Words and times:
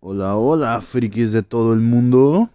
Hola, 0.00 0.36
hola, 0.36 0.80
frikis 0.80 1.32
de 1.32 1.42
todo 1.42 1.72
el 1.72 1.80
mundo. 1.80 2.50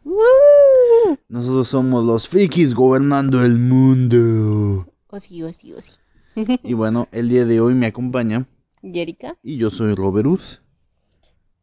Nosotros 1.27 1.67
somos 1.67 2.05
los 2.05 2.27
frikis 2.27 2.73
gobernando 2.73 3.43
el 3.43 3.57
mundo. 3.57 4.87
O 5.09 5.19
sí, 5.19 5.43
o 5.43 5.51
sí, 5.51 5.73
o 5.73 5.81
sí. 5.81 5.91
Y 6.63 6.73
bueno, 6.73 7.07
el 7.11 7.27
día 7.29 7.45
de 7.45 7.59
hoy 7.59 7.73
me 7.73 7.87
acompaña 7.87 8.45
Jerica, 8.81 9.37
y 9.43 9.57
yo 9.57 9.69
soy 9.69 9.95
Roberus. 9.95 10.61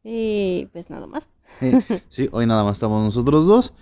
eh, 0.05 0.69
pues 0.73 0.91
nada 0.91 1.07
más. 1.07 1.29
Eh, 1.61 1.81
sí, 2.09 2.29
hoy 2.33 2.47
nada 2.47 2.63
más 2.65 2.75
estamos 2.75 3.03
nosotros 3.03 3.47
dos. 3.47 3.73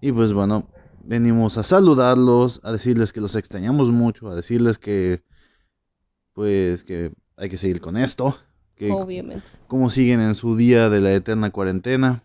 Y 0.00 0.12
pues 0.12 0.32
bueno, 0.32 0.68
venimos 1.04 1.56
a 1.58 1.62
saludarlos, 1.62 2.60
a 2.62 2.70
decirles 2.72 3.12
que 3.12 3.20
los 3.22 3.34
extrañamos 3.36 3.90
mucho, 3.90 4.28
a 4.28 4.36
decirles 4.36 4.78
que 4.78 5.22
pues 6.34 6.84
que 6.84 7.12
hay 7.36 7.48
que 7.48 7.56
seguir 7.56 7.80
con 7.80 7.96
esto, 7.96 8.36
que 8.76 8.90
Obviamente. 8.92 9.46
cómo 9.66 9.90
siguen 9.90 10.20
en 10.20 10.34
su 10.34 10.56
día 10.56 10.88
de 10.90 11.00
la 11.00 11.12
eterna 11.14 11.50
cuarentena, 11.50 12.22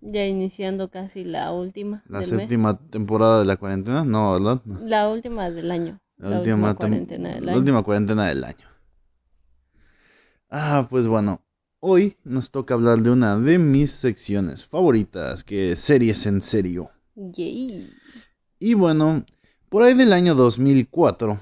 Ya 0.00 0.26
iniciando 0.26 0.90
casi 0.90 1.24
la 1.24 1.52
última 1.52 2.02
la 2.08 2.20
del 2.20 2.32
mes. 2.32 2.40
séptima 2.42 2.78
temporada 2.90 3.40
de 3.40 3.44
la 3.46 3.56
cuarentena, 3.56 4.04
no, 4.04 4.32
¿verdad? 4.32 4.62
No. 4.64 4.80
La 4.80 5.08
última 5.10 5.50
del 5.50 5.70
año. 5.70 6.00
La, 6.16 6.38
última, 6.38 6.74
cuarentena 6.74 7.30
del 7.34 7.44
la 7.46 7.52
año. 7.52 7.58
última 7.60 7.82
cuarentena 7.82 8.26
del 8.28 8.44
año. 8.44 8.66
Ah, 10.50 10.86
pues 10.90 11.06
bueno, 11.06 11.42
hoy 11.80 12.16
nos 12.24 12.50
toca 12.50 12.74
hablar 12.74 13.00
de 13.02 13.10
una 13.10 13.38
de 13.38 13.58
mis 13.58 13.90
secciones 13.92 14.64
favoritas, 14.64 15.44
que 15.44 15.72
es 15.72 15.80
series 15.80 16.26
en 16.26 16.42
serio. 16.42 16.90
Yay. 17.14 17.88
Y 18.58 18.74
bueno, 18.74 19.24
por 19.68 19.82
ahí 19.82 19.94
del 19.94 20.12
año 20.12 20.34
2004, 20.34 21.38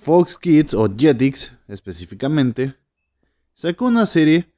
Fox 0.00 0.38
Kids 0.38 0.74
o 0.74 0.88
Jetix 0.96 1.52
específicamente, 1.68 2.74
sacó 3.54 3.86
una 3.86 4.06
serie 4.06 4.52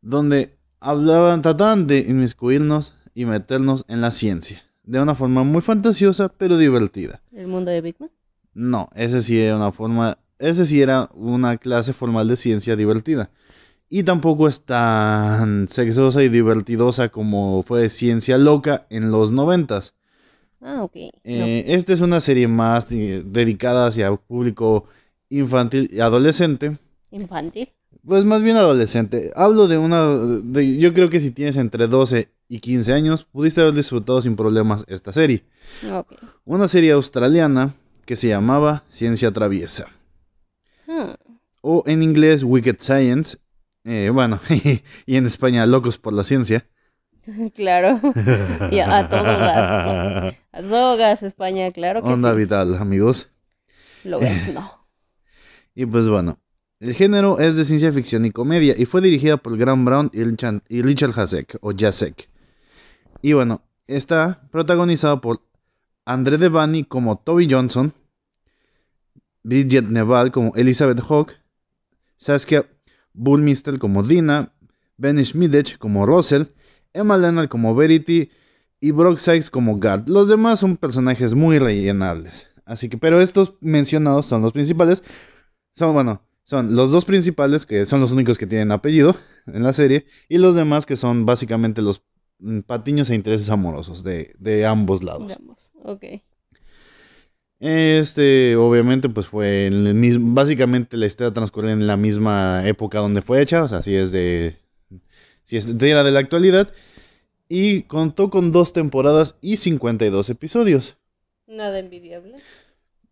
donde 0.00 0.58
hablaban, 0.80 1.42
trataban 1.42 1.86
de 1.86 2.00
inmiscuirnos 2.00 2.94
y 3.14 3.24
meternos 3.24 3.84
en 3.88 4.00
la 4.00 4.10
ciencia, 4.10 4.62
de 4.82 5.00
una 5.00 5.14
forma 5.14 5.44
muy 5.44 5.60
fantasiosa 5.60 6.28
pero 6.28 6.56
divertida. 6.56 7.22
El 7.32 7.46
mundo 7.46 7.70
de 7.70 7.80
Big 7.80 7.96
Man. 8.00 8.10
No, 8.54 8.90
ese 8.94 9.22
sí 9.22 9.38
era 9.38 9.56
una 9.56 9.70
forma, 9.70 10.18
ese 10.38 10.66
sí 10.66 10.80
era 10.80 11.10
una 11.14 11.58
clase 11.58 11.92
formal 11.92 12.28
de 12.28 12.36
ciencia 12.36 12.74
divertida. 12.74 13.30
Y 13.88 14.04
tampoco 14.04 14.48
es 14.48 14.60
tan 14.64 15.68
sexosa 15.68 16.22
y 16.22 16.28
divertidosa 16.28 17.08
como 17.08 17.62
fue 17.64 17.88
Ciencia 17.88 18.38
Loca 18.38 18.86
en 18.88 19.10
los 19.10 19.32
noventas. 19.32 19.94
Ah, 20.60 20.82
ok. 20.82 20.96
Eh, 21.24 21.64
Esta 21.68 21.92
es 21.92 22.00
una 22.00 22.20
serie 22.20 22.48
más 22.48 22.88
dedicada 22.88 23.86
hacia 23.86 24.14
público 24.14 24.84
infantil 25.28 25.88
y 25.92 26.00
adolescente. 26.00 26.78
Infantil. 27.10 27.68
Pues 28.06 28.24
más 28.24 28.42
bien 28.42 28.56
adolescente. 28.56 29.30
Hablo 29.34 29.68
de 29.68 29.76
una... 29.78 30.06
de- 30.08 30.78
yo 30.78 30.94
creo 30.94 31.10
que 31.10 31.20
si 31.20 31.30
tienes 31.32 31.56
entre 31.56 31.86
12 31.86 32.30
y 32.48 32.60
15 32.60 32.92
años, 32.92 33.24
pudiste 33.24 33.60
haber 33.60 33.74
disfrutado 33.74 34.20
sin 34.20 34.36
problemas 34.36 34.84
esta 34.88 35.12
serie. 35.12 35.44
Ok. 35.92 36.14
Una 36.44 36.66
serie 36.68 36.92
australiana 36.92 37.74
que 38.06 38.16
se 38.16 38.28
llamaba 38.28 38.84
Ciencia 38.88 39.30
Traviesa. 39.32 39.88
Ah, 40.88 41.16
O 41.62 41.82
en 41.86 42.02
inglés 42.02 42.42
Wicked 42.42 42.76
Science. 42.80 43.38
eh, 43.84 44.10
bueno, 44.12 44.40
y 45.06 45.16
en 45.16 45.26
España 45.26 45.66
Locos 45.66 45.98
por 45.98 46.12
la 46.12 46.24
Ciencia. 46.24 46.66
claro. 47.54 48.00
y 48.70 48.78
a, 48.78 48.98
a 48.98 49.08
todo 49.08 49.22
gas. 49.24 50.36
A 50.52 50.62
todo 50.62 50.96
gas, 50.96 51.22
España, 51.22 51.70
claro 51.72 52.02
que 52.02 52.08
Onda 52.08 52.32
sí. 52.32 52.38
vital, 52.38 52.76
amigos. 52.76 53.30
Lo 54.04 54.20
ves, 54.20 54.52
no. 54.54 54.86
Y 55.74 55.86
pues 55.86 56.08
bueno, 56.08 56.38
el 56.80 56.94
género 56.94 57.38
es 57.38 57.56
de 57.56 57.64
ciencia 57.64 57.92
ficción 57.92 58.24
y 58.24 58.30
comedia 58.30 58.74
y 58.76 58.86
fue 58.86 59.00
dirigida 59.00 59.36
por 59.36 59.56
Graham 59.56 59.84
Brown 59.84 60.10
y 60.12 60.24
Richard, 60.24 60.62
y 60.68 60.82
Richard 60.82 61.18
Hasek 61.18 61.58
o 61.60 61.72
Jasek. 61.76 62.28
Y 63.22 63.34
bueno, 63.34 63.62
está 63.86 64.48
protagonizada 64.50 65.20
por 65.20 65.42
André 66.06 66.38
Devani 66.38 66.84
como 66.84 67.18
Toby 67.18 67.46
Johnson, 67.50 67.92
Bridget 69.42 69.84
Neval 69.84 70.32
como 70.32 70.54
Elizabeth 70.54 71.00
Hawke, 71.00 71.34
Saskia 72.16 72.66
Bullminster 73.12 73.78
como 73.78 74.02
Dina, 74.02 74.52
Ben 74.96 75.22
Schmidech 75.24 75.78
como 75.78 76.06
Russell, 76.06 76.44
Emma 76.92 77.16
Lennart 77.16 77.48
como 77.48 77.74
Verity 77.74 78.30
y 78.80 78.90
Brock 78.90 79.18
Sykes 79.18 79.50
como 79.50 79.78
Gard. 79.78 80.08
Los 80.08 80.28
demás 80.28 80.60
son 80.60 80.76
personajes 80.76 81.34
muy 81.34 81.58
rellenables. 81.58 82.48
Así 82.64 82.88
que, 82.88 82.98
pero 82.98 83.20
estos 83.20 83.54
mencionados 83.60 84.26
son 84.26 84.42
los 84.42 84.52
principales. 84.52 85.02
Son, 85.74 85.92
bueno, 85.92 86.22
son 86.44 86.74
los 86.74 86.90
dos 86.90 87.04
principales, 87.04 87.66
que 87.66 87.86
son 87.86 88.00
los 88.00 88.12
únicos 88.12 88.38
que 88.38 88.46
tienen 88.46 88.72
apellido 88.72 89.16
en 89.46 89.62
la 89.62 89.72
serie, 89.72 90.06
y 90.28 90.38
los 90.38 90.54
demás 90.54 90.86
que 90.86 90.96
son 90.96 91.26
básicamente 91.26 91.82
los 91.82 92.02
mm, 92.38 92.60
patiños 92.60 93.10
e 93.10 93.14
intereses 93.14 93.50
amorosos 93.50 94.02
de, 94.02 94.34
de 94.38 94.66
ambos 94.66 95.02
lados. 95.02 95.36
Vamos. 95.38 95.72
Ok. 95.82 96.04
Este, 97.60 98.56
obviamente, 98.56 99.08
pues 99.10 99.26
fue 99.26 99.66
en 99.66 99.86
el 99.86 99.94
mismo, 99.94 100.32
básicamente 100.32 100.96
la 100.96 101.06
historia 101.06 101.34
transcurre 101.34 101.72
en 101.72 101.86
la 101.86 101.98
misma 101.98 102.66
época 102.66 103.00
donde 103.00 103.20
fue 103.20 103.42
hecha, 103.42 103.62
o 103.62 103.68
sea, 103.68 103.82
si 103.82 103.94
es 103.94 104.10
de, 104.10 104.59
si 105.50 105.56
es 105.56 105.76
de, 105.78 105.90
era 105.90 106.04
de 106.04 106.12
la 106.12 106.20
actualidad, 106.20 106.72
y 107.48 107.82
contó 107.82 108.30
con 108.30 108.52
dos 108.52 108.72
temporadas 108.72 109.34
y 109.40 109.56
52 109.56 110.30
episodios. 110.30 110.96
Nada 111.48 111.80
envidiable. 111.80 112.36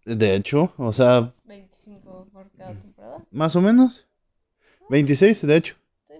De 0.05 0.37
hecho, 0.37 0.73
o 0.77 0.93
sea, 0.93 1.35
25 1.47 2.29
por 2.33 2.49
cada 2.57 2.75
temporada. 2.75 3.25
más 3.33 3.57
o 3.57 3.61
menos, 3.61 4.07
26 4.89 5.49
de 5.49 5.57
hecho. 5.57 5.75
Sí. 6.07 6.15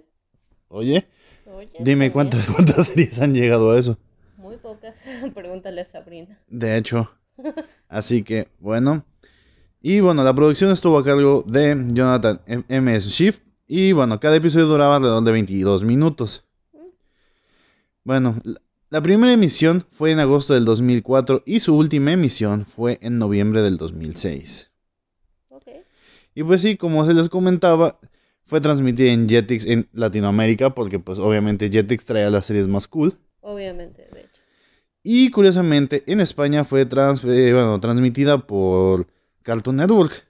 Oye, 0.67 1.07
Oye, 1.45 1.69
dime 1.79 2.11
cuántas, 2.11 2.47
cuántas 2.47 2.87
series 2.87 3.21
han 3.21 3.33
llegado 3.33 3.71
a 3.71 3.79
eso. 3.79 3.97
Muy 4.35 4.57
pocas. 4.57 4.97
Pregúntale 5.33 5.79
a 5.79 5.85
Sabrina. 5.85 6.37
De 6.49 6.75
hecho. 6.75 7.09
Así 7.87 8.23
que, 8.23 8.49
bueno. 8.59 9.05
Y 9.81 10.01
bueno, 10.01 10.25
la 10.25 10.33
producción 10.33 10.71
estuvo 10.71 10.97
a 10.97 11.05
cargo 11.05 11.45
de 11.47 11.81
Jonathan 11.93 12.41
M. 12.45 12.65
M. 12.67 12.99
Schiff. 12.99 13.39
Y 13.71 13.91
bueno, 13.91 14.19
cada 14.19 14.35
episodio 14.37 14.65
duraba 14.65 14.95
alrededor 14.95 15.23
de 15.23 15.31
22 15.31 15.83
minutos. 15.83 16.43
Bueno, 18.03 18.35
la- 18.89 19.01
primera 19.03 19.31
emisión 19.31 19.85
fue 19.91 20.11
en 20.11 20.17
agosto 20.19 20.55
del 20.55 20.65
2004 20.65 21.43
y 21.45 21.59
su 21.59 21.77
última 21.77 22.11
emisión 22.11 22.65
fue 22.65 22.97
en 23.03 23.19
noviembre 23.19 23.61
del 23.61 23.77
2006. 23.77 24.71
Ok. 25.49 25.67
Y 26.33 26.43
pues 26.43 26.63
sí, 26.63 26.77
como 26.77 27.05
se 27.05 27.13
les 27.13 27.29
comentaba, 27.29 27.99
fue 28.43 28.59
transmitida 28.59 29.11
en 29.11 29.29
Jetix 29.29 29.65
en 29.67 29.87
Latinoamérica 29.93 30.73
porque 30.73 30.97
pues 30.97 31.19
obviamente 31.19 31.69
Jetix 31.69 32.03
traía 32.05 32.31
las 32.31 32.47
series 32.47 32.67
más 32.67 32.87
cool. 32.87 33.19
Obviamente, 33.41 34.07
de 34.11 34.21
hecho. 34.21 34.41
Y 35.03 35.29
curiosamente, 35.29 36.03
en 36.07 36.21
España 36.21 36.63
fue 36.63 36.87
trans- 36.87 37.23
eh, 37.23 37.53
bueno, 37.53 37.79
transmitida 37.79 38.39
por 38.39 39.05
Cartoon 39.43 39.75
Network. 39.75 40.25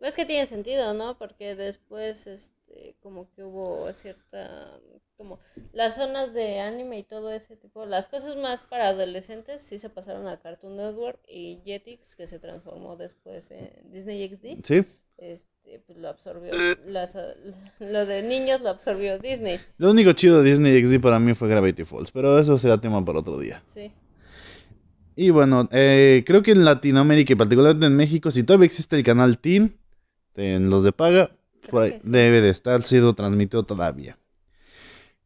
Es 0.00 0.14
que 0.14 0.26
tiene 0.26 0.46
sentido, 0.46 0.94
¿no? 0.94 1.16
Porque 1.18 1.54
después, 1.54 2.26
este, 2.26 2.94
como 3.02 3.30
que 3.32 3.42
hubo 3.44 3.90
cierta, 3.92 4.78
como 5.16 5.38
las 5.72 5.96
zonas 5.96 6.34
de 6.34 6.60
anime 6.60 6.98
y 6.98 7.02
todo 7.02 7.30
ese 7.32 7.56
tipo, 7.56 7.86
las 7.86 8.08
cosas 8.08 8.36
más 8.36 8.64
para 8.64 8.88
adolescentes 8.88 9.62
sí 9.62 9.78
se 9.78 9.88
pasaron 9.88 10.28
a 10.28 10.38
Cartoon 10.38 10.76
Network 10.76 11.18
y 11.28 11.60
Jetix, 11.64 12.14
que 12.14 12.26
se 12.26 12.38
transformó 12.38 12.96
después 12.96 13.50
en 13.50 13.70
Disney 13.90 14.28
XD, 14.28 14.64
Sí. 14.66 14.84
este, 15.16 15.80
pues 15.86 15.98
lo 15.98 16.08
absorbió, 16.08 16.52
las, 16.84 17.16
lo 17.80 18.06
de 18.06 18.22
niños 18.22 18.60
lo 18.60 18.68
absorbió 18.68 19.18
Disney, 19.18 19.58
Lo 19.78 19.90
único 19.90 20.12
chido 20.12 20.42
de 20.42 20.50
Disney 20.50 20.84
XD 20.84 21.00
para 21.00 21.18
mí 21.18 21.34
fue 21.34 21.48
Gravity 21.48 21.84
Falls, 21.84 22.10
pero 22.12 22.38
eso 22.38 22.58
será 22.58 22.78
tema 22.80 23.02
para 23.04 23.20
otro 23.20 23.38
día. 23.38 23.62
sí. 23.72 23.90
Y 25.18 25.30
bueno, 25.30 25.66
eh, 25.72 26.22
creo 26.26 26.42
que 26.42 26.50
en 26.50 26.64
Latinoamérica 26.66 27.32
y 27.32 27.36
particularmente 27.36 27.86
en 27.86 27.96
México, 27.96 28.30
si 28.30 28.42
todavía 28.42 28.66
existe 28.66 28.96
el 28.96 29.02
canal 29.02 29.38
Teen, 29.38 29.78
en 30.36 30.70
los 30.70 30.84
de 30.84 30.92
paga, 30.92 31.30
por 31.70 31.84
ahí 31.84 31.98
sí. 32.00 32.10
debe 32.10 32.40
de 32.40 32.50
estar 32.50 32.82
siendo 32.82 33.14
transmitido 33.14 33.64
todavía. 33.64 34.18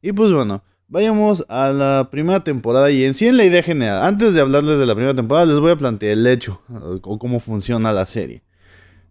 Y 0.03 0.13
pues 0.13 0.33
bueno, 0.33 0.63
vayamos 0.89 1.45
a 1.49 1.73
la 1.73 2.09
primera 2.11 2.43
temporada 2.43 2.91
y 2.91 3.05
en 3.05 3.15
sí 3.15 3.27
en 3.27 3.37
la 3.37 3.45
idea 3.45 3.63
general. 3.63 4.03
Antes 4.03 4.35
de 4.35 4.41
hablarles 4.41 4.79
de 4.79 4.87
la 4.87 4.95
primera 4.95 5.15
temporada, 5.15 5.47
les 5.47 5.61
voy 5.61 5.73
a 5.73 5.77
plantear 5.77 6.13
el 6.13 6.27
hecho 6.27 6.63
eh, 6.71 7.01
o 7.03 7.19
cómo 7.19 7.41
funciona 7.41 7.93
la 7.93 8.07
serie. 8.07 8.43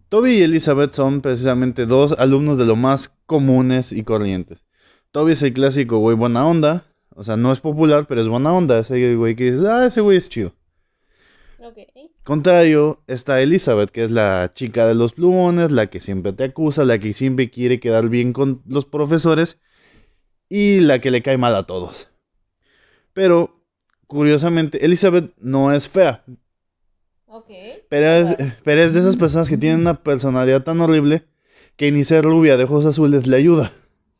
Toby 0.08 0.32
y 0.32 0.42
Elizabeth 0.42 0.92
son 0.92 1.20
precisamente 1.20 1.86
dos 1.86 2.12
alumnos 2.18 2.58
de 2.58 2.66
lo 2.66 2.74
más 2.74 3.14
comunes 3.26 3.92
y 3.92 4.02
corrientes. 4.02 4.64
Toby 5.12 5.32
es 5.32 5.42
el 5.42 5.52
clásico 5.52 5.98
güey 5.98 6.16
buena 6.16 6.46
onda, 6.46 6.84
o 7.14 7.22
sea, 7.22 7.36
no 7.36 7.52
es 7.52 7.60
popular, 7.60 8.06
pero 8.08 8.20
es 8.20 8.28
buena 8.28 8.52
onda. 8.52 8.78
Ese 8.78 9.14
güey 9.14 9.36
que 9.36 9.52
dices, 9.52 9.66
ah, 9.66 9.86
ese 9.86 10.00
güey 10.00 10.16
es 10.18 10.28
chido. 10.28 10.52
Ok. 11.58 11.78
Contrario 12.24 13.02
está 13.06 13.40
Elizabeth, 13.40 13.90
que 13.90 14.04
es 14.04 14.10
la 14.10 14.52
chica 14.54 14.86
de 14.86 14.94
los 14.94 15.14
plumones, 15.14 15.70
la 15.72 15.88
que 15.88 16.00
siempre 16.00 16.32
te 16.32 16.44
acusa, 16.44 16.84
la 16.84 16.98
que 16.98 17.12
siempre 17.12 17.50
quiere 17.50 17.80
quedar 17.80 18.08
bien 18.08 18.32
con 18.32 18.62
los 18.66 18.84
profesores 18.84 19.58
y 20.48 20.80
la 20.80 21.00
que 21.00 21.10
le 21.10 21.22
cae 21.22 21.38
mal 21.38 21.54
a 21.54 21.66
todos. 21.66 22.08
Pero, 23.12 23.64
curiosamente, 24.06 24.84
Elizabeth 24.84 25.32
no 25.38 25.72
es 25.72 25.88
fea, 25.88 26.24
pero 27.88 28.06
es, 28.06 28.36
pero 28.64 28.80
es 28.82 28.94
de 28.94 29.00
esas 29.00 29.16
personas 29.16 29.48
que 29.48 29.56
tienen 29.56 29.80
una 29.80 30.02
personalidad 30.02 30.62
tan 30.62 30.80
horrible 30.80 31.24
que 31.76 31.90
ni 31.90 32.04
ser 32.04 32.24
rubia 32.24 32.56
de 32.56 32.64
ojos 32.64 32.86
azules 32.86 33.26
le 33.26 33.36
ayuda. 33.36 33.72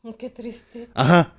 Qué 0.17 0.29
triste. 0.29 0.89
Ajá. 0.93 1.33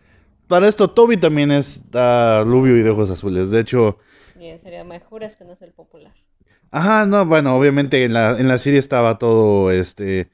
Para 0.48 0.68
esto, 0.68 0.88
Toby 0.88 1.16
también 1.16 1.50
está 1.50 2.44
rubio 2.44 2.76
y 2.76 2.82
de 2.82 2.90
ojos 2.90 3.10
azules. 3.10 3.50
De 3.50 3.60
hecho, 3.60 3.98
Y 4.38 4.46
en 4.46 4.58
serio, 4.58 4.84
me 4.84 5.00
juras 5.00 5.36
que 5.36 5.44
no 5.44 5.52
es 5.52 5.62
el 5.62 5.72
popular. 5.72 6.12
Ajá, 6.72 7.06
no, 7.06 7.24
bueno, 7.26 7.54
obviamente 7.56 8.04
en 8.04 8.12
la, 8.14 8.38
en 8.38 8.48
la 8.48 8.58
serie 8.58 8.80
estaba 8.80 9.18
todo, 9.18 9.70
este, 9.70 10.30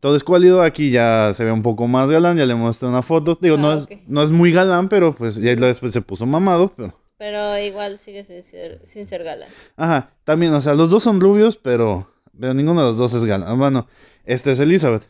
todo 0.00 0.16
escuálido. 0.16 0.62
Aquí 0.62 0.90
ya 0.90 1.32
se 1.34 1.44
ve 1.44 1.52
un 1.52 1.62
poco 1.62 1.86
más 1.88 2.10
galán, 2.10 2.36
ya 2.38 2.46
le 2.46 2.54
muestro 2.54 2.88
una 2.88 3.02
foto. 3.02 3.38
Digo, 3.40 3.56
no, 3.58 3.70
Ah, 3.72 3.74
es, 3.74 3.88
no 4.06 4.22
es 4.22 4.30
muy 4.30 4.52
galán, 4.52 4.88
pero 4.88 5.14
pues 5.14 5.36
ya 5.36 5.54
después 5.54 5.92
se 5.92 6.00
puso 6.00 6.24
mamado, 6.26 6.72
pero... 6.74 6.98
Pero 7.16 7.56
igual 7.58 7.98
sigue 8.00 8.24
sin 8.24 8.42
ser, 8.42 8.80
sin 8.84 9.06
ser 9.06 9.22
galán. 9.22 9.48
Ajá, 9.76 10.10
también, 10.24 10.52
o 10.54 10.60
sea, 10.60 10.74
los 10.74 10.90
dos 10.90 11.02
son 11.02 11.20
rubios, 11.20 11.56
pero, 11.56 12.10
pero 12.38 12.54
ninguno 12.54 12.80
de 12.80 12.86
los 12.88 12.96
dos 12.96 13.14
es 13.14 13.24
galán. 13.24 13.56
Bueno, 13.58 13.86
este 14.24 14.50
es 14.52 14.60
Elizabeth. 14.60 15.04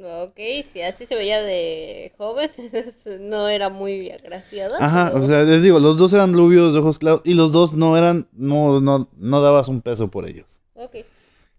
Ok, 0.00 0.38
si 0.64 0.80
así 0.82 1.06
se 1.06 1.16
veía 1.16 1.42
de 1.42 2.12
joven, 2.16 2.50
no 3.20 3.48
era 3.48 3.68
muy 3.68 4.10
agraciada. 4.10 4.76
Ajá, 4.80 5.10
pero- 5.12 5.24
o 5.24 5.26
sea, 5.26 5.42
les 5.42 5.62
digo, 5.62 5.80
los 5.80 5.96
dos 5.98 6.12
eran 6.12 6.32
rubios 6.34 6.72
de 6.72 6.78
ojos 6.80 6.98
claros 6.98 7.22
y 7.24 7.34
los 7.34 7.50
dos 7.52 7.72
no 7.72 7.96
eran, 7.96 8.28
no, 8.32 8.80
no, 8.80 9.10
no 9.16 9.40
dabas 9.40 9.68
un 9.68 9.80
peso 9.82 10.08
por 10.10 10.28
ellos. 10.28 10.60
Ok. 10.74 10.96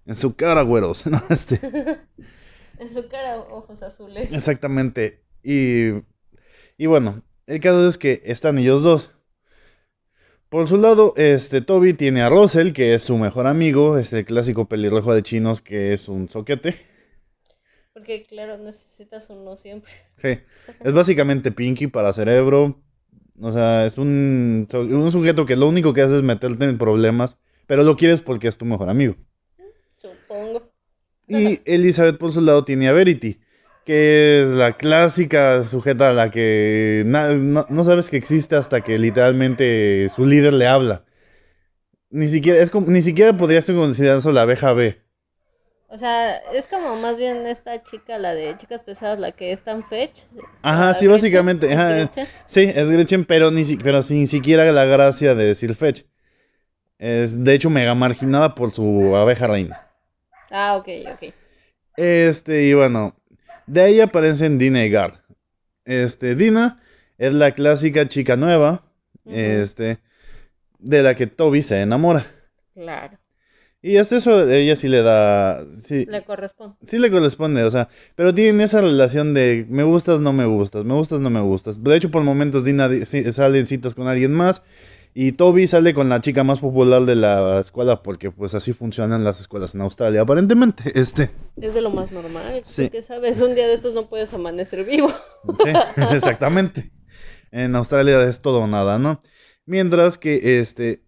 En 0.06 0.16
su 0.16 0.36
cara, 0.36 0.62
güeros, 0.62 1.06
¿no? 1.08 1.22
Este, 1.30 1.60
En 2.80 2.88
su 2.90 3.08
cara, 3.10 3.40
ojos 3.40 3.84
azules. 3.84 4.32
exactamente. 4.32 5.22
Y, 5.44 5.90
y 6.78 6.86
bueno, 6.86 7.22
el 7.46 7.60
caso 7.60 7.88
es 7.90 7.98
que 7.98 8.22
están 8.26 8.58
ellos 8.58 8.84
dos. 8.84 9.12
Por 10.48 10.68
su 10.68 10.78
lado, 10.78 11.14
este, 11.18 11.62
Toby 11.62 11.94
tiene 11.94 12.22
a 12.24 12.30
Russell, 12.30 12.72
que 12.72 12.94
es 12.96 13.04
su 13.04 13.18
mejor 13.18 13.46
amigo, 13.48 13.98
este 13.98 14.24
clásico 14.26 14.66
pelirrojo 14.70 15.14
de 15.14 15.22
chinos 15.24 15.62
que 15.62 15.94
es 15.94 16.08
un 16.08 16.30
soquete. 16.30 16.76
Porque, 18.00 18.24
claro, 18.24 18.58
necesitas 18.58 19.30
uno 19.30 19.58
siempre. 19.58 19.92
Sí, 20.18 20.40
es 20.84 20.94
básicamente 20.94 21.52
Pinky 21.52 21.88
para 21.88 22.14
cerebro. 22.14 22.82
O 23.42 23.52
sea, 23.52 23.86
es 23.86 23.98
un, 23.98 24.68
un 24.74 25.12
sujeto 25.12 25.46
que 25.46 25.56
lo 25.56 25.68
único 25.68 25.94
que 25.94 26.02
hace 26.02 26.18
es 26.18 26.24
meterte 26.24 26.66
en 26.66 26.78
problemas, 26.78 27.38
pero 27.68 27.84
lo 27.84 27.96
quieres 27.96 28.22
porque 28.22 28.48
es 28.48 28.58
tu 28.58 28.66
mejor 28.66 28.90
amigo. 28.90 29.16
Supongo. 30.02 30.72
Y 31.28 31.62
Elizabeth 31.66 32.18
por 32.18 32.32
su 32.32 32.42
lado 32.42 32.64
tiene 32.66 32.88
a 32.88 32.92
Verity, 32.92 33.40
que 33.86 34.42
es 34.44 34.50
la 34.50 34.78
clásica 34.78 35.64
sujeta 35.64 36.10
a 36.10 36.14
la 36.14 36.32
que 36.32 37.04
na- 37.06 37.34
no, 37.34 37.66
no 37.70 37.84
sabes 37.84 38.10
que 38.10 38.18
existe 38.18 38.56
hasta 38.56 38.82
que 38.82 38.98
literalmente 38.98 40.10
su 40.16 40.26
líder 40.26 40.54
le 40.54 40.68
habla. 40.68 41.06
Ni 42.12 42.28
siquiera, 42.28 42.60
es 42.62 42.70
como, 42.70 42.88
ni 42.92 43.02
siquiera 43.02 43.36
podría 43.36 43.62
ser 43.64 43.76
considerarse 43.76 44.32
la 44.32 44.44
abeja 44.44 44.74
B. 44.74 45.02
O 45.92 45.98
sea, 45.98 46.38
es 46.54 46.68
como 46.68 46.96
más 46.96 47.18
bien 47.18 47.48
esta 47.48 47.82
chica, 47.84 48.18
la 48.18 48.34
de 48.36 48.56
chicas 48.58 48.84
pesadas, 48.84 49.20
la 49.20 49.32
que 49.32 49.52
es 49.52 49.62
tan 49.62 49.84
fetch. 49.84 50.22
Ajá, 50.62 50.94
sí, 50.94 51.06
Gretchen, 51.06 51.12
básicamente, 51.22 51.66
¿es 51.68 51.74
ajá, 51.78 51.94
Gretchen? 51.96 52.28
Sí, 52.48 52.72
es 52.76 52.90
Gretchen, 52.90 53.26
pero, 53.26 53.50
ni 53.52 53.66
si- 53.66 53.78
pero 53.78 54.04
sin 54.04 54.28
siquiera 54.28 54.72
la 54.72 54.86
gracia 54.86 55.34
de 55.36 55.46
decir 55.46 55.76
fetch. 55.76 56.04
Es 57.00 57.44
de 57.44 57.54
hecho 57.56 57.70
mega 57.70 57.96
marginada 57.96 58.56
por 58.56 58.74
su 58.74 59.16
abeja 59.16 59.48
reina. 59.48 59.82
Ah, 60.52 60.78
ok, 60.78 60.88
ok. 61.14 61.34
Este, 61.98 62.64
y 62.64 62.74
bueno, 62.74 63.16
de 63.68 63.82
ahí 63.82 64.00
aparecen 64.00 64.58
Dina 64.58 64.86
y 64.86 64.90
Gar. 64.90 65.24
Este, 65.86 66.36
Dina 66.36 66.82
es 67.18 67.34
la 67.34 67.52
clásica 67.54 68.08
chica 68.08 68.36
nueva, 68.36 68.84
este, 69.26 70.00
de 70.80 71.04
la 71.04 71.16
que 71.16 71.28
Toby 71.28 71.64
se 71.64 71.82
enamora. 71.82 72.26
Claro. 72.74 73.19
Y 73.82 73.96
hasta 73.98 74.18
eso 74.18 74.50
ella 74.50 74.76
sí 74.76 74.90
le 74.90 75.02
da, 75.02 75.66
sí, 75.84 76.06
Le 76.06 76.24
corresponde. 76.26 76.76
sí 76.86 76.98
le 76.98 77.10
corresponde, 77.10 77.64
o 77.64 77.72
sea, 77.72 77.88
pero 78.16 78.34
tienen 78.34 78.60
esa 78.60 78.82
relación 78.82 79.34
de 79.34 79.66
me 79.70 79.84
gustas, 79.84 80.20
no 80.20 80.34
me 80.34 80.44
gustas, 80.46 80.84
me 80.84 80.94
gustas, 80.96 81.22
no 81.22 81.30
me 81.30 81.40
gustas. 81.40 81.82
De 81.82 81.96
hecho, 81.96 82.12
por 82.12 82.24
momentos 82.24 82.66
Dina 82.66 82.90
sale 83.06 83.60
en 83.60 83.68
citas 83.68 83.94
con 83.94 84.08
alguien 84.08 84.34
más 84.34 84.64
y 85.14 85.32
Toby 85.32 85.68
sale 85.68 85.94
con 85.94 86.10
la 86.10 86.20
chica 86.20 86.44
más 86.44 86.60
popular 86.60 87.06
de 87.06 87.16
la 87.16 87.60
escuela 87.62 88.04
porque 88.04 88.32
pues 88.32 88.54
así 88.54 88.74
funcionan 88.74 89.24
las 89.24 89.40
escuelas 89.40 89.74
en 89.76 89.82
Australia, 89.82 90.22
aparentemente, 90.22 90.92
este. 91.00 91.32
Es 91.56 91.74
de 91.74 91.80
lo 91.82 91.90
más 91.90 92.12
normal. 92.12 92.62
Sí. 92.66 92.90
Que 92.90 93.02
sabes, 93.02 93.40
un 93.42 93.56
día 93.56 93.68
de 93.68 93.74
estos 93.76 93.94
no 93.94 94.10
puedes 94.10 94.34
amanecer 94.34 94.84
vivo. 94.84 95.10
Sí, 95.64 95.72
exactamente. 96.12 96.92
En 97.52 97.76
Australia 97.76 98.22
es 98.24 98.42
todo 98.42 98.60
o 98.60 98.68
nada, 98.68 99.00
¿no? 99.00 99.22
Mientras 99.66 100.18
que 100.18 100.60
este 100.60 101.04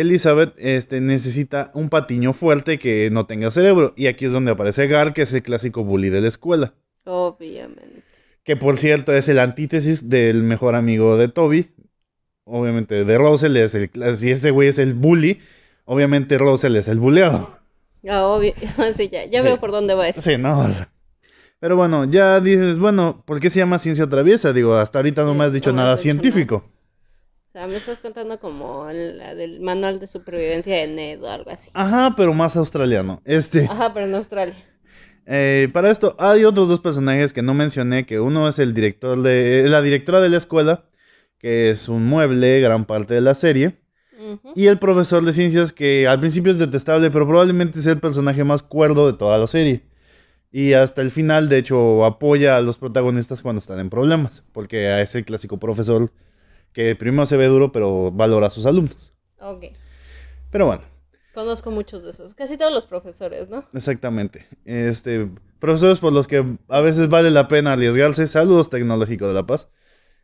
Elizabeth 0.00 0.54
este 0.58 1.00
necesita 1.00 1.70
un 1.74 1.88
patiño 1.88 2.32
fuerte 2.32 2.78
que 2.78 3.10
no 3.10 3.26
tenga 3.26 3.50
cerebro 3.50 3.94
y 3.96 4.06
aquí 4.06 4.26
es 4.26 4.32
donde 4.32 4.52
aparece 4.52 4.86
Gar, 4.86 5.12
que 5.12 5.22
es 5.22 5.32
el 5.32 5.42
clásico 5.42 5.82
bully 5.84 6.08
de 6.08 6.20
la 6.20 6.28
escuela, 6.28 6.74
Obviamente. 7.04 8.02
que 8.44 8.56
por 8.56 8.78
cierto 8.78 9.12
es 9.12 9.28
el 9.28 9.38
antítesis 9.38 10.08
del 10.08 10.42
mejor 10.42 10.74
amigo 10.74 11.16
de 11.16 11.28
Toby. 11.28 11.70
Obviamente 12.44 13.04
de 13.04 13.18
Russell 13.18 13.56
es 13.56 13.74
el 13.74 13.90
si 14.16 14.30
ese 14.30 14.50
güey 14.52 14.68
es 14.68 14.78
el 14.78 14.94
bully, 14.94 15.40
obviamente 15.84 16.38
Russell 16.38 16.76
es 16.76 16.88
el 16.88 16.98
buleado. 16.98 17.58
Ah, 18.08 18.26
obvio. 18.26 18.54
sí, 18.96 19.08
ya, 19.08 19.26
ya 19.26 19.40
Sí. 19.42 19.48
veo 19.48 19.58
por 19.58 19.72
dónde 19.72 19.94
va 19.94 20.08
eso. 20.08 20.20
Sí, 20.22 20.38
no, 20.38 20.60
o 20.60 20.70
sea. 20.70 20.88
Pero 21.60 21.74
bueno, 21.76 22.04
ya 22.04 22.40
dices, 22.40 22.78
bueno, 22.78 23.22
¿por 23.26 23.40
qué 23.40 23.50
se 23.50 23.58
llama 23.58 23.80
ciencia 23.80 24.06
traviesa? 24.06 24.52
Digo, 24.52 24.76
hasta 24.76 25.00
ahorita 25.00 25.24
no 25.24 25.34
me 25.34 25.44
has 25.44 25.52
dicho 25.52 25.70
no 25.72 25.78
nada 25.78 25.96
científico. 25.98 26.64
Sea, 27.58 27.66
me 27.66 27.76
estás 27.76 27.98
contando 27.98 28.38
como 28.38 28.86
la 28.92 29.34
del 29.34 29.60
manual 29.60 29.98
de 29.98 30.06
supervivencia 30.06 30.76
de 30.76 30.86
Ned 30.86 31.22
o 31.22 31.28
algo 31.28 31.50
así. 31.50 31.70
Ajá, 31.74 32.14
pero 32.16 32.32
más 32.32 32.56
australiano. 32.56 33.20
Este, 33.24 33.64
Ajá, 33.64 33.92
pero 33.92 34.06
en 34.06 34.14
Australia. 34.14 34.54
eh, 35.26 35.68
para 35.72 35.90
esto 35.90 36.14
hay 36.18 36.44
otros 36.44 36.68
dos 36.68 36.80
personajes 36.80 37.32
que 37.32 37.42
no 37.42 37.54
mencioné, 37.54 38.06
que 38.06 38.20
uno 38.20 38.48
es 38.48 38.60
el 38.60 38.74
director 38.74 39.20
de, 39.22 39.64
la 39.68 39.82
directora 39.82 40.20
de 40.20 40.30
la 40.30 40.36
escuela, 40.36 40.84
que 41.38 41.70
es 41.70 41.88
un 41.88 42.06
mueble, 42.06 42.60
gran 42.60 42.84
parte 42.84 43.14
de 43.14 43.20
la 43.20 43.34
serie, 43.34 43.80
y 44.54 44.66
el 44.66 44.78
profesor 44.78 45.24
de 45.24 45.32
ciencias 45.32 45.72
que 45.72 46.06
al 46.06 46.20
principio 46.20 46.52
es 46.52 46.58
detestable, 46.58 47.10
pero 47.10 47.26
probablemente 47.26 47.80
sea 47.82 47.92
el 47.92 48.00
personaje 48.00 48.44
más 48.44 48.62
cuerdo 48.62 49.10
de 49.10 49.16
toda 49.16 49.38
la 49.38 49.46
serie. 49.46 49.82
Y 50.50 50.72
hasta 50.72 51.02
el 51.02 51.10
final, 51.10 51.48
de 51.48 51.58
hecho, 51.58 52.04
apoya 52.04 52.56
a 52.56 52.60
los 52.60 52.78
protagonistas 52.78 53.42
cuando 53.42 53.58
están 53.60 53.80
en 53.80 53.90
problemas, 53.90 54.42
porque 54.52 55.00
es 55.00 55.14
el 55.14 55.24
clásico 55.24 55.58
profesor 55.58 56.10
que 56.72 56.96
primero 56.96 57.26
se 57.26 57.36
ve 57.36 57.46
duro, 57.46 57.72
pero 57.72 58.10
valora 58.12 58.48
a 58.48 58.50
sus 58.50 58.66
alumnos. 58.66 59.12
Ok. 59.40 59.66
Pero 60.50 60.66
bueno. 60.66 60.82
Conozco 61.34 61.70
muchos 61.70 62.02
de 62.02 62.10
esos. 62.10 62.34
Casi 62.34 62.56
todos 62.56 62.72
los 62.72 62.86
profesores, 62.86 63.48
¿no? 63.48 63.64
Exactamente. 63.72 64.46
Este, 64.64 65.30
profesores 65.60 65.98
por 65.98 66.12
los 66.12 66.26
que 66.26 66.44
a 66.68 66.80
veces 66.80 67.08
vale 67.08 67.30
la 67.30 67.48
pena 67.48 67.72
arriesgarse. 67.72 68.26
Saludos 68.26 68.70
Tecnológico 68.70 69.28
de 69.28 69.34
La 69.34 69.46
Paz. 69.46 69.68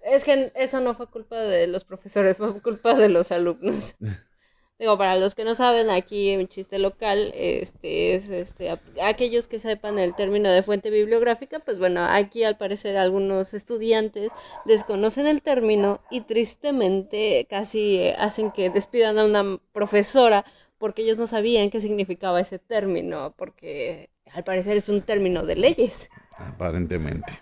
Es 0.02 0.24
que 0.24 0.52
eso 0.54 0.80
no 0.80 0.94
fue 0.94 1.06
culpa 1.06 1.38
de 1.38 1.66
los 1.66 1.84
profesores, 1.84 2.36
fue 2.36 2.60
culpa 2.60 2.94
de 2.94 3.08
los 3.08 3.32
alumnos. 3.32 3.94
Digo, 4.76 4.98
para 4.98 5.16
los 5.16 5.36
que 5.36 5.44
no 5.44 5.54
saben, 5.54 5.88
aquí 5.88 6.36
un 6.36 6.48
chiste 6.48 6.80
local, 6.80 7.32
este 7.36 8.14
es 8.14 8.28
este 8.28 8.76
aquellos 9.00 9.46
que 9.46 9.60
sepan 9.60 10.00
el 10.00 10.16
término 10.16 10.50
de 10.50 10.62
fuente 10.64 10.90
bibliográfica, 10.90 11.60
pues 11.60 11.78
bueno, 11.78 12.00
aquí 12.02 12.42
al 12.42 12.56
parecer 12.56 12.96
algunos 12.96 13.54
estudiantes 13.54 14.32
desconocen 14.64 15.28
el 15.28 15.42
término 15.42 16.00
y 16.10 16.22
tristemente 16.22 17.46
casi 17.48 17.98
eh, 17.98 18.16
hacen 18.18 18.50
que 18.50 18.68
despidan 18.68 19.16
a 19.18 19.24
una 19.24 19.60
profesora 19.72 20.44
porque 20.78 21.02
ellos 21.02 21.18
no 21.18 21.28
sabían 21.28 21.70
qué 21.70 21.80
significaba 21.80 22.40
ese 22.40 22.58
término, 22.58 23.32
porque 23.36 24.10
al 24.32 24.42
parecer 24.42 24.76
es 24.76 24.88
un 24.88 25.02
término 25.02 25.46
de 25.46 25.54
leyes. 25.54 26.10
Aparentemente. 26.36 27.32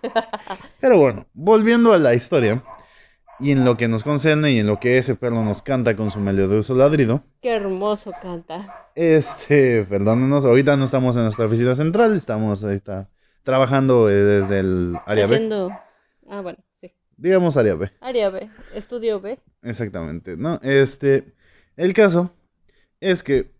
Pero 0.80 0.98
bueno, 1.00 1.26
volviendo 1.32 1.94
a 1.94 1.98
la 1.98 2.12
historia. 2.12 2.62
Y 3.42 3.50
en 3.50 3.64
lo 3.64 3.76
que 3.76 3.88
nos 3.88 4.04
concerne 4.04 4.52
y 4.52 4.60
en 4.60 4.68
lo 4.68 4.78
que 4.78 4.98
ese 4.98 5.16
perro 5.16 5.42
nos 5.42 5.62
canta 5.62 5.96
con 5.96 6.12
su 6.12 6.20
melodioso 6.20 6.76
ladrido. 6.76 7.24
Qué 7.40 7.50
hermoso 7.50 8.12
canta. 8.22 8.88
Este, 8.94 9.82
perdónenos, 9.82 10.44
ahorita 10.44 10.76
no 10.76 10.84
estamos 10.84 11.16
en 11.16 11.24
nuestra 11.24 11.46
oficina 11.46 11.74
central, 11.74 12.16
estamos 12.16 12.62
ahorita 12.62 13.10
trabajando 13.42 14.08
eh, 14.08 14.14
desde 14.14 14.60
el 14.60 14.96
área 15.06 15.26
B. 15.26 15.34
Haciendo... 15.34 15.72
Ah, 16.30 16.40
bueno, 16.40 16.60
sí. 16.74 16.92
Digamos 17.16 17.56
área 17.56 17.74
B. 17.74 17.90
Área 18.00 18.30
B, 18.30 18.48
estudio 18.74 19.20
B. 19.20 19.40
Exactamente, 19.62 20.36
¿no? 20.36 20.60
Este, 20.62 21.34
el 21.76 21.94
caso 21.94 22.32
es 23.00 23.24
que, 23.24 23.50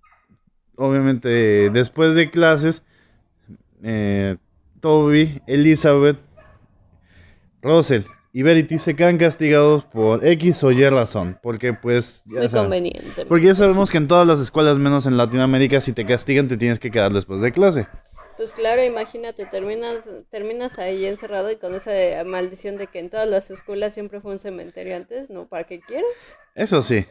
obviamente, 0.76 1.70
después 1.70 2.14
de 2.14 2.30
clases, 2.30 2.84
eh, 3.82 4.36
Toby, 4.80 5.42
Elizabeth, 5.48 6.18
Russell 7.62 8.02
y 8.32 8.42
Verity 8.42 8.78
se 8.78 8.96
quedan 8.96 9.18
castigados 9.18 9.84
por 9.84 10.24
X 10.26 10.64
o 10.64 10.72
Y 10.72 10.88
razón, 10.88 11.38
porque 11.42 11.74
pues, 11.74 12.22
ya 12.26 12.40
Muy 12.40 12.48
saben, 12.48 12.64
conveniente. 12.64 13.26
porque 13.26 13.46
ya 13.46 13.54
sabemos 13.54 13.90
que 13.90 13.98
en 13.98 14.08
todas 14.08 14.26
las 14.26 14.40
escuelas, 14.40 14.78
menos 14.78 15.06
en 15.06 15.16
Latinoamérica, 15.16 15.80
si 15.80 15.92
te 15.92 16.06
castigan 16.06 16.48
te 16.48 16.56
tienes 16.56 16.78
que 16.80 16.90
quedar 16.90 17.12
después 17.12 17.40
de 17.40 17.52
clase. 17.52 17.86
Pues 18.36 18.52
claro, 18.52 18.82
imagínate, 18.82 19.44
terminas, 19.44 20.08
terminas 20.30 20.78
ahí 20.78 21.04
encerrado 21.04 21.50
y 21.50 21.56
con 21.56 21.74
esa 21.74 21.92
maldición 22.24 22.78
de 22.78 22.86
que 22.86 22.98
en 22.98 23.10
todas 23.10 23.28
las 23.28 23.50
escuelas 23.50 23.92
siempre 23.92 24.20
fue 24.20 24.32
un 24.32 24.38
cementerio 24.38 24.96
antes, 24.96 25.28
¿no? 25.28 25.46
¿Para 25.46 25.64
qué 25.64 25.80
quieres? 25.80 26.38
Eso 26.54 26.82
sí. 26.82 27.04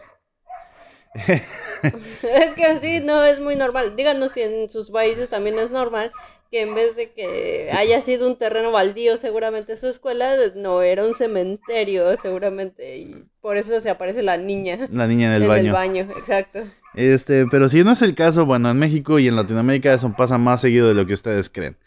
Es 1.84 2.54
que 2.54 2.66
así 2.66 3.00
no 3.00 3.24
es 3.24 3.40
muy 3.40 3.56
normal. 3.56 3.96
Díganos 3.96 4.34
si 4.34 4.42
en 4.42 4.70
sus 4.70 4.92
países 4.92 5.30
también 5.30 5.58
es 5.58 5.72
normal 5.72 6.12
que 6.52 6.62
en 6.62 6.76
vez 6.76 6.96
de 6.96 7.12
que 7.12 7.72
haya 7.74 8.02
sido 8.02 8.28
un 8.28 8.38
terreno 8.38 8.72
baldío 8.72 9.16
seguramente 9.18 9.78
su 9.78 9.88
escuela, 9.88 10.36
no 10.56 10.82
era 10.82 11.06
un 11.06 11.14
cementerio 11.14 12.16
seguramente 12.18 12.98
y 12.98 13.24
por 13.40 13.58
eso 13.58 13.80
se 13.80 13.90
aparece 13.90 14.22
la 14.22 14.38
niña. 14.38 14.78
La 14.92 15.08
niña 15.08 15.28
en 15.28 15.34
el 15.34 15.44
en 15.44 15.48
baño. 15.48 15.66
el 15.68 15.72
baño, 15.72 16.08
exacto. 16.18 16.60
Este, 16.94 17.46
pero 17.48 17.70
si 17.70 17.84
no 17.84 17.94
es 17.94 18.02
el 18.02 18.16
caso, 18.16 18.46
bueno, 18.46 18.70
en 18.70 18.78
México 18.78 19.18
y 19.18 19.30
en 19.30 19.38
Latinoamérica 19.38 19.94
eso 19.94 20.14
pasa 20.16 20.38
más 20.38 20.60
seguido 20.60 20.90
de 20.90 20.94
lo 20.94 21.06
que 21.06 21.14
ustedes 21.14 21.50
creen. 21.50 21.78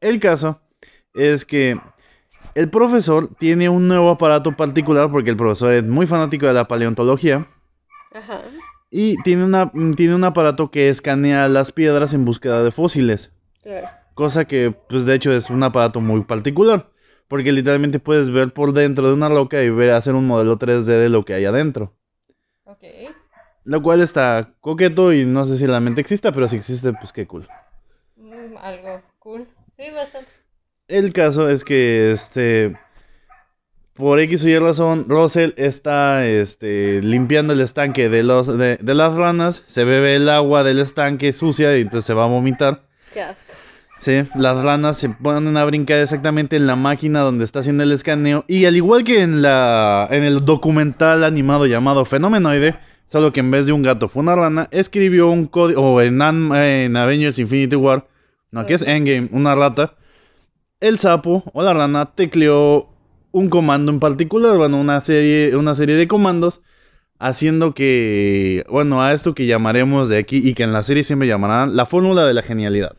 El 0.00 0.20
caso 0.20 0.60
es 1.12 1.44
que 1.44 1.76
el 2.54 2.70
profesor 2.70 3.30
tiene 3.36 3.68
un 3.68 3.88
nuevo 3.88 4.10
aparato 4.10 4.56
particular 4.56 5.10
porque 5.10 5.30
el 5.30 5.36
profesor 5.36 5.72
es 5.72 5.84
muy 5.84 6.06
fanático 6.06 6.46
de 6.46 6.54
la 6.54 6.68
paleontología 6.68 7.48
Ajá. 8.14 8.42
y 8.90 9.16
tiene, 9.22 9.44
una, 9.44 9.72
tiene 9.96 10.14
un 10.14 10.24
aparato 10.24 10.70
que 10.70 10.88
escanea 10.88 11.48
las 11.48 11.72
piedras 11.72 12.14
en 12.14 12.24
búsqueda 12.24 12.62
de 12.62 12.70
fósiles. 12.70 13.32
Claro. 13.62 13.88
Cosa 14.14 14.44
que, 14.44 14.74
pues 14.88 15.04
de 15.06 15.14
hecho 15.14 15.32
es 15.32 15.48
un 15.50 15.62
aparato 15.62 16.00
muy 16.00 16.22
particular. 16.24 16.90
Porque 17.28 17.52
literalmente 17.52 17.98
puedes 17.98 18.28
ver 18.28 18.52
por 18.52 18.74
dentro 18.74 19.06
de 19.06 19.14
una 19.14 19.30
roca 19.30 19.62
y 19.62 19.70
ver 19.70 19.90
hacer 19.92 20.14
un 20.14 20.26
modelo 20.26 20.58
3D 20.58 20.84
de 20.84 21.08
lo 21.08 21.24
que 21.24 21.32
hay 21.32 21.46
adentro. 21.46 21.94
Ok. 22.64 22.84
Lo 23.64 23.80
cual 23.80 24.02
está 24.02 24.52
coqueto 24.60 25.14
y 25.14 25.24
no 25.24 25.46
sé 25.46 25.56
si 25.56 25.66
realmente 25.66 26.02
exista, 26.02 26.30
pero 26.32 26.46
si 26.46 26.56
existe, 26.56 26.92
pues 26.92 27.10
qué 27.12 27.26
cool. 27.26 27.48
Mm, 28.16 28.56
algo 28.58 29.00
cool. 29.18 29.46
Sí, 29.78 29.90
bastante. 29.94 30.28
El 30.88 31.14
caso 31.14 31.48
es 31.48 31.64
que, 31.64 32.12
este, 32.12 32.76
por 33.94 34.20
X 34.20 34.44
o 34.44 34.48
Y 34.48 34.58
razón, 34.58 35.06
Russell 35.08 35.52
está, 35.56 36.26
este, 36.26 37.02
limpiando 37.02 37.52
el 37.52 37.60
estanque 37.60 38.08
de, 38.08 38.22
los, 38.22 38.46
de, 38.46 38.76
de 38.76 38.94
las 38.94 39.14
ranas, 39.14 39.62
se 39.66 39.84
bebe 39.84 40.16
el 40.16 40.28
agua 40.28 40.62
del 40.64 40.78
estanque 40.78 41.32
sucia 41.32 41.76
y 41.76 41.82
entonces 41.82 42.06
se 42.06 42.14
va 42.14 42.24
a 42.24 42.28
vomitar. 42.28 42.82
Qué 43.12 43.22
asco. 43.22 43.52
Sí, 44.02 44.24
las 44.34 44.64
ranas 44.64 44.96
se 44.96 45.10
ponen 45.10 45.56
a 45.56 45.64
brincar 45.64 45.98
exactamente 45.98 46.56
en 46.56 46.66
la 46.66 46.74
máquina 46.74 47.20
donde 47.20 47.44
está 47.44 47.60
haciendo 47.60 47.84
el 47.84 47.92
escaneo. 47.92 48.44
Y 48.48 48.64
al 48.64 48.74
igual 48.74 49.04
que 49.04 49.20
en, 49.20 49.42
la, 49.42 50.08
en 50.10 50.24
el 50.24 50.44
documental 50.44 51.22
animado 51.22 51.66
llamado 51.66 52.04
Fenomenoide, 52.04 52.74
solo 53.06 53.32
que 53.32 53.38
en 53.38 53.52
vez 53.52 53.66
de 53.66 53.72
un 53.72 53.82
gato 53.82 54.08
fue 54.08 54.22
una 54.22 54.34
rana, 54.34 54.66
escribió 54.72 55.28
un 55.28 55.46
código, 55.46 55.82
o 55.82 56.00
en, 56.00 56.20
en 56.20 56.96
Avengers 56.96 57.38
Infinity 57.38 57.76
War, 57.76 58.08
no, 58.50 58.66
que 58.66 58.74
es 58.74 58.82
Endgame, 58.82 59.28
una 59.30 59.54
rata. 59.54 59.94
El 60.80 60.98
sapo 60.98 61.44
o 61.52 61.62
la 61.62 61.72
rana 61.72 62.06
tecleó 62.06 62.91
un 63.32 63.48
comando 63.50 63.90
en 63.90 63.98
particular, 63.98 64.56
bueno, 64.56 64.78
una 64.78 65.00
serie, 65.00 65.56
una 65.56 65.74
serie 65.74 65.96
de 65.96 66.06
comandos, 66.06 66.60
haciendo 67.18 67.74
que, 67.74 68.64
bueno, 68.68 69.02
a 69.02 69.12
esto 69.12 69.34
que 69.34 69.46
llamaremos 69.46 70.08
de 70.08 70.18
aquí 70.18 70.36
y 70.36 70.54
que 70.54 70.62
en 70.62 70.72
la 70.72 70.82
serie 70.82 71.04
siempre 71.04 71.28
llamarán 71.28 71.76
la 71.76 71.86
fórmula 71.86 72.26
de 72.26 72.34
la 72.34 72.42
genialidad. 72.42 72.94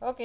Ok. 0.00 0.20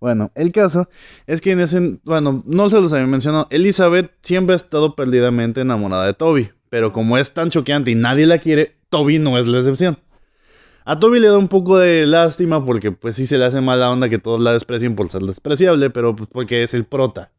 Bueno, 0.00 0.30
el 0.34 0.52
caso 0.52 0.88
es 1.26 1.40
que 1.40 1.50
en 1.50 1.60
ese, 1.60 1.98
bueno, 2.04 2.42
no 2.46 2.70
se 2.70 2.80
los 2.80 2.92
había 2.92 3.06
mencionado, 3.06 3.48
Elizabeth 3.50 4.12
siempre 4.22 4.54
ha 4.54 4.56
estado 4.56 4.96
perdidamente 4.96 5.60
enamorada 5.60 6.06
de 6.06 6.14
Toby, 6.14 6.50
pero 6.70 6.92
como 6.92 7.18
es 7.18 7.32
tan 7.32 7.50
choqueante 7.50 7.90
y 7.90 7.94
nadie 7.94 8.26
la 8.26 8.38
quiere, 8.38 8.76
Toby 8.88 9.18
no 9.18 9.38
es 9.38 9.46
la 9.46 9.58
excepción. 9.58 9.98
A 10.84 10.98
Toby 10.98 11.20
le 11.20 11.28
da 11.28 11.36
un 11.36 11.48
poco 11.48 11.78
de 11.78 12.06
lástima 12.06 12.64
porque 12.64 12.92
pues 12.92 13.16
sí 13.16 13.26
se 13.26 13.36
le 13.36 13.44
hace 13.44 13.60
mala 13.60 13.90
onda 13.90 14.08
que 14.08 14.18
todos 14.18 14.40
la 14.40 14.52
desprecien 14.52 14.96
por 14.96 15.10
ser 15.10 15.22
despreciable, 15.22 15.90
pero 15.90 16.16
pues 16.16 16.28
porque 16.32 16.62
es 16.62 16.72
el 16.72 16.84
prota. 16.84 17.30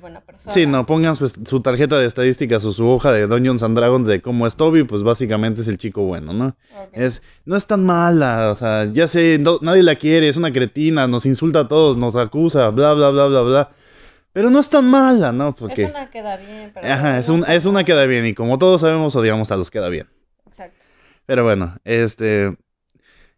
Buena 0.00 0.20
persona. 0.20 0.52
Sí, 0.54 0.66
no, 0.66 0.86
pongan 0.86 1.14
su, 1.16 1.28
su 1.28 1.60
tarjeta 1.60 1.98
de 1.98 2.06
estadísticas 2.06 2.64
o 2.64 2.72
su 2.72 2.88
hoja 2.88 3.12
de 3.12 3.26
Dungeons 3.26 3.62
and 3.62 3.76
Dragons 3.76 4.06
de 4.06 4.20
cómo 4.20 4.46
es 4.46 4.56
Toby, 4.56 4.84
pues 4.84 5.02
básicamente 5.02 5.60
es 5.60 5.68
el 5.68 5.78
chico 5.78 6.02
bueno, 6.02 6.32
¿no? 6.32 6.56
Es, 6.92 7.22
no 7.44 7.56
es 7.56 7.66
tan 7.66 7.84
mala, 7.84 8.50
o 8.50 8.54
sea, 8.54 8.86
ya 8.92 9.06
sé, 9.08 9.38
no- 9.38 9.58
nadie 9.62 9.82
la 9.82 9.96
quiere, 9.96 10.28
es 10.28 10.36
una 10.36 10.52
cretina, 10.52 11.06
nos 11.06 11.26
insulta 11.26 11.60
a 11.60 11.68
todos, 11.68 11.96
nos 11.96 12.16
acusa, 12.16 12.70
bla, 12.70 12.94
bla, 12.94 13.10
bla, 13.10 13.26
bla, 13.26 13.42
bla. 13.42 13.70
Pero 14.32 14.48
no 14.48 14.60
es 14.60 14.68
tan 14.70 14.88
mala, 14.88 15.32
¿no? 15.32 15.54
Porque, 15.54 15.82
Es 15.82 15.90
una 15.90 16.08
queda 16.08 16.36
bien, 16.36 16.70
pero. 16.72 16.86
ajá, 16.86 17.18
es, 17.18 17.28
un, 17.28 17.44
una 17.66 17.84
queda 17.84 18.06
bien, 18.06 18.24
y 18.26 18.34
como 18.34 18.58
todos 18.58 18.80
sabemos, 18.80 19.14
odiamos 19.16 19.50
a 19.50 19.56
los 19.56 19.70
queda 19.70 19.88
bien. 19.88 20.06
Exacto. 20.46 20.78
Pero 21.26 21.42
bueno, 21.44 21.76
este, 21.84 22.56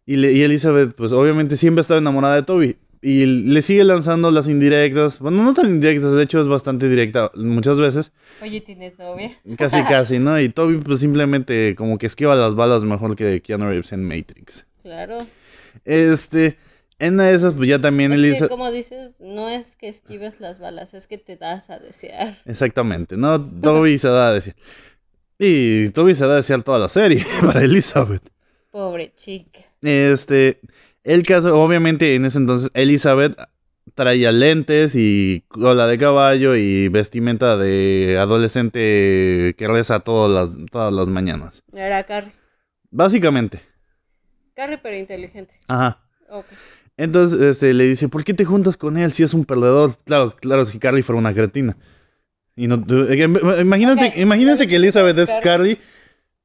y, 0.06 0.14
y 0.26 0.42
Elizabeth, 0.42 0.94
pues 0.94 1.12
obviamente 1.12 1.56
siempre 1.56 1.80
ha 1.80 1.82
estado 1.82 1.98
enamorada 1.98 2.34
de 2.36 2.42
Toby. 2.42 2.76
Y 3.04 3.26
le 3.26 3.62
sigue 3.62 3.82
lanzando 3.82 4.30
las 4.30 4.48
indirectas, 4.48 5.18
bueno, 5.18 5.42
no 5.42 5.54
tan 5.54 5.66
indirectas, 5.66 6.12
de 6.14 6.22
hecho 6.22 6.40
es 6.40 6.46
bastante 6.46 6.88
directa 6.88 7.32
muchas 7.34 7.78
veces. 7.80 8.12
Oye, 8.40 8.60
¿tienes 8.60 8.96
novia? 8.96 9.32
Casi, 9.58 9.82
casi, 9.82 10.20
¿no? 10.20 10.40
Y 10.40 10.48
Toby, 10.48 10.78
pues 10.78 11.00
simplemente 11.00 11.74
como 11.76 11.98
que 11.98 12.06
esquiva 12.06 12.36
las 12.36 12.54
balas 12.54 12.84
mejor 12.84 13.16
que 13.16 13.42
Keanu 13.42 13.66
Reeves 13.66 13.92
en 13.92 14.04
Matrix. 14.04 14.64
Claro. 14.84 15.26
Este, 15.84 16.56
en 17.00 17.14
una 17.14 17.24
de 17.24 17.34
esas, 17.34 17.54
pues 17.54 17.68
ya 17.68 17.80
también 17.80 18.12
Es 18.12 18.20
que, 18.20 18.26
Elisa. 18.28 18.48
como 18.48 18.70
dices, 18.70 19.10
no 19.18 19.48
es 19.48 19.74
que 19.74 19.88
esquives 19.88 20.38
las 20.38 20.60
balas, 20.60 20.94
es 20.94 21.08
que 21.08 21.18
te 21.18 21.36
das 21.36 21.70
a 21.70 21.80
desear. 21.80 22.40
Exactamente, 22.44 23.16
¿no? 23.16 23.44
Toby 23.60 23.98
se 23.98 24.08
da 24.08 24.28
a 24.28 24.32
decir. 24.32 24.54
Y 25.40 25.90
Toby 25.90 26.14
se 26.14 26.24
da 26.24 26.34
a 26.34 26.36
desear 26.36 26.62
toda 26.62 26.78
la 26.78 26.88
serie 26.88 27.26
para 27.40 27.64
Elizabeth. 27.64 28.22
Pobre 28.70 29.12
chica. 29.16 29.58
Este, 29.82 30.60
el 31.04 31.22
caso, 31.24 31.60
obviamente 31.60 32.14
en 32.14 32.24
ese 32.24 32.38
entonces 32.38 32.70
Elizabeth 32.74 33.36
traía 33.94 34.32
lentes 34.32 34.94
y 34.94 35.44
cola 35.48 35.86
de 35.86 35.98
caballo 35.98 36.56
y 36.56 36.88
vestimenta 36.88 37.56
de 37.56 38.16
adolescente 38.18 39.54
que 39.58 39.68
reza 39.68 40.00
todas 40.00 40.30
las, 40.30 40.66
todas 40.70 40.92
las 40.92 41.08
mañanas. 41.08 41.62
Era 41.72 42.04
Carrie. 42.04 42.32
Básicamente. 42.90 43.60
Carrie, 44.54 44.78
pero 44.78 44.96
inteligente. 44.96 45.58
Ajá. 45.68 45.98
Entonces 46.96 47.40
este, 47.40 47.74
le 47.74 47.84
dice, 47.84 48.08
¿por 48.08 48.24
qué 48.24 48.34
te 48.34 48.44
juntas 48.44 48.76
con 48.76 48.96
él 48.96 49.12
si 49.12 49.22
es 49.22 49.34
un 49.34 49.44
perdedor? 49.44 49.96
Claro, 50.04 50.30
claro, 50.30 50.66
si 50.66 50.78
Carly 50.78 51.02
fuera 51.02 51.18
una 51.18 51.34
cretina. 51.34 51.76
Y 52.54 52.68
no, 52.68 52.82
eh, 53.08 53.60
imagínate, 53.60 54.08
Ok, 54.08 54.16
imagínense 54.18 54.68
que 54.68 54.76
Elizabeth 54.76 55.18
es. 55.18 55.30
Carly, 55.42 55.78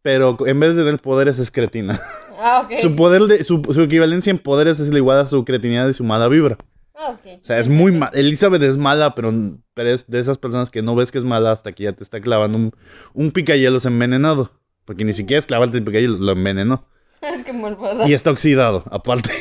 pero 0.02 0.38
en 0.48 0.60
vez 0.60 0.76
de 0.76 0.84
tener 0.84 1.00
poderes 1.00 1.38
es 1.40 1.52
cretina. 1.52 2.00
Ah, 2.38 2.62
ok. 2.66 2.80
Su 2.80 2.96
poder 2.96 3.24
de, 3.24 3.44
su, 3.44 3.62
su 3.74 3.82
equivalencia 3.82 4.32
en 4.32 4.40
poderes 4.40 4.80
es 4.80 4.94
igual 4.94 5.20
a 5.20 5.28
su 5.28 5.44
cretinidad 5.44 5.90
y 5.90 5.94
su 5.94 6.04
mala 6.04 6.28
vibra. 6.28 6.58
Ah, 6.96 7.16
ok. 7.18 7.40
O 7.42 7.46
sea, 7.46 7.60
es 7.60 7.68
muy 7.68 7.92
mala. 7.92 8.12
Elizabeth 8.14 8.62
es 8.62 8.78
mala, 8.78 9.16
pero, 9.16 9.34
pero 9.74 9.90
es 9.90 10.08
de 10.08 10.20
esas 10.20 10.38
personas 10.38 10.72
que 10.72 10.82
no 10.82 10.96
ves 10.96 11.12
que 11.12 11.18
es 11.18 11.24
mala 11.24 11.52
hasta 11.52 11.72
que 11.72 11.84
ya 11.84 11.94
te 11.94 12.04
está 12.04 12.22
clavando 12.22 12.58
un, 12.58 12.72
un 13.14 13.32
picayelos 13.32 13.86
envenenado. 13.86 14.52
Porque 14.86 15.04
ni 15.04 15.14
siquiera 15.14 15.40
es 15.40 15.46
clavarte 15.46 15.78
el 15.78 15.84
picayelos, 15.84 16.20
lo 16.20 16.32
envenenó. 16.32 16.86
Qué 17.46 17.54
malvada. 17.54 18.08
Y 18.08 18.14
está 18.14 18.32
oxidado, 18.32 18.84
aparte. 18.90 19.32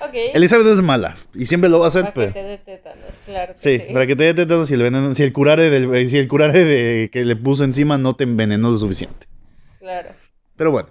Ok. 0.00 0.14
Elizabeth 0.34 0.66
es 0.66 0.82
mala 0.82 1.16
y 1.34 1.46
siempre 1.46 1.70
lo 1.70 1.78
va 1.78 1.86
a 1.86 1.88
hacer, 1.88 2.02
Para 2.02 2.14
pero... 2.14 2.32
que 2.32 2.40
te 2.40 2.46
dé 2.46 2.58
tétanos, 2.58 3.20
claro. 3.24 3.54
que 3.54 3.60
Sí, 3.60 3.92
para 3.92 4.06
que 4.06 4.16
te 4.16 4.24
dé 4.24 4.34
tétanos 4.34 4.68
si 4.68 4.74
el 4.74 4.82
veneno, 4.82 5.14
si 5.14 5.22
el 5.22 5.32
curare 5.32 5.70
del, 5.70 6.10
si 6.10 6.18
el 6.18 6.28
curare 6.28 6.64
de 6.64 7.10
que 7.10 7.24
le 7.24 7.36
puso 7.36 7.64
encima 7.64 7.96
no 7.96 8.14
te 8.14 8.24
envenenó 8.24 8.70
lo 8.70 8.76
suficiente. 8.76 9.26
Claro. 9.78 10.10
Pero 10.56 10.70
bueno. 10.72 10.88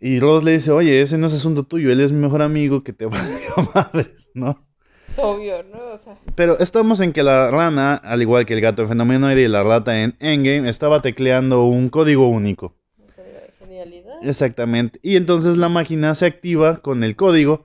Y 0.00 0.20
Ross 0.20 0.44
le 0.44 0.52
dice, 0.52 0.70
oye, 0.70 1.00
ese 1.02 1.18
no 1.18 1.26
es 1.26 1.34
asunto 1.34 1.64
tuyo, 1.64 1.90
él 1.90 2.00
es 2.00 2.12
mi 2.12 2.18
mejor 2.20 2.42
amigo 2.42 2.82
que 2.82 2.92
te 2.92 3.06
va 3.06 3.18
a 3.56 3.62
madres, 3.74 4.30
¿no? 4.34 4.66
Es 5.08 5.18
obvio, 5.18 5.62
¿no? 5.62 5.92
O 5.92 5.98
sea, 5.98 6.18
Pero 6.34 6.58
estamos 6.58 7.00
en 7.00 7.12
que 7.12 7.22
la 7.22 7.50
rana, 7.50 7.94
al 7.94 8.22
igual 8.22 8.46
que 8.46 8.54
el 8.54 8.60
gato 8.60 8.82
en 8.82 8.88
Fenomenoide 8.88 9.42
y 9.42 9.48
la 9.48 9.62
rata 9.62 10.02
en 10.02 10.16
Endgame, 10.18 10.68
estaba 10.68 11.00
tecleando 11.00 11.64
un 11.64 11.88
código 11.88 12.28
único. 12.28 12.74
un 12.98 13.06
código 13.06 13.38
de 13.38 13.52
genialidad. 13.58 14.14
Exactamente. 14.22 14.98
Y 15.02 15.16
entonces 15.16 15.56
la 15.56 15.68
máquina 15.68 16.14
se 16.14 16.26
activa 16.26 16.78
con 16.78 17.04
el 17.04 17.16
código 17.16 17.64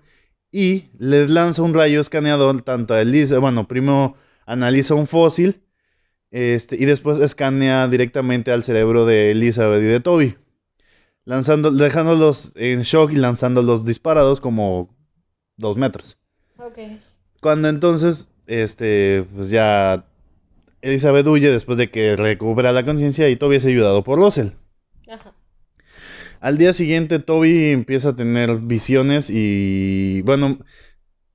y 0.51 0.85
les 0.97 1.29
lanza 1.29 1.61
un 1.61 1.73
rayo 1.73 2.01
escaneador 2.01 2.61
tanto 2.61 2.93
a 2.93 3.01
Elisa, 3.01 3.39
bueno, 3.39 3.67
primero 3.67 4.15
analiza 4.45 4.95
un 4.95 5.07
fósil 5.07 5.61
este, 6.31 6.75
y 6.75 6.85
después 6.85 7.19
escanea 7.19 7.87
directamente 7.87 8.51
al 8.51 8.63
cerebro 8.63 9.05
de 9.05 9.31
Elizabeth 9.31 9.81
y 9.81 9.85
de 9.85 9.99
Toby. 9.99 10.35
Lanzando, 11.29 11.69
dejándolos 11.69 12.53
en 12.55 12.81
shock 12.81 13.11
y 13.11 13.15
lanzándolos 13.15 13.85
disparados 13.85 14.41
como 14.41 14.89
dos 15.57 15.77
metros. 15.77 16.17
Ok. 16.57 16.79
Cuando 17.39 17.69
entonces, 17.69 18.29
este, 18.47 19.27
pues 19.35 19.51
ya 19.51 20.05
Elizabeth 20.81 21.27
huye 21.27 21.51
después 21.51 21.77
de 21.77 21.91
que 21.91 22.15
recupera 22.15 22.71
la 22.71 22.83
conciencia 22.83 23.29
y 23.29 23.35
Toby 23.35 23.57
es 23.57 23.65
ayudado 23.65 24.03
por 24.03 24.17
Russell. 24.17 24.53
Ajá. 25.07 25.35
Al 26.39 26.57
día 26.57 26.73
siguiente 26.73 27.19
Toby 27.19 27.73
empieza 27.73 28.09
a 28.09 28.15
tener 28.15 28.57
visiones 28.57 29.29
y 29.29 30.23
bueno, 30.23 30.57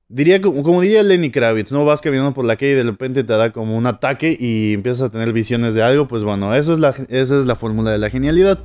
diría 0.09 0.41
como, 0.41 0.61
como 0.61 0.81
diría 0.81 1.03
Lenny 1.03 1.31
Kravitz, 1.31 1.71
¿no? 1.71 1.85
Vas 1.85 2.01
caminando 2.01 2.33
por 2.33 2.43
la 2.43 2.57
calle 2.57 2.73
y 2.73 2.75
de 2.75 2.83
repente 2.83 3.23
te 3.23 3.31
da 3.31 3.53
como 3.53 3.77
un 3.77 3.87
ataque 3.87 4.35
y 4.37 4.73
empiezas 4.73 5.03
a 5.03 5.09
tener 5.09 5.31
visiones 5.31 5.73
de 5.73 5.83
algo, 5.83 6.09
pues 6.09 6.25
bueno, 6.25 6.53
eso 6.53 6.73
es 6.73 6.79
la, 6.79 6.89
esa 6.89 7.39
es 7.39 7.45
la 7.45 7.55
fórmula 7.55 7.91
de 7.91 7.97
la 7.97 8.09
genialidad. 8.09 8.59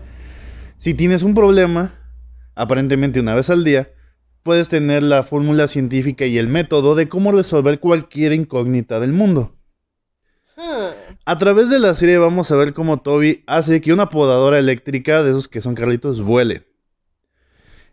Si 0.80 0.94
tienes 0.94 1.22
un 1.22 1.34
problema, 1.34 1.92
aparentemente 2.54 3.20
una 3.20 3.34
vez 3.34 3.50
al 3.50 3.64
día, 3.64 3.90
puedes 4.42 4.70
tener 4.70 5.02
la 5.02 5.22
fórmula 5.22 5.68
científica 5.68 6.24
y 6.24 6.38
el 6.38 6.48
método 6.48 6.94
de 6.94 7.06
cómo 7.06 7.32
resolver 7.32 7.80
cualquier 7.80 8.32
incógnita 8.32 8.98
del 8.98 9.12
mundo. 9.12 9.54
Hmm. 10.56 10.94
A 11.26 11.38
través 11.38 11.68
de 11.68 11.80
la 11.80 11.94
serie 11.94 12.16
vamos 12.16 12.50
a 12.50 12.56
ver 12.56 12.72
cómo 12.72 13.02
Toby 13.02 13.44
hace 13.46 13.82
que 13.82 13.92
una 13.92 14.08
podadora 14.08 14.58
eléctrica 14.58 15.22
de 15.22 15.32
esos 15.32 15.48
que 15.48 15.60
son 15.60 15.74
carritos 15.74 16.22
vuele. 16.22 16.66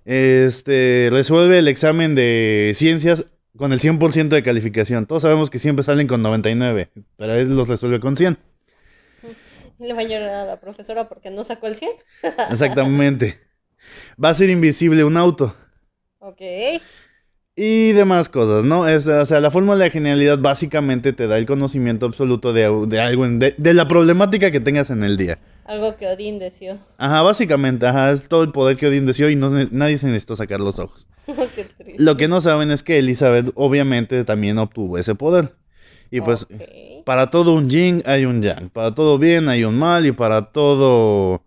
Este, 0.06 1.10
resuelve 1.12 1.60
el 1.60 1.68
examen 1.68 2.16
de 2.16 2.72
ciencias 2.74 3.26
con 3.58 3.74
el 3.74 3.82
100% 3.82 4.30
de 4.30 4.44
calificación. 4.44 5.08
Todos 5.08 5.24
sabemos 5.24 5.50
que 5.50 5.60
siempre 5.60 5.84
salen 5.84 6.08
con 6.08 6.22
99, 6.22 6.90
pero 7.18 7.34
él 7.34 7.54
los 7.54 7.68
resuelve 7.68 8.00
con 8.00 8.16
100. 8.16 8.38
Le 9.80 9.94
va 9.94 10.02
a 10.02 10.04
llorar 10.04 10.30
a 10.30 10.46
la 10.46 10.60
profesora 10.60 11.08
porque 11.10 11.30
no 11.30 11.44
sacó 11.44 11.68
el 11.68 11.76
100. 11.76 11.92
Exactamente. 12.50 13.40
Va 14.24 14.30
a 14.30 14.34
ser 14.34 14.50
invisible 14.50 15.04
un 15.04 15.18
auto. 15.18 15.56
Ok. 16.20 16.42
Y 17.60 17.92
demás 17.94 18.30
cosas, 18.30 18.66
¿no? 18.66 18.88
Es, 18.88 19.08
o 19.08 19.26
sea, 19.26 19.40
la 19.40 19.50
fórmula 19.50 19.84
de 19.84 19.90
genialidad 19.90 20.38
básicamente 20.38 21.12
te 21.12 21.26
da 21.26 21.40
el 21.40 21.48
conocimiento 21.48 22.06
absoluto 22.06 22.54
de, 22.54 22.70
de 22.88 23.00
algo, 23.00 23.26
en- 23.26 23.40
de, 23.40 23.56
de 23.58 23.74
la 23.74 23.88
problemática 23.88 24.52
que 24.52 24.60
tengas 24.60 24.92
en 24.92 25.04
el 25.04 25.18
día. 25.18 25.40
Algo 25.66 25.98
que 25.98 26.08
Odín 26.08 26.38
deseó. 26.38 26.78
Ajá, 26.98 27.24
básicamente, 27.24 27.88
ajá, 27.88 28.12
es 28.12 28.28
todo 28.28 28.44
el 28.44 28.52
poder 28.52 28.78
que 28.78 28.88
Odín 28.88 29.08
deseó 29.08 29.30
y 29.30 29.36
no, 29.36 29.50
nadie 29.72 29.98
se 29.98 30.06
necesitó 30.06 30.36
sacar 30.36 30.60
los 30.60 30.78
ojos. 30.78 31.08
Qué 31.26 31.64
triste. 31.64 32.04
Lo 32.04 32.16
que 32.16 32.28
no 32.28 32.42
saben 32.42 32.70
es 32.70 32.84
que 32.84 33.00
Elizabeth 33.00 33.50
obviamente 33.56 34.24
también 34.24 34.60
obtuvo 34.60 35.00
ese 35.00 35.16
poder. 35.16 35.54
Y 36.10 36.22
pues, 36.22 36.48
para 37.06 37.30
todo 37.30 37.54
un 37.54 37.70
yin 37.70 38.04
hay 38.06 38.26
un 38.26 38.42
yang, 38.42 38.70
para 38.70 38.94
todo 38.96 39.18
bien 39.18 39.50
hay 39.50 39.64
un 39.64 39.78
mal 39.78 40.06
y 40.06 40.12
para 40.12 40.52
todo, 40.52 41.44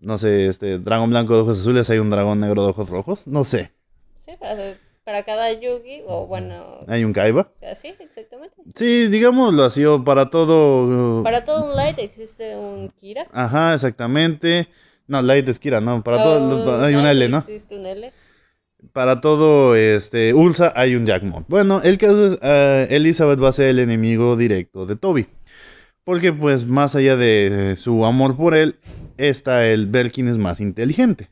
no 0.00 0.18
sé, 0.18 0.46
este 0.48 0.78
dragón 0.78 1.10
blanco 1.10 1.34
de 1.34 1.40
ojos 1.42 1.60
azules 1.60 1.88
hay 1.90 1.98
un 1.98 2.10
dragón 2.10 2.40
negro 2.40 2.62
de 2.62 2.70
ojos 2.70 2.88
rojos, 2.90 3.26
no 3.26 3.44
sé, 3.44 3.72
Sí, 4.18 4.32
para, 4.40 4.74
para 5.04 5.22
cada 5.24 5.52
Yugi, 5.52 6.02
o 6.06 6.26
bueno, 6.26 6.80
hay 6.88 7.04
un 7.04 7.12
kaiba. 7.12 7.42
o 7.42 7.58
sea, 7.58 7.76
sí, 7.76 7.94
exactamente. 8.00 8.56
Sí, 8.74 9.06
digámoslo 9.06 9.64
así, 9.64 9.84
o 9.84 10.02
para 10.02 10.30
todo... 10.30 11.22
Para 11.22 11.44
todo 11.44 11.70
un 11.70 11.76
Light 11.76 11.98
existe 12.00 12.56
un 12.56 12.90
Kira. 12.90 13.28
Ajá, 13.32 13.74
exactamente. 13.74 14.68
No, 15.06 15.22
Light 15.22 15.48
es 15.48 15.60
Kira, 15.60 15.80
no, 15.80 16.02
para 16.02 16.24
todo 16.24 16.84
hay 16.84 16.96
un 16.96 17.06
L, 17.06 17.28
¿no? 17.28 17.38
Existe 17.38 17.76
un 17.76 17.86
L. 17.86 18.12
Para 18.92 19.20
todo 19.20 19.74
este 19.74 20.34
Ulsa 20.34 20.72
hay 20.76 20.94
un 20.94 21.06
Jackmon. 21.06 21.44
Bueno, 21.48 21.80
el 21.82 21.98
caso 21.98 22.26
es 22.26 22.38
eh, 22.42 22.86
Elizabeth 22.90 23.42
va 23.42 23.48
a 23.48 23.52
ser 23.52 23.68
el 23.68 23.78
enemigo 23.78 24.36
directo 24.36 24.86
de 24.86 24.96
Toby. 24.96 25.26
Porque 26.04 26.32
pues 26.32 26.66
más 26.66 26.94
allá 26.94 27.16
de 27.16 27.74
su 27.76 28.04
amor 28.04 28.36
por 28.36 28.54
él, 28.54 28.78
está 29.16 29.66
el 29.66 29.86
ver 29.86 30.12
quién 30.12 30.28
es 30.28 30.38
más 30.38 30.60
inteligente. 30.60 31.30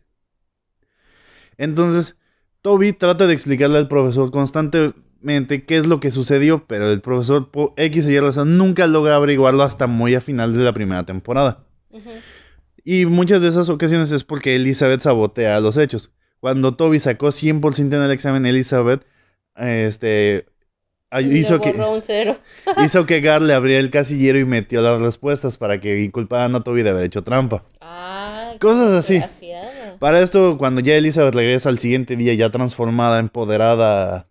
Entonces, 1.56 2.16
Toby 2.62 2.92
trata 2.92 3.26
de 3.26 3.34
explicarle 3.34 3.78
al 3.78 3.88
profesor 3.88 4.30
constantemente 4.30 5.64
qué 5.64 5.76
es 5.76 5.86
lo 5.86 6.00
que 6.00 6.10
sucedió, 6.10 6.66
pero 6.66 6.90
el 6.90 7.00
profesor 7.00 7.50
por 7.50 7.72
X 7.76 8.08
y 8.08 8.12
Y 8.12 8.20
razón 8.20 8.58
nunca 8.58 8.86
logra 8.86 9.16
averiguarlo 9.16 9.62
hasta 9.62 9.86
muy 9.86 10.14
a 10.14 10.20
final 10.20 10.56
de 10.56 10.64
la 10.64 10.72
primera 10.72 11.04
temporada. 11.04 11.64
Y 12.82 13.06
muchas 13.06 13.40
de 13.40 13.48
esas 13.48 13.68
ocasiones 13.68 14.12
es 14.12 14.24
porque 14.24 14.56
Elizabeth 14.56 15.02
sabotea 15.02 15.60
los 15.60 15.76
hechos. 15.76 16.10
Cuando 16.44 16.74
Toby 16.74 17.00
sacó 17.00 17.28
100% 17.28 17.96
en 17.96 18.02
el 18.02 18.10
examen, 18.10 18.44
Elizabeth 18.44 19.02
este, 19.56 20.44
hizo, 21.18 21.58
que, 21.58 21.74
hizo 22.84 23.06
que 23.06 23.22
Gar 23.22 23.40
le 23.40 23.54
abriera 23.54 23.80
el 23.80 23.88
casillero 23.88 24.38
y 24.38 24.44
metió 24.44 24.82
las 24.82 25.00
respuestas 25.00 25.56
para 25.56 25.80
que 25.80 26.02
inculparan 26.02 26.54
a 26.54 26.60
Toby 26.60 26.82
de 26.82 26.90
haber 26.90 27.04
hecho 27.04 27.24
trampa. 27.24 27.64
Ah, 27.80 28.52
Cosas 28.60 28.92
así. 28.92 29.22
Para 29.98 30.20
esto, 30.20 30.58
cuando 30.58 30.82
ya 30.82 30.96
Elizabeth 30.96 31.34
regresa 31.34 31.70
al 31.70 31.78
siguiente 31.78 32.14
día, 32.14 32.34
ya 32.34 32.50
transformada, 32.50 33.20
empoderada, 33.20 34.28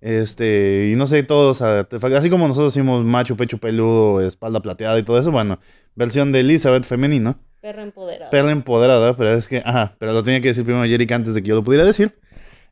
este, 0.00 0.90
y 0.92 0.94
no 0.94 1.08
sé, 1.08 1.24
todos 1.24 1.60
artefactos, 1.60 2.20
así 2.20 2.30
como 2.30 2.46
nosotros 2.46 2.72
hicimos 2.72 3.04
macho, 3.04 3.36
pecho 3.36 3.58
peludo, 3.58 4.20
espalda 4.20 4.62
plateada 4.62 4.96
y 4.96 5.02
todo 5.02 5.18
eso, 5.18 5.32
bueno, 5.32 5.58
versión 5.96 6.30
de 6.30 6.38
Elizabeth 6.38 6.84
femenino. 6.84 7.36
Perro 7.62 7.80
empoderado. 7.82 8.30
perla 8.30 8.50
empoderada, 8.50 9.16
pero 9.16 9.32
es 9.32 9.48
que, 9.48 9.62
ajá, 9.64 9.94
pero 9.98 10.12
lo 10.12 10.22
tenía 10.22 10.40
que 10.42 10.48
decir 10.48 10.64
primero 10.64 10.84
Jerick 10.84 11.12
antes 11.12 11.34
de 11.34 11.42
que 11.42 11.48
yo 11.48 11.54
lo 11.54 11.64
pudiera 11.64 11.84
decir. 11.86 12.14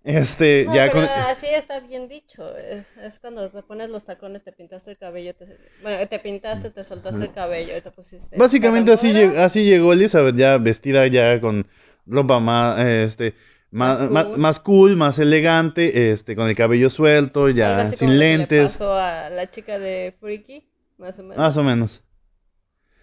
Este, 0.02 0.64
No, 0.66 0.74
ya 0.74 0.90
pero 0.90 0.92
con... 0.94 1.04
así 1.04 1.46
está 1.46 1.80
bien 1.80 2.08
dicho. 2.08 2.42
eh, 2.56 2.84
Es 3.02 3.18
cuando 3.18 3.48
te 3.50 3.62
pones 3.62 3.88
los 3.90 4.04
tacones, 4.04 4.42
te 4.42 4.50
pintaste 4.52 4.90
el 4.92 4.96
cabello, 4.98 5.34
te, 5.34 5.46
bueno, 5.82 6.08
te 6.08 6.18
pintaste, 6.18 6.70
te 6.70 6.84
soltaste 6.84 7.24
el 7.24 7.32
cabello 7.32 7.76
y 7.76 7.80
te 7.82 7.90
pusiste. 7.90 8.36
Básicamente 8.36 8.92
así, 8.92 9.12
llegó, 9.12 9.38
así 9.38 9.64
llegó 9.64 9.92
Elizabeth, 9.92 10.36
ya 10.36 10.58
vestida 10.58 11.06
ya 11.06 11.40
con 11.40 11.66
ropa 12.06 12.40
más, 12.40 12.78
este, 12.80 13.34
más, 13.70 14.00
Más 14.10 14.26
cool. 14.26 14.38
más 14.38 14.60
cool, 14.60 14.96
más 14.96 15.18
elegante, 15.18 16.10
este, 16.12 16.34
con 16.34 16.48
el 16.48 16.56
cabello 16.56 16.90
suelto, 16.90 17.48
ya 17.50 17.86
sin 17.90 17.98
que 17.98 18.06
le 18.08 18.16
lentes, 18.16 18.72
pasó 18.72 18.94
a 18.94 19.28
la 19.30 19.50
chica 19.50 19.78
de 19.78 20.14
Freaky, 20.18 20.66
más 20.98 21.18
o 21.18 21.22
menos. 21.22 21.36
más 21.38 21.56
o 21.58 21.62
menos. 21.62 22.02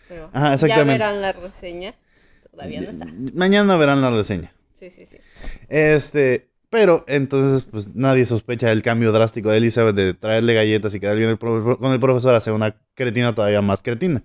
Pero 0.07 0.29
ajá, 0.33 0.55
Ya 0.67 0.83
verán 0.83 1.21
la 1.21 1.33
reseña. 1.33 1.95
Todavía 2.51 2.81
no 2.81 2.89
está. 2.89 3.05
Mañana 3.33 3.75
verán 3.75 4.01
la 4.01 4.09
reseña. 4.09 4.53
Sí, 4.73 4.89
sí, 4.89 5.05
sí. 5.05 5.17
Este, 5.69 6.49
pero 6.69 7.03
entonces, 7.07 7.67
pues 7.69 7.95
nadie 7.95 8.25
sospecha 8.25 8.67
del 8.67 8.81
cambio 8.81 9.11
drástico 9.11 9.49
de 9.49 9.57
Elizabeth 9.57 9.95
de 9.95 10.13
traerle 10.13 10.53
galletas 10.53 10.93
y 10.93 10.99
quedar 10.99 11.17
bien 11.17 11.29
el 11.29 11.39
con 11.39 11.91
el 11.91 11.99
profesor 11.99 12.39
ser 12.41 12.53
una 12.53 12.75
cretina 12.93 13.33
todavía 13.33 13.61
más 13.61 13.81
cretina. 13.81 14.23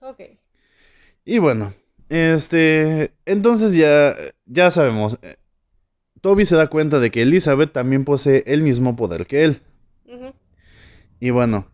Ok. 0.00 0.20
Y 1.24 1.38
bueno, 1.38 1.74
este, 2.08 3.12
entonces 3.26 3.74
ya, 3.74 4.16
ya 4.46 4.70
sabemos, 4.70 5.18
eh, 5.22 5.36
Toby 6.20 6.46
se 6.46 6.56
da 6.56 6.68
cuenta 6.68 7.00
de 7.00 7.10
que 7.10 7.22
Elizabeth 7.22 7.72
también 7.72 8.04
posee 8.04 8.42
el 8.46 8.62
mismo 8.62 8.96
poder 8.96 9.26
que 9.26 9.44
él. 9.44 9.60
Y 11.20 11.30
bueno, 11.30 11.68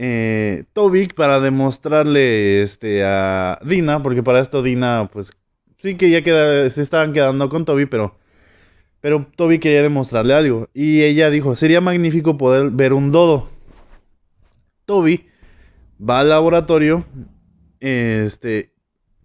eh, 0.00 0.62
Toby 0.74 1.08
para 1.08 1.40
demostrarle 1.40 2.62
este 2.62 3.02
a 3.04 3.58
Dina, 3.64 4.00
porque 4.00 4.22
para 4.22 4.38
esto 4.38 4.62
Dina 4.62 5.10
pues 5.12 5.32
sí 5.78 5.96
que 5.96 6.08
ya 6.08 6.22
queda, 6.22 6.70
se 6.70 6.82
estaban 6.82 7.12
quedando 7.12 7.48
con 7.48 7.64
Toby, 7.64 7.86
pero 7.86 8.16
pero 9.00 9.26
Toby 9.34 9.58
quería 9.58 9.82
demostrarle 9.82 10.34
algo 10.34 10.68
y 10.72 11.02
ella 11.02 11.30
dijo, 11.30 11.56
"Sería 11.56 11.80
magnífico 11.80 12.38
poder 12.38 12.70
ver 12.70 12.92
un 12.92 13.10
dodo." 13.10 13.48
Toby 14.84 15.26
va 16.00 16.20
al 16.20 16.28
laboratorio 16.28 17.04
este 17.80 18.72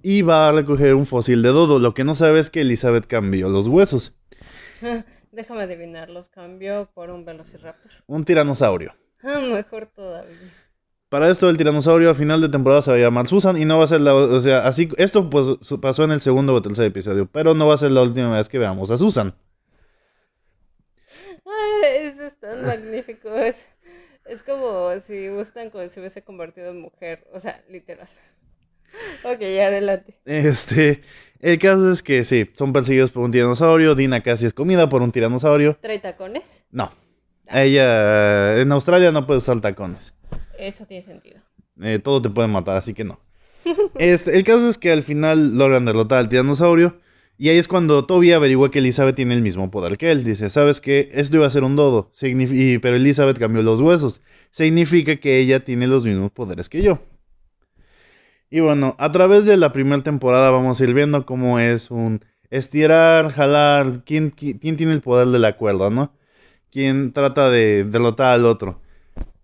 y 0.01 0.23
va 0.23 0.49
a 0.49 0.51
recoger 0.53 0.95
un 0.95 1.05
fósil 1.05 1.43
de 1.43 1.49
dodo. 1.49 1.77
Lo 1.77 1.93
que 1.93 2.03
no 2.03 2.15
sabe 2.15 2.39
es 2.39 2.49
que 2.49 2.61
Elizabeth 2.61 3.05
cambió 3.05 3.47
los 3.47 3.67
huesos. 3.67 4.15
Déjame 5.31 5.61
adivinar, 5.61 6.09
los 6.09 6.29
cambió 6.29 6.89
por 6.95 7.11
un 7.11 7.25
velociraptor. 7.25 7.91
Un 8.07 8.25
tiranosaurio. 8.25 8.95
Ah, 9.21 9.39
mejor 9.39 9.85
todavía. 9.85 10.35
Para 11.13 11.29
esto 11.29 11.47
el 11.47 11.57
tiranosaurio 11.57 12.09
a 12.09 12.15
final 12.15 12.41
de 12.41 12.49
temporada 12.49 12.81
se 12.81 12.89
va 12.89 12.97
a 12.97 12.99
llamar 12.99 13.27
Susan 13.27 13.55
y 13.55 13.65
no 13.65 13.77
va 13.77 13.83
a 13.83 13.87
ser 13.87 14.01
la, 14.01 14.15
o 14.15 14.41
sea, 14.41 14.65
así 14.65 14.89
esto 14.97 15.29
pues 15.29 15.45
pasó 15.79 16.03
en 16.05 16.11
el 16.11 16.21
segundo 16.21 16.55
o 16.55 16.61
tercer 16.63 16.85
episodio, 16.85 17.29
pero 17.31 17.53
no 17.53 17.67
va 17.67 17.75
a 17.75 17.77
ser 17.77 17.91
la 17.91 18.01
última 18.01 18.35
vez 18.35 18.49
que 18.49 18.57
veamos 18.57 18.89
a 18.89 18.97
Susan. 18.97 19.35
Ay, 21.45 22.07
eso 22.07 22.23
es 22.23 22.35
tan 22.39 22.65
magnífico. 22.65 23.29
Es, 23.29 23.57
es 24.25 24.41
como 24.41 24.89
si 24.99 25.27
gustan 25.27 25.69
como 25.69 25.87
si 25.87 25.99
hubiese 25.99 26.23
convertido 26.23 26.71
en 26.71 26.81
mujer. 26.81 27.27
O 27.31 27.39
sea, 27.39 27.63
literal. 27.69 28.07
Ok, 29.23 29.39
adelante. 29.39 30.19
Este, 30.25 31.03
el 31.41 31.59
caso 31.59 31.91
es 31.91 32.01
que 32.01 32.25
sí, 32.25 32.49
son 32.55 32.73
perseguidos 32.73 33.11
por 33.11 33.21
un 33.21 33.29
tiranosaurio, 33.29 33.93
Dina 33.93 34.21
casi 34.21 34.47
es 34.47 34.53
comida 34.55 34.89
por 34.89 35.03
un 35.03 35.11
tiranosaurio. 35.11 35.77
¿Trae 35.79 35.99
tacones? 35.99 36.63
No. 36.71 36.91
Ella 37.47 38.59
en 38.59 38.71
Australia 38.71 39.11
no 39.11 39.27
puede 39.27 39.37
usar 39.37 39.61
tacones. 39.61 40.15
Eso 40.67 40.85
tiene 40.85 41.03
sentido. 41.03 41.39
Eh, 41.81 41.99
todo 41.99 42.21
te 42.21 42.29
puede 42.29 42.47
matar, 42.47 42.77
así 42.77 42.93
que 42.93 43.03
no. 43.03 43.19
Este, 43.97 44.35
el 44.37 44.43
caso 44.43 44.69
es 44.69 44.77
que 44.77 44.91
al 44.91 45.03
final 45.03 45.57
logran 45.57 45.85
derrotar 45.85 46.19
al 46.19 46.29
tiranosaurio. 46.29 46.97
Y 47.37 47.49
ahí 47.49 47.57
es 47.57 47.67
cuando 47.67 48.05
Toby 48.05 48.31
averigua 48.31 48.69
que 48.71 48.79
Elizabeth 48.79 49.15
tiene 49.15 49.33
el 49.33 49.41
mismo 49.41 49.71
poder 49.71 49.97
que 49.97 50.11
él. 50.11 50.23
Dice, 50.23 50.49
¿sabes 50.49 50.81
qué? 50.81 51.09
Esto 51.13 51.37
iba 51.37 51.47
a 51.47 51.51
ser 51.51 51.63
un 51.63 51.75
dodo. 51.75 52.11
Pero 52.19 52.95
Elizabeth 52.95 53.39
cambió 53.39 53.63
los 53.63 53.81
huesos. 53.81 54.21
Significa 54.51 55.15
que 55.17 55.39
ella 55.39 55.63
tiene 55.65 55.87
los 55.87 56.05
mismos 56.05 56.31
poderes 56.31 56.69
que 56.69 56.81
yo. 56.83 56.99
Y 58.51 58.59
bueno, 58.59 58.95
a 58.99 59.11
través 59.11 59.45
de 59.45 59.57
la 59.57 59.71
primera 59.73 60.03
temporada 60.03 60.51
vamos 60.51 60.79
a 60.79 60.83
ir 60.83 60.93
viendo 60.93 61.25
cómo 61.25 61.57
es 61.59 61.89
un 61.89 62.23
estirar, 62.51 63.31
jalar, 63.31 64.03
quién, 64.05 64.31
qui- 64.31 64.59
quién 64.59 64.77
tiene 64.77 64.93
el 64.93 65.01
poder 65.01 65.27
de 65.29 65.39
la 65.39 65.57
cuerda, 65.57 65.89
¿no? 65.89 66.13
Quién 66.71 67.13
trata 67.13 67.49
de 67.49 67.83
derrotar 67.83 68.33
al 68.33 68.45
otro. 68.45 68.79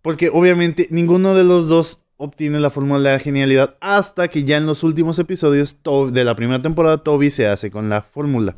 Porque 0.01 0.29
obviamente 0.29 0.87
ninguno 0.91 1.35
de 1.35 1.43
los 1.43 1.67
dos 1.67 2.03
obtiene 2.17 2.59
la 2.59 2.69
fórmula 2.69 3.11
de 3.11 3.19
genialidad 3.19 3.77
hasta 3.79 4.27
que 4.27 4.43
ya 4.43 4.57
en 4.57 4.65
los 4.65 4.83
últimos 4.83 5.17
episodios 5.19 5.77
de 6.11 6.23
la 6.25 6.35
primera 6.35 6.61
temporada 6.61 7.03
Toby 7.03 7.31
se 7.31 7.47
hace 7.47 7.71
con 7.71 7.89
la 7.89 8.01
fórmula. 8.01 8.57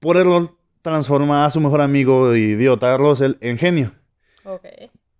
Por 0.00 0.16
error 0.16 0.56
transforma 0.82 1.44
a 1.44 1.50
su 1.50 1.60
mejor 1.60 1.80
amigo 1.80 2.34
idiota 2.34 2.96
Russell 2.96 3.34
en 3.40 3.58
genio. 3.58 3.92
Ok. 4.44 4.66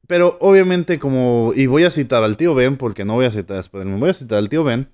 Pero 0.09 0.39
obviamente 0.41 0.99
como, 0.99 1.53
y 1.55 1.67
voy 1.67 1.85
a 1.85 1.91
citar 1.91 2.25
al 2.25 2.37
tío 2.37 2.55
Ben, 2.55 2.77
porque 2.77 3.05
no 3.05 3.15
voy 3.15 3.27
a 3.27 3.31
citar 3.31 3.59
a 3.59 3.61
Spider-Man, 3.61 4.01
voy 4.01 4.11
a 4.11 4.15
citar 4.15 4.39
al 4.39 4.49
tío 4.49 4.65
Ben, 4.65 4.89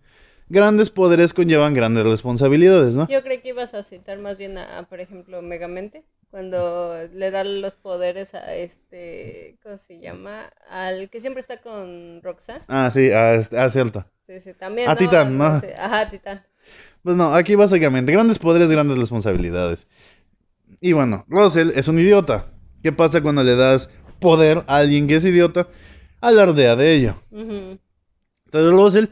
grandes 0.48 0.90
poderes 0.90 1.32
conllevan 1.32 1.72
grandes 1.72 2.04
responsabilidades, 2.04 2.94
¿no? 2.94 3.06
Yo 3.08 3.22
creí 3.22 3.40
que 3.40 3.50
ibas 3.50 3.74
a 3.74 3.82
citar 3.82 4.18
más 4.18 4.36
bien 4.36 4.58
a, 4.58 4.86
por 4.88 5.00
ejemplo, 5.00 5.40
Megamente. 5.40 6.04
Cuando 6.34 6.96
le 7.12 7.30
da 7.30 7.44
los 7.44 7.76
poderes 7.76 8.34
a 8.34 8.56
este, 8.56 9.56
¿cómo 9.62 9.78
se 9.78 10.00
llama? 10.00 10.50
Al 10.68 11.08
que 11.08 11.20
siempre 11.20 11.40
está 11.40 11.58
con 11.58 12.20
Roxanne. 12.24 12.64
Ah, 12.66 12.90
sí, 12.92 13.12
ah, 13.12 13.34
es- 13.34 13.52
ah, 13.52 13.70
cierto. 13.70 14.04
Sí, 14.26 14.40
sí, 14.40 14.52
también. 14.52 14.88
A 14.90 14.94
¿no? 14.94 14.98
Titán, 14.98 15.38
¿no? 15.38 15.62
Ajá, 15.78 16.10
Titán. 16.10 16.44
Pues 17.04 17.14
no, 17.16 17.32
aquí 17.32 17.54
básicamente, 17.54 18.10
grandes 18.10 18.40
poderes, 18.40 18.68
grandes 18.68 18.98
responsabilidades. 18.98 19.86
Y 20.80 20.92
bueno, 20.92 21.24
Russell 21.28 21.70
es 21.76 21.86
un 21.86 22.00
idiota. 22.00 22.46
¿Qué 22.82 22.90
pasa 22.90 23.22
cuando 23.22 23.44
le 23.44 23.54
das 23.54 23.88
poder 24.18 24.64
a 24.66 24.78
alguien 24.78 25.06
que 25.06 25.14
es 25.14 25.24
idiota? 25.24 25.68
Alardea 26.20 26.74
de 26.74 26.96
ello. 26.96 27.14
Ujú. 27.30 27.78
Entonces, 28.46 28.72
Russell, 28.72 29.04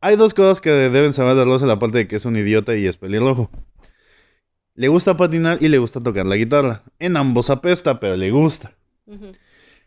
hay 0.00 0.16
dos 0.16 0.32
cosas 0.32 0.62
que 0.62 0.70
deben 0.70 1.12
saber 1.12 1.34
de 1.36 1.44
Russell, 1.44 1.68
aparte 1.68 1.98
de 1.98 2.08
que 2.08 2.16
es 2.16 2.24
un 2.24 2.36
idiota 2.36 2.74
y 2.74 2.86
es 2.86 2.96
pelirrojo. 2.96 3.50
Le 4.80 4.88
gusta 4.88 5.14
patinar 5.14 5.58
y 5.60 5.68
le 5.68 5.76
gusta 5.76 6.00
tocar 6.02 6.24
la 6.24 6.36
guitarra. 6.36 6.82
En 6.98 7.18
ambos 7.18 7.50
apesta, 7.50 8.00
pero 8.00 8.16
le 8.16 8.30
gusta. 8.30 8.72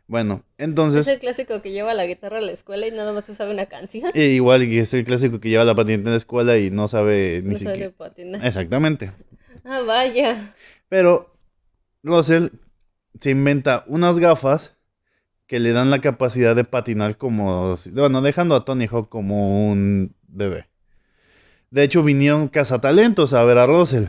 Bueno, 0.08 0.44
Es 0.60 0.66
entonces, 0.66 1.08
el 1.08 1.18
clásico 1.18 1.64
que 1.64 1.72
lleva 1.72 1.96
la 1.96 2.06
guitarra 2.06 2.38
a 2.38 2.42
la 2.42 2.52
escuela 2.52 2.86
y 2.86 2.92
nada 2.92 3.12
más 3.12 3.26
se 3.26 3.34
sabe 3.34 3.54
una 3.54 3.66
canción. 3.66 4.12
e 4.14 4.26
igual 4.26 4.62
que 4.68 4.82
es 4.82 4.94
el 4.94 5.04
clásico 5.04 5.40
que 5.40 5.50
lleva 5.50 5.64
la 5.64 5.74
patineta 5.74 6.10
en 6.10 6.14
la 6.14 6.18
escuela 6.18 6.60
y 6.60 6.70
no 6.70 6.88
sabe 6.88 7.42
ni 7.44 7.54
No 7.54 7.58
sabe 7.58 7.72
siquiera. 7.72 7.92
patinar. 7.98 8.46
Exactamente. 8.46 9.12
Ah, 9.66 9.82
vaya. 9.82 10.54
Pero 10.90 11.36
Russell 12.04 12.50
se 13.20 13.32
inventa 13.32 13.86
unas 13.88 14.20
gafas 14.20 14.76
que 15.48 15.60
le 15.60 15.72
dan 15.74 15.90
la 15.90 16.02
capacidad 16.02 16.56
de 16.56 16.66
patinar 16.66 17.18
como, 17.18 17.78
bueno, 17.94 18.22
dejando 18.22 18.56
a 18.56 18.64
Tony 18.64 18.86
Hawk 18.86 19.10
como 19.10 19.72
un 19.72 20.14
bebé. 20.28 20.68
De 21.72 21.82
hecho, 21.82 22.04
vinieron 22.04 22.48
cazatalentos 22.48 23.34
a 23.34 23.44
ver 23.44 23.58
a 23.58 23.66
Russell. 23.66 24.06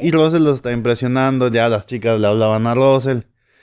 Y 0.00 0.10
Russell 0.10 0.42
los 0.42 0.56
está 0.56 0.72
impresionando, 0.72 1.48
ya 1.48 1.68
las 1.68 1.86
chicas 1.86 2.18
le 2.18 2.26
hablaban 2.26 2.66
a 2.66 2.74
Russell. 2.74 3.20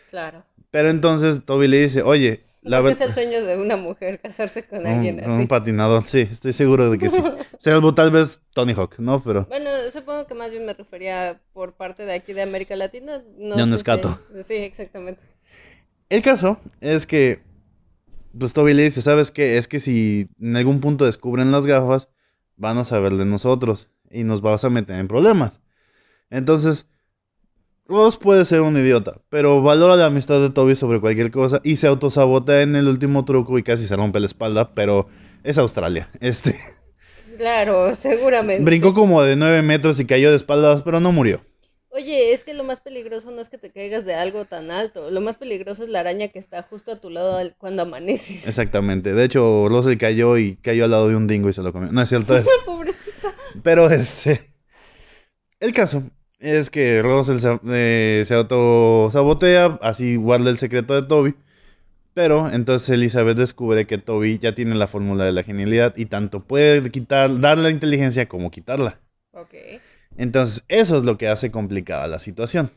Claro. 0.09 0.43
Pero 0.71 0.89
entonces 0.89 1.43
Toby 1.45 1.67
le 1.67 1.81
dice, 1.81 2.01
oye, 2.03 2.43
la 2.61 2.81
verdad... 2.81 3.01
es 3.01 3.07
el 3.07 3.13
sueño 3.13 3.43
de 3.45 3.57
una 3.57 3.77
mujer 3.77 4.19
casarse 4.23 4.63
con 4.63 4.85
alguien 4.85 5.17
Un, 5.23 5.31
así. 5.31 5.41
un 5.41 5.47
patinador, 5.47 6.03
sí, 6.03 6.27
estoy 6.31 6.53
seguro 6.53 6.89
de 6.91 6.97
que 6.97 7.09
sí. 7.09 7.23
Salvo 7.57 7.93
tal 7.93 8.11
vez 8.11 8.39
Tony 8.53 8.73
Hawk, 8.73 8.99
¿no? 8.99 9.23
Pero 9.23 9.45
Bueno, 9.45 9.69
supongo 9.91 10.27
que 10.27 10.35
más 10.35 10.51
bien 10.51 10.65
me 10.65 10.73
refería 10.73 11.41
por 11.53 11.73
parte 11.73 12.03
de 12.05 12.13
aquí 12.13 12.33
de 12.33 12.41
América 12.43 12.75
Latina. 12.75 13.23
No 13.37 13.65
sé 13.65 13.75
Escato. 13.75 14.19
si- 14.35 14.43
Sí, 14.43 14.53
exactamente. 14.55 15.21
el 16.09 16.21
caso 16.21 16.59
es 16.81 17.07
que, 17.07 17.41
pues 18.37 18.53
Toby 18.53 18.73
le 18.73 18.83
dice, 18.83 19.01
¿sabes 19.01 19.31
qué? 19.31 19.57
Es 19.57 19.67
que 19.67 19.79
si 19.79 20.27
en 20.39 20.55
algún 20.55 20.79
punto 20.79 21.05
descubren 21.05 21.51
las 21.51 21.65
gafas, 21.65 22.07
van 22.55 22.77
a 22.77 22.83
saber 22.83 23.13
de 23.13 23.25
nosotros 23.25 23.87
y 24.11 24.23
nos 24.23 24.41
vas 24.41 24.63
a 24.63 24.69
meter 24.69 24.99
en 24.99 25.07
problemas. 25.07 25.59
Entonces, 26.29 26.85
Ross 27.87 28.17
puede 28.17 28.43
ser 28.45 28.61
un 28.61 28.75
idiota, 28.77 29.21
pero 29.29 29.61
valora 29.61 29.95
la 29.95 30.07
amistad 30.07 30.41
de 30.41 30.49
Toby 30.49 30.75
sobre 30.75 30.99
cualquier 30.99 31.31
cosa 31.31 31.61
y 31.63 31.77
se 31.77 31.87
autosabotea 31.87 32.61
en 32.61 32.75
el 32.75 32.87
último 32.87 33.23
truco 33.23 33.57
y 33.57 33.63
casi 33.63 33.87
se 33.87 33.95
rompe 33.95 34.19
la 34.19 34.25
espalda, 34.25 34.73
pero 34.73 35.07
es 35.43 35.57
Australia. 35.57 36.09
Este 36.19 36.59
Claro, 37.37 37.93
seguramente. 37.95 38.63
brincó 38.63 38.93
como 38.93 39.21
de 39.23 39.35
9 39.35 39.61
metros 39.61 39.99
y 39.99 40.05
cayó 40.05 40.31
de 40.31 40.35
espaldas, 40.37 40.81
pero 40.81 40.99
no 40.99 41.11
murió. 41.11 41.39
Oye, 41.89 42.33
es 42.33 42.43
que 42.43 42.53
lo 42.53 42.63
más 42.63 42.81
peligroso 42.81 43.31
no 43.31 43.41
es 43.41 43.49
que 43.49 43.57
te 43.57 43.71
caigas 43.71 44.05
de 44.05 44.13
algo 44.13 44.45
tan 44.45 44.69
alto. 44.69 45.09
Lo 45.09 45.21
más 45.21 45.37
peligroso 45.37 45.83
es 45.83 45.89
la 45.89 46.01
araña 46.01 46.27
que 46.27 46.37
está 46.39 46.61
justo 46.63 46.91
a 46.91 46.99
tu 46.99 47.09
lado 47.09 47.39
cuando 47.57 47.83
amaneces. 47.83 48.47
Exactamente. 48.47 49.13
De 49.13 49.23
hecho, 49.23 49.67
Russell 49.69 49.97
cayó 49.97 50.37
y 50.37 50.57
cayó 50.57 50.83
al 50.85 50.91
lado 50.91 51.07
de 51.09 51.15
un 51.15 51.25
dingo 51.27 51.49
y 51.49 51.53
se 51.53 51.61
lo 51.63 51.71
comió. 51.71 51.91
No 51.91 52.01
es 52.01 52.09
cierto. 52.09 52.35
es- 52.37 52.47
Pobrecito. 52.65 53.31
Pero 53.63 53.89
este. 53.89 54.51
El 55.59 55.73
caso 55.73 56.03
es 56.39 56.69
que 56.69 57.01
Russell 57.01 57.39
se, 57.39 57.59
eh, 57.69 58.23
se 58.25 58.33
autosabotea, 58.35 59.79
así 59.81 60.15
guarda 60.15 60.49
el 60.49 60.57
secreto 60.57 60.93
de 60.99 61.07
Toby. 61.07 61.35
Pero 62.13 62.49
entonces 62.51 62.89
Elizabeth 62.89 63.37
descubre 63.37 63.87
que 63.87 63.97
Toby 63.99 64.39
ya 64.39 64.55
tiene 64.55 64.75
la 64.75 64.87
fórmula 64.87 65.25
de 65.25 65.33
la 65.33 65.43
genialidad 65.43 65.95
y 65.97 66.07
tanto 66.07 66.41
puede 66.47 66.91
quitar, 66.91 67.39
dar 67.39 67.57
la 67.59 67.69
inteligencia 67.71 68.27
como 68.27 68.51
quitarla. 68.51 69.01
Ok, 69.31 69.53
Entonces, 70.17 70.65
eso 70.67 70.97
es 70.97 71.03
lo 71.05 71.17
que 71.17 71.29
hace 71.29 71.49
complicada 71.49 72.07
la 72.07 72.19
situación. 72.19 72.71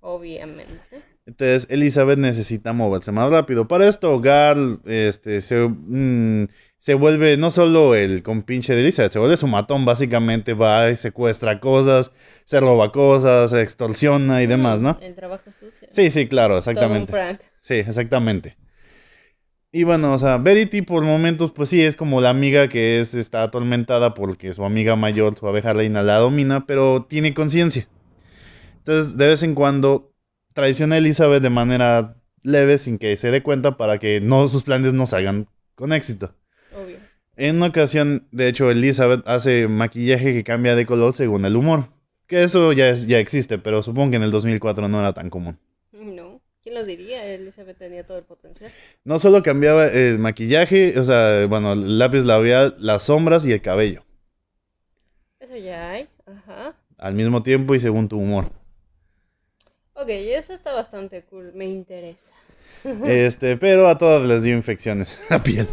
obviamente. 0.00 1.02
Entonces, 1.26 1.66
Elizabeth 1.70 2.18
necesita 2.18 2.72
moverse 2.74 3.10
más 3.12 3.30
rápido. 3.30 3.66
Para 3.66 3.88
esto, 3.88 4.20
Gal 4.20 4.80
este, 4.84 5.40
se, 5.40 5.56
mm, 5.68 6.48
se 6.78 6.94
vuelve 6.94 7.36
no 7.38 7.50
solo 7.50 7.94
el 7.94 8.22
compinche 8.22 8.74
de 8.74 8.82
Elizabeth, 8.82 9.12
se 9.12 9.18
vuelve 9.18 9.36
su 9.38 9.46
matón. 9.46 9.84
Básicamente 9.86 10.52
va 10.52 10.90
y 10.90 10.96
secuestra 10.98 11.60
cosas, 11.60 12.12
se 12.44 12.60
roba 12.60 12.92
cosas, 12.92 13.50
se 13.50 13.62
extorsiona 13.62 14.42
y 14.42 14.46
demás, 14.46 14.80
¿no? 14.80 14.98
El 15.00 15.14
trabajo 15.14 15.50
sucio. 15.50 15.88
Sí, 15.90 16.10
sí, 16.10 16.28
claro, 16.28 16.60
Todo 16.60 16.70
un 16.70 16.76
exactamente. 16.76 17.10
Frank. 17.10 17.40
Sí, 17.60 17.74
exactamente. 17.74 18.56
Y 19.72 19.82
bueno, 19.82 20.12
o 20.12 20.18
sea, 20.18 20.36
Verity 20.36 20.82
por 20.82 21.02
momentos, 21.02 21.50
pues 21.50 21.68
sí, 21.68 21.82
es 21.82 21.96
como 21.96 22.20
la 22.20 22.30
amiga 22.30 22.68
que 22.68 23.00
es, 23.00 23.14
está 23.14 23.42
atormentada 23.42 24.14
porque 24.14 24.54
su 24.54 24.64
amiga 24.64 24.94
mayor, 24.94 25.36
su 25.36 25.48
abeja 25.48 25.72
reina, 25.72 26.02
la 26.02 26.18
domina, 26.18 26.64
pero 26.64 27.06
tiene 27.08 27.34
conciencia. 27.34 27.88
Entonces, 28.78 29.16
de 29.16 29.26
vez 29.26 29.42
en 29.42 29.54
cuando, 29.54 30.12
traiciona 30.52 30.94
a 30.94 30.98
Elizabeth 30.98 31.42
de 31.42 31.50
manera 31.50 32.16
leve, 32.42 32.78
sin 32.78 32.98
que 32.98 33.16
se 33.16 33.32
dé 33.32 33.42
cuenta, 33.42 33.76
para 33.76 33.98
que 33.98 34.20
no 34.20 34.46
sus 34.46 34.62
planes 34.62 34.92
no 34.92 35.06
salgan 35.06 35.48
con 35.74 35.92
éxito. 35.92 36.36
Obvio. 36.72 36.98
En 37.36 37.56
una 37.56 37.66
ocasión, 37.66 38.28
de 38.30 38.46
hecho, 38.46 38.70
Elizabeth 38.70 39.26
hace 39.26 39.66
maquillaje 39.66 40.34
que 40.34 40.44
cambia 40.44 40.76
de 40.76 40.86
color 40.86 41.14
según 41.14 41.46
el 41.46 41.56
humor. 41.56 41.88
Que 42.26 42.42
eso 42.42 42.72
ya, 42.72 42.88
es, 42.88 43.06
ya 43.06 43.18
existe, 43.18 43.58
pero 43.58 43.82
supongo 43.82 44.10
que 44.10 44.16
en 44.16 44.22
el 44.22 44.30
2004 44.30 44.88
no 44.88 45.00
era 45.00 45.12
tan 45.12 45.30
común. 45.30 45.58
No, 45.92 46.40
¿quién 46.62 46.74
lo 46.74 46.84
diría? 46.84 47.24
Elizabeth 47.26 47.78
tenía 47.78 48.06
todo 48.06 48.18
el 48.18 48.24
potencial. 48.24 48.72
No 49.04 49.18
solo 49.18 49.42
cambiaba 49.42 49.86
el 49.86 50.18
maquillaje, 50.18 50.98
o 50.98 51.04
sea, 51.04 51.46
bueno, 51.46 51.74
el 51.74 51.98
lápiz 51.98 52.24
labial, 52.24 52.76
las 52.78 53.04
sombras 53.04 53.44
y 53.46 53.52
el 53.52 53.60
cabello. 53.60 54.04
Eso 55.38 55.56
ya 55.56 55.90
hay. 55.90 56.08
Ajá. 56.26 56.74
Al 56.96 57.14
mismo 57.14 57.42
tiempo 57.42 57.74
y 57.74 57.80
según 57.80 58.08
tu 58.08 58.18
humor. 58.18 58.46
Ok, 59.92 60.08
eso 60.08 60.52
está 60.52 60.72
bastante 60.72 61.22
cool. 61.24 61.52
Me 61.54 61.66
interesa. 61.66 62.32
Este, 63.06 63.56
pero 63.56 63.88
a 63.88 63.96
todas 63.96 64.26
les 64.26 64.42
dio 64.42 64.54
infecciones 64.54 65.18
a 65.30 65.42
piel. 65.42 65.66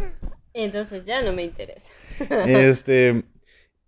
Entonces 0.54 1.04
ya 1.04 1.22
no 1.22 1.32
me 1.32 1.42
interesa. 1.42 1.90
Este, 2.46 3.24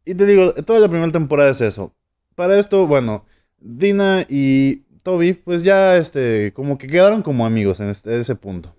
y 0.04 0.14
te 0.14 0.26
digo, 0.26 0.54
toda 0.54 0.80
la 0.80 0.88
primera 0.88 1.12
temporada 1.12 1.50
es 1.50 1.60
eso. 1.60 1.94
Para 2.34 2.58
esto, 2.58 2.86
bueno, 2.86 3.24
Dina 3.58 4.26
y 4.28 4.82
Toby, 5.02 5.34
pues 5.34 5.62
ya, 5.62 5.96
este, 5.96 6.52
como 6.52 6.78
que 6.78 6.86
quedaron 6.86 7.22
como 7.22 7.46
amigos 7.46 7.80
en 7.80 7.88
este- 7.90 8.18
ese 8.18 8.34
punto. 8.34 8.74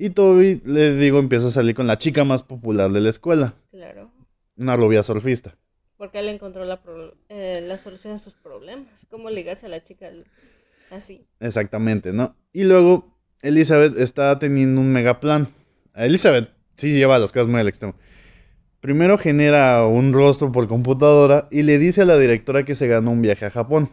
Y 0.00 0.10
Toby, 0.10 0.62
le 0.64 0.94
digo, 0.94 1.18
empieza 1.18 1.48
a 1.48 1.50
salir 1.50 1.74
con 1.74 1.88
la 1.88 1.98
chica 1.98 2.22
más 2.24 2.44
popular 2.44 2.92
de 2.92 3.00
la 3.00 3.08
escuela, 3.08 3.54
Claro. 3.72 4.12
una 4.56 4.76
rubia 4.76 5.02
surfista. 5.02 5.56
Porque 5.96 6.20
él 6.20 6.28
encontró 6.28 6.64
la, 6.64 6.80
pro- 6.82 7.16
eh, 7.28 7.60
la 7.66 7.76
solución 7.78 8.14
a 8.14 8.18
sus 8.18 8.32
problemas. 8.34 9.06
Cómo 9.10 9.28
ligarse 9.28 9.66
a 9.66 9.68
la 9.68 9.82
chica 9.82 10.10
así. 10.90 11.26
Exactamente, 11.40 12.12
¿no? 12.12 12.36
Y 12.52 12.62
luego 12.62 13.12
Elizabeth 13.42 13.96
está 13.98 14.38
teniendo 14.38 14.80
un 14.80 14.92
mega 14.92 15.18
plan. 15.18 15.48
Elizabeth 15.96 16.48
sí 16.76 16.92
lleva 16.96 17.18
las 17.18 17.32
cosas 17.32 17.48
muy 17.48 17.58
al 17.60 17.66
extremo. 17.66 17.96
Primero 18.80 19.18
genera 19.18 19.86
un 19.86 20.12
rostro 20.12 20.50
por 20.52 20.68
computadora 20.68 21.48
y 21.50 21.62
le 21.62 21.78
dice 21.78 22.02
a 22.02 22.04
la 22.04 22.18
directora 22.18 22.64
que 22.64 22.74
se 22.74 22.88
ganó 22.88 23.10
un 23.12 23.22
viaje 23.22 23.46
a 23.46 23.50
Japón. 23.50 23.90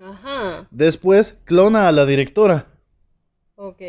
Ajá. 0.00 0.66
Después 0.70 1.38
clona 1.44 1.86
a 1.88 1.92
la 1.92 2.06
directora 2.06 2.66
Ok. 3.56 3.82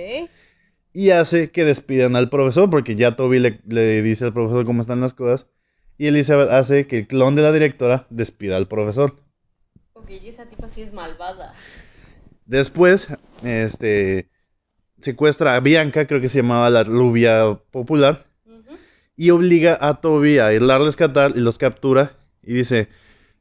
y 0.93 1.09
hace 1.11 1.51
que 1.51 1.63
despidan 1.65 2.15
al 2.15 2.29
profesor 2.29 2.69
porque 2.69 2.95
ya 2.95 3.15
Toby 3.15 3.39
le, 3.39 3.61
le 3.67 4.01
dice 4.01 4.25
al 4.25 4.33
profesor 4.33 4.65
cómo 4.65 4.81
están 4.81 5.01
las 5.01 5.13
cosas. 5.13 5.47
Y 5.97 6.07
Elizabeth 6.07 6.49
hace 6.49 6.87
que 6.87 6.99
el 6.99 7.07
clon 7.07 7.35
de 7.35 7.43
la 7.43 7.51
directora 7.51 8.07
despida 8.09 8.57
al 8.57 8.67
profesor. 8.67 9.15
Ok, 9.93 10.09
y 10.11 10.27
esa 10.27 10.49
tipa 10.49 10.67
sí 10.67 10.81
es 10.81 10.91
malvada. 10.93 11.53
Después, 12.45 13.07
este, 13.43 14.29
secuestra 15.01 15.55
a 15.55 15.59
Bianca, 15.59 16.07
creo 16.07 16.21
que 16.21 16.29
se 16.29 16.39
llamaba 16.41 16.69
la 16.69 16.83
rubia 16.83 17.59
popular. 17.71 18.25
Y 19.21 19.29
obliga 19.29 19.77
a 19.79 20.01
Toby 20.01 20.39
a 20.39 20.51
irla 20.51 20.77
a 20.77 20.79
rescatar 20.79 21.33
y 21.35 21.41
los 21.41 21.59
captura 21.59 22.17
y 22.41 22.55
dice, 22.55 22.89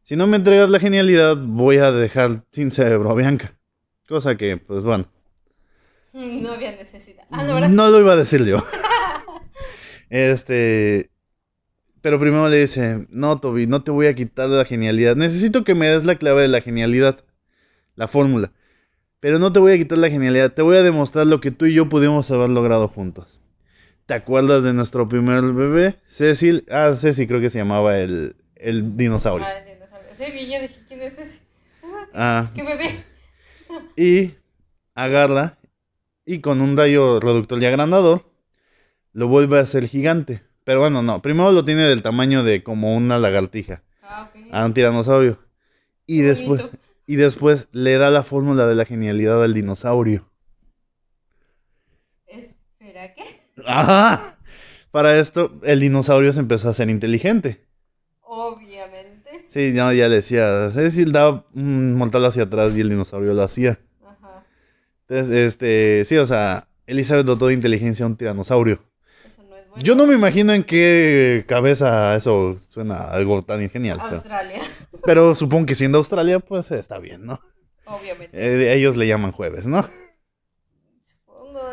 si 0.03 0.15
no 0.15 0.27
me 0.27 0.37
entregas 0.37 0.69
la 0.69 0.79
genialidad 0.79 1.39
voy 1.39 1.79
a 1.79 1.91
dejar 1.91 2.45
sin 2.53 2.71
cerebro 2.71 3.09
a 3.09 3.15
Bianca. 3.15 3.59
Cosa 4.07 4.37
que, 4.37 4.59
pues 4.59 4.85
bueno, 4.85 5.07
No 6.13 6.53
había 6.53 6.73
necesidad. 6.73 7.25
Ah, 7.31 7.45
no, 7.45 7.55
¿verdad? 7.55 7.71
no 7.71 7.89
lo 7.89 7.99
iba 7.99 8.13
a 8.13 8.17
decir 8.17 8.45
yo. 8.45 8.63
Este, 10.11 11.09
pero 12.03 12.21
primero 12.21 12.51
le 12.51 12.59
dice, 12.59 13.07
no 13.09 13.41
Toby, 13.41 13.67
no 13.67 13.83
te 13.83 13.91
voy 13.91 14.07
a 14.09 14.15
quitar 14.15 14.51
la 14.51 14.67
genialidad. 14.67 15.17
Necesito 15.17 15.65
que 15.65 15.75
me 15.75 15.87
des 15.87 16.05
la 16.05 16.17
clave 16.17 16.43
de 16.43 16.49
la 16.49 16.61
genialidad, 16.61 17.25
la 17.95 18.07
fórmula. 18.07 18.53
Pero 19.19 19.39
no 19.39 19.51
te 19.51 19.61
voy 19.61 19.73
a 19.73 19.79
quitar 19.79 19.97
la 19.97 20.11
genialidad, 20.11 20.53
te 20.53 20.61
voy 20.61 20.77
a 20.77 20.83
demostrar 20.83 21.27
lo 21.27 21.41
que 21.41 21.53
tú 21.53 21.65
y 21.65 21.73
yo 21.73 21.89
pudimos 21.89 22.31
haber 22.31 22.51
logrado 22.51 22.87
juntos. 22.87 23.40
¿Te 24.07 24.15
acuerdas 24.15 24.63
de 24.63 24.73
nuestro 24.73 25.09
primer 25.09 25.43
bebé? 25.53 25.97
Cecil, 26.09 26.65
ah, 26.71 26.95
Cecil 26.97 27.27
creo 27.29 27.41
que 27.41 27.51
se 27.51 27.59
llamaba 27.59 27.99
el, 27.99 28.37
el 28.57 28.97
dinosaurio. 28.97 29.47
Ah, 29.47 29.59
el 29.59 29.75
dinosaurio. 29.75 30.11
Sí, 30.13 30.25
yo 30.51 30.61
dije, 30.61 30.81
¿quién 30.89 31.03
es 31.03 31.19
ese? 31.19 31.43
Ah, 31.83 32.07
qué- 32.13 32.19
Ah, 32.19 32.51
qué 32.55 32.63
bebé. 32.65 33.05
y 33.97 34.35
agarra 34.95 35.59
y 36.25 36.41
con 36.41 36.61
un 36.61 36.77
rayo 36.77 37.21
reductor 37.21 37.63
y 37.63 37.67
agrandador 37.67 38.25
lo 39.13 39.29
vuelve 39.29 39.59
a 39.59 39.63
hacer 39.63 39.87
gigante. 39.87 40.43
Pero 40.65 40.81
bueno, 40.81 41.03
no. 41.03 41.23
Primero 41.23 41.53
lo 41.53 41.65
tiene 41.65 41.83
del 41.85 42.03
tamaño 42.03 42.43
de 42.45 42.63
como 42.63 42.95
una 42.97 43.19
lagartija. 43.19 43.83
Ah, 44.03 44.31
ok. 44.35 44.41
A 44.51 44.65
un 44.67 44.75
tiranosaurio. 44.75 45.39
Y 46.07 46.23
después, 46.23 46.63
y 47.07 47.17
después 47.17 47.69
le 47.73 47.97
da 47.97 48.11
la 48.11 48.23
fórmula 48.25 48.67
de 48.67 48.75
la 48.75 48.85
genialidad 48.85 49.43
al 49.43 49.55
dinosaurio. 49.55 50.29
Espera, 52.27 53.15
¿qué? 53.15 53.25
Ajá. 53.67 54.37
Para 54.91 55.19
esto, 55.19 55.53
el 55.63 55.81
dinosaurio 55.81 56.33
se 56.33 56.41
empezó 56.41 56.69
a 56.69 56.71
hacer 56.73 56.91
inteligente. 56.91 57.65
Obviamente. 58.23 59.47
Sí, 59.49 59.73
no, 59.73 59.93
ya 59.93 60.09
le 60.09 60.17
decía. 60.17 60.67
Es 60.67 60.75
decir, 60.75 61.13
daba 61.13 61.47
un 61.55 61.95
mortal 61.95 62.25
hacia 62.25 62.45
atrás 62.45 62.77
y 62.77 62.81
el 62.81 62.91
dinosaurio 62.91 63.35
lo 63.35 63.43
hacía. 63.43 63.79
Ajá. 64.05 64.45
Entonces, 65.09 65.37
este, 65.37 66.05
sí, 66.07 66.17
o 66.17 66.27
sea, 66.27 66.69
Elizabeth 66.87 67.27
dotó 67.27 67.49
de 67.49 67.55
inteligencia 67.55 68.05
a 68.05 68.09
un 68.09 68.17
tiranosaurio. 68.17 68.83
Eso 69.27 69.43
no 69.45 69.57
es 69.57 69.69
bueno. 69.69 69.83
Yo 69.83 69.95
no 69.95 70.07
me 70.07 70.15
imagino 70.15 70.53
en 70.53 70.65
qué 70.65 71.45
cabeza 71.47 72.17
eso 72.17 72.57
suena 72.69 72.99
algo 72.99 73.43
tan 73.43 73.69
genial. 73.69 73.99
Pero, 74.03 74.17
Australia, 74.17 74.61
pero 75.05 75.35
supongo 75.35 75.67
que 75.67 75.75
siendo 75.77 75.99
Australia, 75.99 76.41
pues 76.41 76.71
está 76.73 76.99
bien, 76.99 77.27
¿no? 77.27 77.41
obviamente. 77.91 78.37
Eh, 78.37 78.75
ellos 78.75 78.97
le 78.97 79.07
llaman 79.07 79.33
jueves, 79.33 79.67
¿no? 79.67 79.87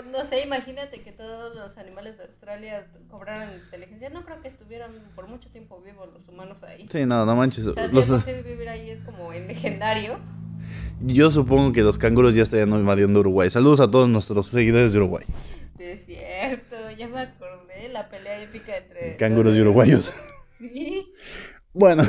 No 0.04 0.26
sé, 0.26 0.42
imagínate 0.44 1.02
que 1.02 1.12
todos 1.12 1.56
los 1.56 1.78
animales 1.78 2.18
de 2.18 2.24
Australia 2.26 2.88
cobraran 3.10 3.54
inteligencia. 3.54 4.10
No 4.10 4.24
creo 4.26 4.42
que 4.42 4.48
estuvieran 4.48 4.92
por 5.16 5.28
mucho 5.28 5.50
tiempo 5.50 5.82
vivos 5.82 6.10
los 6.14 6.28
humanos 6.28 6.64
ahí. 6.64 6.88
Sí, 6.92 7.06
no, 7.06 7.26
no 7.26 7.36
manches. 7.36 7.66
O 7.68 7.74
sea, 7.74 7.88
si 7.88 7.96
Los- 7.96 8.06
es 8.10 8.12
posible 8.26 8.44
vivir 8.44 8.70
ahí 8.70 8.90
es 8.90 9.04
como 9.04 9.32
el 9.34 9.48
legendario. 9.48 10.20
yo 11.02 11.32
supongo 11.32 11.74
que 11.74 11.82
los 11.82 11.98
canguros 11.98 12.36
ya 12.36 12.44
estarían 12.44 12.70
invadiendo 12.72 13.20
Uruguay. 13.22 13.50
Saludos 13.50 13.80
a 13.80 13.90
todos 13.90 14.08
nuestros 14.10 14.48
seguidores 14.48 14.94
de 14.94 15.00
Uruguay. 15.00 15.26
Sí, 15.78 15.84
es 15.84 16.06
cierto, 16.06 16.76
ya 16.98 17.08
me 17.08 17.22
acordé, 17.22 17.90
la 17.90 18.10
pelea 18.10 18.42
épica 18.42 18.78
entre... 18.78 19.16
Canguros 19.18 19.54
los- 19.54 19.58
y 19.58 19.62
uruguayos. 19.62 20.14
Sí, 20.60 21.14
Bueno, 21.72 22.02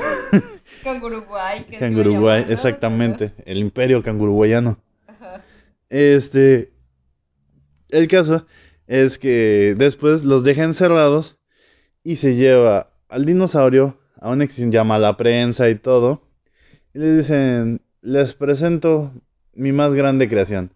Canguruguay. 0.82 1.66
Canguruguay, 1.78 2.46
exactamente. 2.48 3.34
El 3.44 3.58
imperio 3.58 4.02
canguruguayano. 4.02 4.78
Ajá. 5.06 5.44
Este. 5.90 6.72
El 7.88 8.08
caso 8.08 8.46
es 8.86 9.18
que 9.18 9.74
después 9.76 10.24
los 10.24 10.44
deja 10.44 10.64
encerrados 10.64 11.38
y 12.04 12.16
se 12.16 12.36
lleva 12.36 12.90
al 13.08 13.24
dinosaurio 13.24 13.98
a 14.20 14.30
una 14.30 14.44
exhibición, 14.44 14.72
llama 14.72 14.96
a 14.96 14.98
la 14.98 15.16
prensa 15.16 15.68
y 15.68 15.74
todo. 15.74 16.22
Y 16.94 16.98
le 16.98 17.16
dicen: 17.16 17.80
Les 18.02 18.34
presento 18.34 19.12
mi 19.54 19.72
más 19.72 19.94
grande 19.94 20.28
creación. 20.28 20.72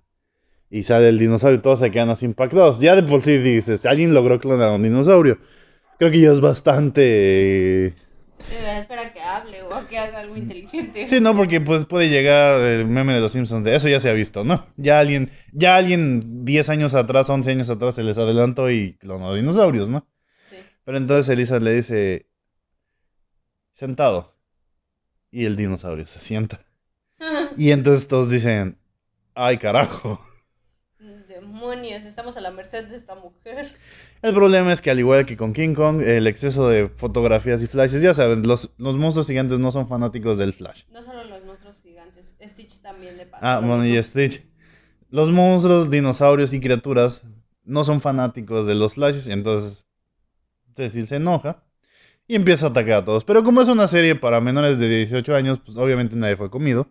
Y 0.70 0.84
sale 0.84 1.10
el 1.10 1.18
dinosaurio 1.18 1.58
y 1.58 1.62
todos 1.62 1.80
se 1.80 1.90
quedan 1.90 2.10
así 2.10 2.24
impactados. 2.24 2.80
Ya 2.80 2.96
de 2.96 3.02
por 3.02 3.22
sí 3.22 3.38
dices: 3.38 3.84
Alguien 3.86 4.14
logró 4.14 4.40
clonar 4.40 4.70
a 4.70 4.74
un 4.74 4.82
dinosaurio. 4.82 5.38
Creo 5.98 6.10
que 6.10 6.20
ya 6.20 6.32
es 6.32 6.40
bastante. 6.40 7.94
Espera 8.50 9.12
que 9.12 9.20
hable 9.20 9.62
o 9.62 9.86
que 9.86 9.98
haga 9.98 10.20
algo 10.20 10.36
inteligente. 10.36 11.08
Sí, 11.08 11.20
no, 11.20 11.36
porque 11.36 11.60
pues 11.60 11.84
puede 11.84 12.08
llegar 12.08 12.60
el 12.60 12.86
meme 12.86 13.14
de 13.14 13.20
los 13.20 13.32
Simpsons 13.32 13.64
de 13.64 13.74
eso 13.74 13.88
ya 13.88 14.00
se 14.00 14.10
ha 14.10 14.12
visto, 14.12 14.44
¿no? 14.44 14.66
Ya 14.76 14.98
alguien, 14.98 15.30
ya 15.52 15.76
alguien 15.76 16.44
10 16.44 16.68
años 16.68 16.94
atrás, 16.94 17.30
11 17.30 17.50
años 17.50 17.70
atrás 17.70 17.94
se 17.94 18.02
les 18.02 18.18
adelantó 18.18 18.70
y 18.70 18.94
clonó 18.94 19.34
dinosaurios, 19.34 19.90
¿no? 19.90 20.06
Sí. 20.50 20.56
Pero 20.84 20.98
entonces 20.98 21.28
Elisa 21.28 21.58
le 21.58 21.72
dice, 21.74 22.26
sentado. 23.72 24.36
Y 25.30 25.46
el 25.46 25.56
dinosaurio 25.56 26.06
se 26.06 26.20
sienta. 26.20 26.64
Y 27.56 27.70
entonces 27.70 28.08
todos 28.08 28.30
dicen, 28.30 28.78
ay 29.34 29.58
carajo. 29.58 30.24
Demonios, 31.28 32.04
estamos 32.04 32.36
a 32.36 32.40
la 32.40 32.50
merced 32.50 32.86
de 32.88 32.96
esta 32.96 33.14
mujer. 33.14 33.70
El 34.22 34.34
problema 34.34 34.72
es 34.72 34.80
que 34.80 34.90
al 34.90 35.00
igual 35.00 35.26
que 35.26 35.36
con 35.36 35.52
King 35.52 35.74
Kong, 35.74 36.00
el 36.00 36.26
exceso 36.28 36.68
de 36.68 36.88
fotografías 36.88 37.62
y 37.62 37.66
flashes, 37.66 38.02
ya 38.02 38.14
saben, 38.14 38.42
los, 38.46 38.70
los 38.78 38.94
monstruos 38.96 39.26
gigantes 39.26 39.58
no 39.58 39.72
son 39.72 39.88
fanáticos 39.88 40.38
del 40.38 40.52
flash. 40.52 40.84
No 40.92 41.02
solo 41.02 41.24
los 41.24 41.44
monstruos 41.44 41.82
gigantes, 41.82 42.34
Stitch 42.40 42.80
también 42.80 43.16
le 43.16 43.26
pasa. 43.26 43.56
Ah, 43.56 43.60
bueno, 43.60 43.84
y. 43.84 44.00
Stitch. 44.02 44.44
Los 45.10 45.30
monstruos, 45.30 45.90
dinosaurios 45.90 46.52
y 46.52 46.60
criaturas 46.60 47.22
no 47.64 47.84
son 47.84 48.00
fanáticos 48.00 48.64
de 48.66 48.74
los 48.76 48.94
flashes, 48.94 49.26
y 49.26 49.32
entonces 49.32 49.86
Cecil 50.76 51.06
se 51.08 51.16
enoja 51.16 51.64
y 52.28 52.36
empieza 52.36 52.66
a 52.66 52.68
atacar 52.70 52.98
a 52.98 53.04
todos. 53.04 53.24
Pero 53.24 53.42
como 53.42 53.60
es 53.60 53.68
una 53.68 53.88
serie 53.88 54.14
para 54.14 54.40
menores 54.40 54.78
de 54.78 54.88
18 54.88 55.34
años, 55.34 55.58
pues 55.64 55.76
obviamente 55.76 56.16
nadie 56.16 56.36
fue 56.36 56.48
comido. 56.50 56.86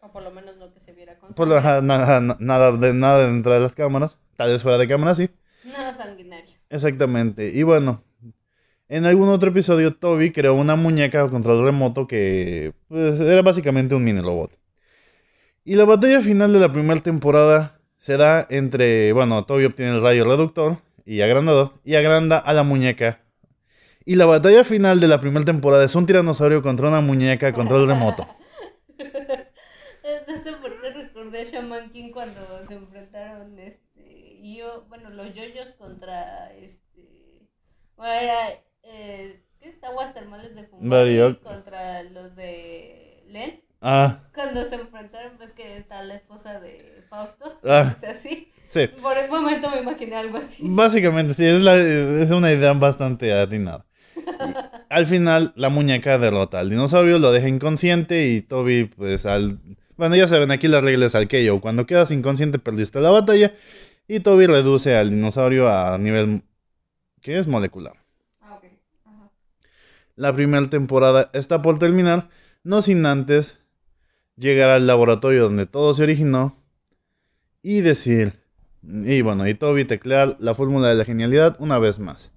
O 0.00 0.10
por 0.12 0.22
lo 0.22 0.30
menos 0.30 0.56
lo 0.56 0.72
que 0.72 0.80
se 0.80 0.92
viera 0.92 1.18
con 1.18 1.34
Por 1.34 1.48
sangre. 1.48 1.58
ajá, 1.58 1.80
nada, 1.82 2.20
na- 2.20 2.36
nada, 2.40 2.72
de, 2.72 2.94
nada 2.94 3.26
dentro 3.26 3.52
de 3.52 3.60
las 3.60 3.74
cámaras, 3.74 4.16
tal 4.36 4.50
vez 4.50 4.62
fuera 4.62 4.78
de 4.78 4.88
cámara, 4.88 5.14
sí. 5.14 5.28
Nada 5.64 5.92
sanguinario. 5.92 6.59
Exactamente. 6.70 7.50
Y 7.50 7.62
bueno, 7.64 8.02
en 8.88 9.06
algún 9.06 9.28
otro 9.28 9.50
episodio, 9.50 9.94
Toby 9.94 10.32
creó 10.32 10.54
una 10.54 10.76
muñeca 10.76 11.20
con 11.22 11.30
control 11.30 11.64
remoto 11.64 12.06
que 12.06 12.72
pues, 12.88 13.20
era 13.20 13.42
básicamente 13.42 13.94
un 13.94 14.04
mini 14.04 14.20
robot. 14.20 14.52
Y 15.64 15.74
la 15.74 15.84
batalla 15.84 16.20
final 16.20 16.52
de 16.52 16.60
la 16.60 16.72
primera 16.72 17.00
temporada 17.00 17.78
se 17.98 18.16
da 18.16 18.46
entre, 18.50 19.12
bueno, 19.12 19.44
Toby 19.44 19.66
obtiene 19.66 19.92
el 19.92 20.02
rayo 20.02 20.24
reductor 20.24 20.78
y 21.04 21.20
agrandador 21.20 21.74
y 21.84 21.94
agranda 21.96 22.38
a 22.38 22.52
la 22.54 22.62
muñeca. 22.62 23.20
Y 24.04 24.16
la 24.16 24.26
batalla 24.26 24.64
final 24.64 25.00
de 25.00 25.08
la 25.08 25.20
primera 25.20 25.44
temporada 25.44 25.84
es 25.84 25.94
un 25.94 26.06
tiranosaurio 26.06 26.62
contra 26.62 26.88
una 26.88 27.00
muñeca 27.00 27.52
control 27.52 27.86
remoto. 27.86 28.26
No 30.26 30.36
sé 30.36 30.52
por 30.54 30.80
qué 30.80 30.90
recordé 30.90 31.40
a 31.40 31.44
Shaman 31.44 31.90
King 31.90 32.10
cuando 32.10 32.64
se 32.66 32.74
enfrentaron 32.74 33.58
este 33.58 33.89
yo, 34.42 34.84
bueno, 34.88 35.10
los 35.10 35.34
yoyos 35.34 35.74
contra 35.74 36.52
este 36.54 37.48
bueno, 37.96 38.12
era 38.12 38.48
eh, 38.82 39.42
¿qué 39.60 39.68
es? 39.70 39.82
Aguas 39.84 40.14
termales 40.14 40.54
de 40.54 40.64
Fumbari 40.64 40.88
Mario. 41.18 41.40
contra 41.42 42.02
los 42.04 42.34
de 42.34 43.22
Len. 43.28 43.60
Ah, 43.82 44.24
Cuando 44.34 44.62
se 44.64 44.74
enfrentaron, 44.74 45.32
pues 45.38 45.52
que 45.52 45.76
está 45.76 46.02
la 46.02 46.14
esposa 46.14 46.60
de 46.60 47.02
Fausto, 47.08 47.58
Ah. 47.64 47.88
está 47.90 48.10
así. 48.10 48.50
sí. 48.68 48.88
Por 49.00 49.16
el 49.16 49.30
momento 49.30 49.70
me 49.70 49.78
imaginé 49.80 50.16
algo 50.16 50.38
así. 50.38 50.62
Básicamente, 50.66 51.32
sí, 51.34 51.46
es, 51.46 51.62
la- 51.62 51.76
es 51.78 52.30
una 52.30 52.52
idea 52.52 52.72
bastante 52.74 53.32
atinada. 53.32 53.86
Y 54.16 54.20
al 54.90 55.06
final, 55.06 55.52
la 55.56 55.68
muñeca 55.70 56.18
derrota 56.18 56.60
al 56.60 56.68
dinosaurio, 56.70 57.18
lo 57.18 57.32
deja 57.32 57.48
inconsciente 57.48 58.28
y 58.28 58.42
Toby, 58.42 58.84
pues 58.84 59.24
al... 59.26 59.58
Bueno, 59.96 60.16
ya 60.16 60.28
saben, 60.28 60.50
aquí 60.50 60.66
las 60.68 60.82
reglas 60.84 61.14
al 61.14 61.28
KO. 61.28 61.60
Cuando 61.60 61.86
quedas 61.86 62.10
inconsciente, 62.10 62.58
perdiste 62.58 63.00
la 63.00 63.10
batalla. 63.10 63.54
Y 64.12 64.18
Toby 64.18 64.46
reduce 64.46 64.96
al 64.96 65.10
dinosaurio 65.10 65.68
a 65.68 65.96
nivel... 65.96 66.42
que 67.20 67.38
es 67.38 67.46
molecular. 67.46 67.94
Ah. 68.40 68.60
Ajá. 69.04 69.30
La 70.16 70.34
primera 70.34 70.68
temporada 70.68 71.30
está 71.32 71.62
por 71.62 71.78
terminar, 71.78 72.28
no 72.64 72.82
sin 72.82 73.06
antes 73.06 73.58
llegar 74.34 74.70
al 74.70 74.88
laboratorio 74.88 75.44
donde 75.44 75.66
todo 75.66 75.94
se 75.94 76.02
originó 76.02 76.56
y 77.62 77.82
decir... 77.82 78.32
Y 78.82 79.22
bueno, 79.22 79.46
y 79.46 79.54
Toby 79.54 79.84
teclear 79.84 80.36
la 80.40 80.56
fórmula 80.56 80.88
de 80.88 80.96
la 80.96 81.04
genialidad 81.04 81.54
una 81.60 81.78
vez 81.78 82.00
más. 82.00 82.32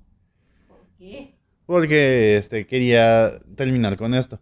¿Por 0.67 0.85
qué? 0.99 1.33
Porque 1.65 2.37
este, 2.37 2.67
quería 2.67 3.39
terminar 3.55 3.97
con 3.97 4.13
esto. 4.13 4.39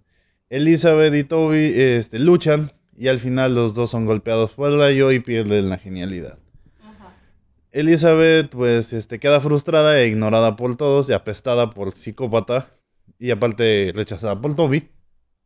Elizabeth 0.49 1.15
y 1.15 1.23
Toby 1.23 1.71
este, 1.77 2.19
luchan 2.19 2.73
y 2.97 3.07
al 3.07 3.19
final 3.19 3.55
los 3.55 3.73
dos 3.73 3.89
son 3.89 4.05
golpeados 4.05 4.51
por 4.51 4.69
el 4.69 4.79
rayo 4.79 5.13
y 5.13 5.21
pierden 5.21 5.69
la 5.69 5.77
genialidad. 5.77 6.40
Elizabeth 7.71 8.49
pues 8.49 8.91
este, 8.91 9.19
queda 9.19 9.39
frustrada 9.39 9.99
e 9.99 10.07
ignorada 10.07 10.55
por 10.55 10.75
todos 10.75 11.09
y 11.09 11.13
apestada 11.13 11.69
por 11.69 11.93
psicópata 11.93 12.69
y 13.17 13.31
aparte 13.31 13.93
rechazada 13.95 14.39
por 14.39 14.55
Toby. 14.55 14.89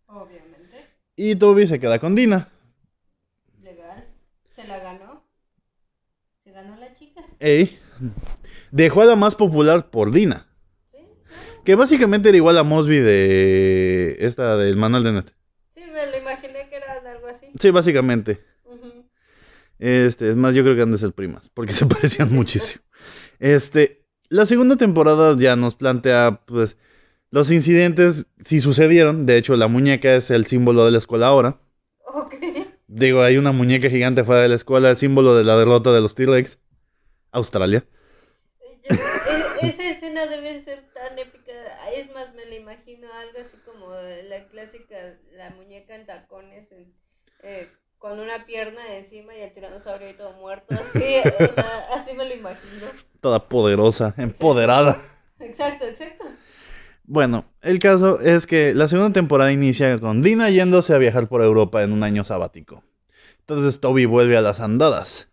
Obviamente. 0.07 0.87
Y 1.15 1.35
Toby 1.35 1.67
se 1.67 1.79
queda 1.79 1.99
con 1.99 2.15
Dina. 2.15 2.49
Legal. 3.61 4.07
Se 4.49 4.65
la 4.65 4.79
ganó. 4.79 5.23
Se 6.43 6.51
ganó 6.51 6.75
la 6.77 6.93
chica. 6.93 7.23
Ey, 7.39 7.79
dejó 8.71 9.03
a 9.03 9.05
la 9.05 9.15
más 9.15 9.35
popular 9.35 9.91
por 9.91 10.11
Dina. 10.11 10.47
Sí, 10.91 10.97
claro. 11.27 11.63
Que 11.63 11.75
básicamente 11.75 12.29
era 12.29 12.37
igual 12.37 12.57
a 12.57 12.63
Mosby 12.63 12.99
de 12.99 14.17
esta 14.19 14.57
del 14.57 14.77
manual 14.77 15.03
de 15.03 15.11
net. 15.11 15.33
Sí, 15.69 15.81
me 15.93 16.07
lo 16.07 16.17
imaginé 16.17 16.69
que 16.69 16.77
era 16.77 16.93
algo 17.11 17.27
así. 17.27 17.51
Sí, 17.59 17.69
básicamente. 17.69 18.41
Este, 19.79 20.29
es 20.29 20.35
más, 20.35 20.55
yo 20.55 20.63
creo 20.63 20.75
que 20.75 20.81
han 20.81 20.91
de 20.91 20.97
ser 20.97 21.11
primas, 21.13 21.49
porque 21.49 21.73
se 21.73 21.85
parecían 21.85 22.31
muchísimo. 22.31 22.83
Este, 23.39 24.05
la 24.29 24.45
segunda 24.45 24.77
temporada 24.77 25.35
ya 25.37 25.55
nos 25.55 25.75
plantea, 25.75 26.41
pues, 26.45 26.77
los 27.31 27.51
incidentes, 27.51 28.27
si 28.43 28.61
sucedieron. 28.61 29.25
De 29.25 29.37
hecho, 29.37 29.55
la 29.57 29.67
muñeca 29.67 30.15
es 30.15 30.31
el 30.31 30.45
símbolo 30.45 30.85
de 30.85 30.91
la 30.91 30.97
escuela 30.99 31.27
ahora. 31.27 31.57
Ok. 32.07 32.35
Digo, 32.87 33.21
hay 33.23 33.37
una 33.37 33.51
muñeca 33.51 33.89
gigante 33.89 34.23
fuera 34.23 34.41
de 34.41 34.47
la 34.49 34.55
escuela, 34.55 34.89
el 34.89 34.97
símbolo 34.97 35.35
de 35.35 35.43
la 35.43 35.57
derrota 35.57 35.91
de 35.91 36.01
los 36.01 36.15
T-Rex. 36.15 36.59
Australia. 37.31 37.83
Yo- 38.83 38.95
e- 38.95 39.67
esa 39.67 39.89
escena 39.89 40.27
debe 40.27 40.59
ser 40.61 40.83
tan 40.93 41.17
épica. 41.19 41.51
Es 41.93 42.13
más, 42.13 42.33
me 42.35 42.45
la 42.45 42.55
imagino 42.55 43.07
algo 43.13 43.39
así 43.39 43.57
como 43.65 43.91
la 43.91 44.47
clásica, 44.47 44.95
la 45.33 45.49
muñeca 45.49 45.95
en 45.95 46.05
tacones, 46.05 46.71
en- 46.71 46.93
eh, 47.43 47.67
con 48.05 48.19
una 48.19 48.45
pierna 48.45 48.95
encima 48.95 49.33
y 49.35 49.41
el 49.41 49.51
tiranosaurio 49.51 50.07
ahí 50.07 50.13
todo 50.13 50.33
muerto. 50.33 50.75
Así, 50.75 50.99
o 51.39 51.53
sea, 51.53 51.87
así 51.95 52.13
me 52.15 52.29
lo 52.29 52.35
imagino. 52.35 52.85
Toda 53.19 53.49
poderosa, 53.49 54.13
empoderada. 54.17 54.95
Exacto, 55.39 55.85
exacto. 55.85 56.23
Bueno, 57.05 57.45
el 57.63 57.79
caso 57.79 58.19
es 58.19 58.45
que 58.45 58.75
la 58.75 58.87
segunda 58.87 59.11
temporada 59.11 59.51
inicia 59.51 59.99
con 59.99 60.21
Dina 60.21 60.51
yéndose 60.51 60.93
a 60.93 60.99
viajar 60.99 61.27
por 61.27 61.41
Europa 61.41 61.81
en 61.81 61.93
un 61.93 62.03
año 62.03 62.23
sabático. 62.23 62.83
Entonces 63.39 63.79
Toby 63.79 64.05
vuelve 64.05 64.37
a 64.37 64.41
las 64.41 64.59
andadas. 64.59 65.27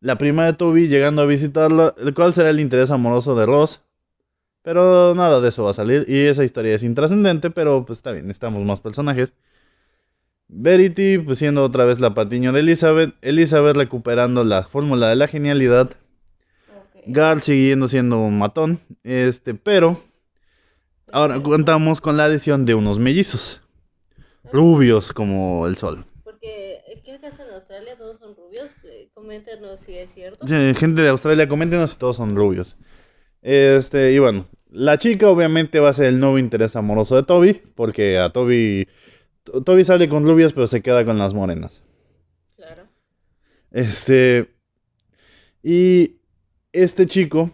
La 0.00 0.16
prima 0.16 0.46
de 0.46 0.54
Toby 0.54 0.88
llegando 0.88 1.20
a 1.20 1.26
visitarla, 1.26 1.94
el 1.98 2.14
cual 2.14 2.32
será 2.32 2.48
el 2.48 2.58
interés 2.58 2.90
amoroso 2.90 3.34
de 3.34 3.44
Ross. 3.44 3.82
Pero 4.62 5.14
nada 5.14 5.42
de 5.42 5.50
eso 5.50 5.64
va 5.64 5.72
a 5.72 5.74
salir 5.74 6.06
y 6.08 6.24
esa 6.24 6.42
historia 6.42 6.74
es 6.74 6.82
intrascendente, 6.82 7.50
pero 7.50 7.84
pues 7.84 7.98
está 7.98 8.12
bien, 8.12 8.26
necesitamos 8.26 8.64
más 8.64 8.80
personajes. 8.80 9.34
Verity, 10.48 11.18
pues 11.18 11.38
siendo 11.38 11.62
otra 11.64 11.84
vez 11.84 12.00
la 12.00 12.14
patiño 12.14 12.52
de 12.52 12.60
Elizabeth, 12.60 13.14
Elizabeth 13.22 13.76
recuperando 13.76 14.44
la 14.44 14.62
fórmula 14.64 15.08
de 15.08 15.16
la 15.16 15.28
genialidad, 15.28 15.90
Ok. 16.70 17.02
Gar 17.06 17.40
siguiendo 17.40 17.86
siendo 17.88 18.18
un 18.18 18.38
matón, 18.38 18.80
este, 19.04 19.54
pero 19.54 20.00
ahora 21.12 21.42
contamos 21.42 22.00
con 22.00 22.16
la 22.16 22.24
adición 22.24 22.64
de 22.66 22.74
unos 22.74 22.98
mellizos, 22.98 23.60
rubios 24.52 25.12
como 25.12 25.66
el 25.66 25.76
sol. 25.76 26.04
Porque, 26.24 26.78
¿qué 27.04 27.12
acaso 27.14 27.42
en 27.46 27.54
Australia 27.54 27.96
todos 27.96 28.18
son 28.18 28.34
rubios? 28.36 28.74
Eh, 28.84 29.08
Coméntenos 29.14 29.80
si 29.80 29.96
es 29.96 30.12
cierto. 30.12 30.46
Sí, 30.46 30.54
gente 30.74 31.02
de 31.02 31.08
Australia, 31.08 31.48
coméntenos 31.48 31.90
si 31.90 31.98
todos 31.98 32.16
son 32.16 32.34
rubios. 32.36 32.76
Este, 33.42 34.12
y 34.12 34.18
bueno, 34.18 34.46
la 34.70 34.98
chica 34.98 35.28
obviamente 35.28 35.80
va 35.80 35.90
a 35.90 35.94
ser 35.94 36.06
el 36.06 36.20
nuevo 36.20 36.38
interés 36.38 36.76
amoroso 36.76 37.16
de 37.16 37.22
Toby, 37.22 37.62
porque 37.74 38.18
a 38.18 38.30
Toby, 38.30 38.86
To- 38.86 38.92
Toby 39.64 39.84
sale 39.84 40.08
con 40.08 40.24
rubias, 40.24 40.52
pero 40.52 40.66
se 40.66 40.82
queda 40.82 41.04
con 41.04 41.18
las 41.18 41.34
morenas. 41.34 41.82
Claro. 42.56 42.84
Este, 43.70 44.48
y 45.62 46.16
este 46.72 47.06
chico 47.06 47.50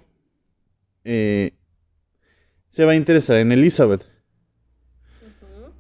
eh, 1.05 1.53
se 2.71 2.85
va 2.85 2.93
a 2.93 2.97
interesar 2.97 3.37
en 3.39 3.53
Elizabeth. 3.53 4.03
Ujú. 5.23 5.73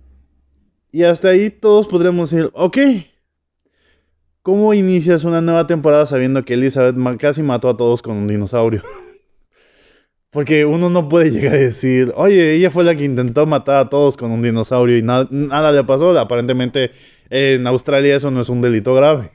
Y 0.93 1.05
hasta 1.05 1.29
ahí 1.29 1.51
todos 1.51 1.89
podremos 1.89 2.31
decir, 2.31 2.51
ok, 2.55 2.79
¿cómo 4.43 4.75
inicias 4.75 5.25
una 5.25 5.41
nueva 5.41 5.67
temporada 5.67 6.07
sabiendo 6.07 6.45
que 6.45 6.55
Elizabeth 6.55 6.97
casi 7.19 7.43
mató 7.43 7.69
a 7.69 7.77
todos 7.77 8.03
con 8.03 8.17
un 8.17 8.27
dinosaurio? 8.27 8.83
Porque 10.35 10.67
uno 10.67 10.91
no 10.91 11.09
puede 11.09 11.31
llegar 11.31 11.55
a 11.55 11.59
decir, 11.59 12.13
oye, 12.17 12.53
ella 12.55 12.71
fue 12.71 12.85
la 12.85 12.95
que 12.95 13.05
intentó 13.05 13.47
matar 13.47 13.77
a 13.77 13.89
todos 13.89 14.17
con 14.19 14.31
un 14.33 14.43
dinosaurio 14.43 14.99
y 14.99 15.03
na- 15.03 15.27
nada 15.31 15.73
le 15.73 15.83
pasó. 15.85 16.19
Aparentemente 16.19 16.91
en 17.31 17.67
Australia 17.67 18.17
eso 18.17 18.31
no 18.31 18.43
es 18.43 18.49
un 18.51 18.61
delito 18.61 18.93
grave. 18.95 19.31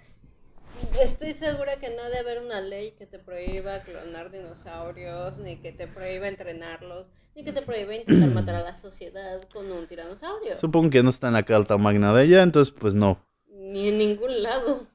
Estoy 1.01 1.33
segura 1.33 1.77
que 1.79 1.89
no 1.89 2.03
debe 2.03 2.19
haber 2.19 2.43
una 2.45 2.62
ley 2.62 2.91
que 2.97 3.05
te 3.05 3.19
prohíba 3.19 3.79
clonar 3.79 4.31
dinosaurios, 4.31 5.39
ni 5.39 5.57
que 5.57 5.71
te 5.71 5.88
prohíba 5.88 6.27
entrenarlos, 6.27 7.07
ni 7.35 7.43
que 7.43 7.51
te 7.53 7.62
prohíba 7.62 7.95
intentar 7.95 8.29
matar 8.31 8.55
a 8.55 8.62
la 8.62 8.75
sociedad 8.75 9.41
con 9.53 9.71
un 9.71 9.88
tiranosaurio. 9.88 10.55
Supongo 10.57 10.89
que 10.89 11.03
no 11.03 11.09
está 11.09 11.27
en 11.27 11.33
la 11.33 11.43
carta 11.43 11.77
magna 11.77 12.13
de 12.13 12.25
ella, 12.25 12.43
entonces 12.43 12.73
pues 12.77 12.93
no. 12.93 13.19
Ni 13.49 13.89
en 13.89 13.97
ningún 13.97 14.41
lado. 14.43 14.88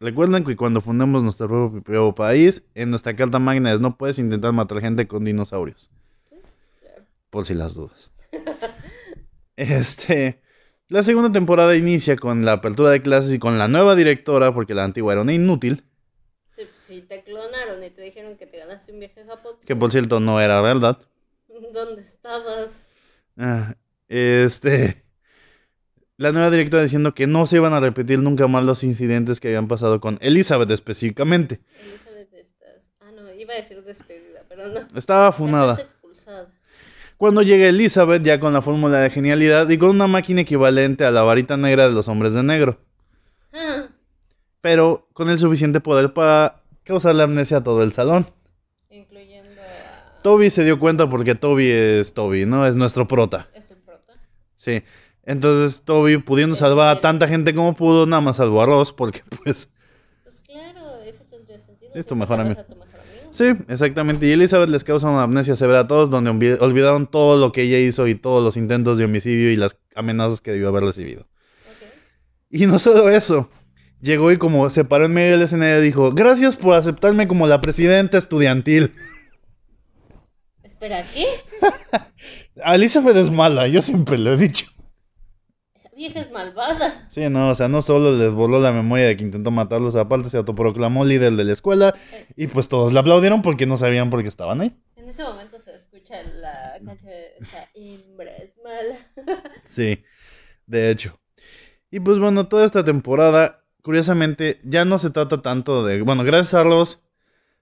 Recuerden 0.00 0.44
que 0.44 0.56
cuando 0.56 0.80
fundemos 0.80 1.22
nuestro 1.22 1.48
propio 1.48 2.14
país, 2.14 2.62
en 2.74 2.90
nuestra 2.90 3.16
carta 3.16 3.38
magna 3.38 3.72
es 3.72 3.80
no 3.80 3.96
puedes 3.96 4.18
intentar 4.18 4.52
matar 4.52 4.80
gente 4.80 5.06
con 5.06 5.24
dinosaurios. 5.24 5.90
Sí, 6.28 6.36
claro. 6.80 7.04
Por 7.30 7.46
si 7.46 7.54
las 7.54 7.74
dudas. 7.74 8.10
Este. 9.56 10.42
La 10.88 11.02
segunda 11.02 11.30
temporada 11.32 11.76
inicia 11.76 12.16
con 12.16 12.44
la 12.44 12.52
apertura 12.52 12.90
de 12.90 13.02
clases 13.02 13.32
y 13.32 13.38
con 13.38 13.56
la 13.58 13.68
nueva 13.68 13.94
directora, 13.94 14.52
porque 14.52 14.74
la 14.74 14.84
antigua 14.84 15.12
era 15.12 15.22
una 15.22 15.32
inútil. 15.32 15.84
Sí, 16.56 16.64
pues, 16.66 16.76
si 16.76 17.02
te 17.02 17.22
clonaron 17.22 17.82
y 17.82 17.90
te 17.90 18.02
dijeron 18.02 18.36
que 18.36 18.46
te 18.46 18.58
ganaste 18.58 18.92
un 18.92 18.98
viaje 19.00 19.20
a 19.22 19.26
Japón, 19.26 19.54
pues, 19.56 19.66
Que 19.66 19.76
por 19.76 19.92
cierto 19.92 20.20
no 20.20 20.40
era 20.40 20.60
verdad. 20.60 20.98
¿dónde 21.72 22.00
estabas? 22.00 22.82
Ah, 23.36 23.76
Este. 24.08 25.03
La 26.16 26.30
nueva 26.32 26.50
directora 26.50 26.82
diciendo 26.82 27.14
que 27.14 27.26
no 27.26 27.46
se 27.46 27.56
iban 27.56 27.72
a 27.72 27.80
repetir 27.80 28.20
nunca 28.20 28.46
más 28.46 28.62
los 28.64 28.84
incidentes 28.84 29.40
que 29.40 29.48
habían 29.48 29.66
pasado 29.66 30.00
con 30.00 30.18
Elizabeth 30.20 30.70
específicamente. 30.70 31.60
Elizabeth, 31.88 32.32
estás. 32.34 32.88
Ah, 33.00 33.10
no, 33.14 33.32
iba 33.32 33.52
a 33.52 33.56
decir 33.56 33.82
despedida, 33.82 34.44
pero 34.48 34.68
no. 34.68 34.80
Estaba 34.96 35.32
funada. 35.32 35.74
Expulsada. 35.80 36.48
Cuando 37.16 37.42
llega 37.42 37.66
Elizabeth 37.68 38.22
ya 38.22 38.38
con 38.38 38.52
la 38.52 38.62
fórmula 38.62 39.00
de 39.00 39.10
genialidad 39.10 39.68
y 39.70 39.78
con 39.78 39.90
una 39.90 40.06
máquina 40.06 40.42
equivalente 40.42 41.04
a 41.04 41.10
la 41.10 41.22
varita 41.22 41.56
negra 41.56 41.88
de 41.88 41.94
los 41.94 42.06
hombres 42.08 42.34
de 42.34 42.42
negro. 42.44 42.78
Ah, 43.52 43.86
Pero 44.60 45.08
con 45.12 45.30
el 45.30 45.38
suficiente 45.38 45.80
poder 45.80 46.12
para 46.12 46.62
causarle 46.84 47.22
amnesia 47.24 47.58
a 47.58 47.62
todo 47.64 47.82
el 47.82 47.92
salón. 47.92 48.26
incluyendo 48.90 49.60
a. 49.62 50.22
Toby 50.22 50.50
se 50.50 50.64
dio 50.64 50.78
cuenta 50.78 51.08
porque 51.08 51.34
Toby 51.34 51.70
es 51.70 52.14
Toby, 52.14 52.46
¿no? 52.46 52.66
Es 52.66 52.76
nuestro 52.76 53.06
prota. 53.08 53.48
¿Es 53.54 53.70
el 53.70 53.78
prota? 53.78 54.14
Sí. 54.56 54.82
Entonces 55.26 55.82
Toby, 55.82 56.18
pudiendo 56.18 56.54
salvar 56.54 56.96
a 56.96 57.00
tanta 57.00 57.26
gente 57.28 57.54
como 57.54 57.74
pudo, 57.74 58.06
nada 58.06 58.20
más 58.20 58.36
salvó 58.36 58.62
a 58.62 58.66
Ross 58.66 58.92
porque 58.92 59.22
pues... 59.44 59.68
Pues 60.22 60.40
claro, 60.42 61.00
eso 61.04 61.24
tendría 61.30 61.58
sentido. 61.58 61.92
Es 61.94 62.06
tu 62.06 62.14
mejor 62.16 62.40
amigo. 62.40 62.60
a 62.60 62.64
tu 62.64 62.76
mejor 62.76 63.00
amigo. 63.00 63.30
Sí, 63.32 63.44
exactamente. 63.68 64.26
Y 64.26 64.32
Elizabeth 64.32 64.68
les 64.68 64.84
causa 64.84 65.08
una 65.08 65.22
amnesia 65.22 65.56
severa 65.56 65.80
a 65.80 65.86
todos 65.86 66.10
donde 66.10 66.30
olvi- 66.30 66.58
olvidaron 66.60 67.06
todo 67.06 67.38
lo 67.38 67.52
que 67.52 67.62
ella 67.62 67.78
hizo 67.78 68.06
y 68.06 68.14
todos 68.14 68.44
los 68.44 68.56
intentos 68.56 68.98
de 68.98 69.06
homicidio 69.06 69.50
y 69.50 69.56
las 69.56 69.76
amenazas 69.94 70.40
que 70.40 70.52
debió 70.52 70.68
haber 70.68 70.84
recibido. 70.84 71.26
Y 72.50 72.66
no 72.66 72.78
solo 72.78 73.08
eso. 73.08 73.50
Llegó 74.00 74.30
y 74.30 74.36
como 74.36 74.68
se 74.70 74.84
paró 74.84 75.06
en 75.06 75.14
medio 75.14 75.32
del 75.32 75.42
escenario 75.42 75.80
dijo, 75.80 76.12
gracias 76.12 76.56
por 76.56 76.74
aceptarme 76.74 77.26
como 77.26 77.46
la 77.46 77.60
presidenta 77.62 78.18
estudiantil. 78.18 78.92
Espera, 80.62 81.02
¿qué? 81.14 81.24
Elizabeth 82.64 83.16
es 83.16 83.30
mala, 83.30 83.66
yo 83.68 83.82
siempre 83.82 84.18
lo 84.18 84.34
he 84.34 84.36
dicho. 84.36 84.66
Esa 85.94 86.00
vieja 86.00 86.20
es 86.20 86.32
malvada. 86.32 87.08
Sí, 87.10 87.28
no, 87.30 87.50
o 87.50 87.54
sea, 87.54 87.68
no 87.68 87.80
solo 87.80 88.12
les 88.16 88.34
voló 88.34 88.58
la 88.58 88.72
memoria 88.72 89.06
de 89.06 89.16
que 89.16 89.22
intentó 89.22 89.52
matarlos, 89.52 89.94
aparte 89.94 90.28
se 90.28 90.36
autoproclamó 90.36 91.04
líder 91.04 91.34
de 91.34 91.44
la 91.44 91.52
escuela 91.52 91.94
y 92.36 92.48
pues 92.48 92.68
todos 92.68 92.92
le 92.92 92.98
aplaudieron 92.98 93.42
porque 93.42 93.64
no 93.64 93.76
sabían 93.76 94.10
por 94.10 94.20
qué 94.22 94.28
estaban 94.28 94.60
ahí. 94.60 94.76
En 94.96 95.08
ese 95.08 95.22
momento 95.22 95.60
se 95.60 95.72
escucha 95.72 96.20
la 96.24 96.80
canción 96.84 97.12
de 97.12 97.68
hembra 97.74 98.32
es 98.38 98.54
mala. 98.56 99.42
Sí, 99.64 100.02
de 100.66 100.90
hecho. 100.90 101.16
Y 101.92 102.00
pues 102.00 102.18
bueno, 102.18 102.48
toda 102.48 102.66
esta 102.66 102.84
temporada, 102.84 103.64
curiosamente, 103.82 104.58
ya 104.64 104.84
no 104.84 104.98
se 104.98 105.10
trata 105.10 105.42
tanto 105.42 105.84
de... 105.84 106.02
Bueno, 106.02 106.24
gracias 106.24 106.54
a 106.54 106.64
Ross, 106.64 107.00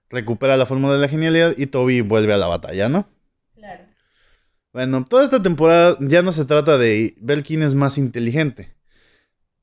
recupera 0.09 0.57
la 0.57 0.65
fórmula 0.65 0.95
de 0.95 1.01
la 1.01 1.07
genialidad 1.07 1.53
y 1.55 1.67
Toby 1.67 2.01
vuelve 2.01 2.33
a 2.33 2.37
la 2.37 2.47
batalla, 2.47 2.89
¿no? 2.89 3.07
Bueno, 4.73 5.05
toda 5.07 5.23
esta 5.23 5.41
temporada 5.41 5.97
ya 6.01 6.23
no 6.23 6.31
se 6.31 6.45
trata 6.45 6.77
de 6.77 7.15
ver 7.19 7.43
quién 7.43 7.61
es 7.61 7.75
más 7.75 7.97
inteligente. 7.97 8.73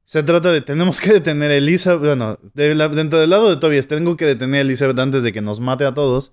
Se 0.04 0.22
trata 0.22 0.50
de 0.52 0.60
tenemos 0.60 1.00
que 1.00 1.12
detener 1.14 1.50
a 1.50 1.56
Elizabeth. 1.56 2.00
Bueno, 2.00 2.38
de 2.54 2.74
la- 2.74 2.88
dentro 2.88 3.18
del 3.18 3.30
lado 3.30 3.50
de 3.50 3.56
Toby 3.56 3.76
es 3.76 3.88
tengo 3.88 4.16
que 4.16 4.24
detener 4.26 4.58
a 4.58 4.62
Elizabeth 4.62 4.98
antes 4.98 5.22
de 5.22 5.32
que 5.32 5.40
nos 5.40 5.60
mate 5.60 5.84
a 5.84 5.94
todos. 5.94 6.32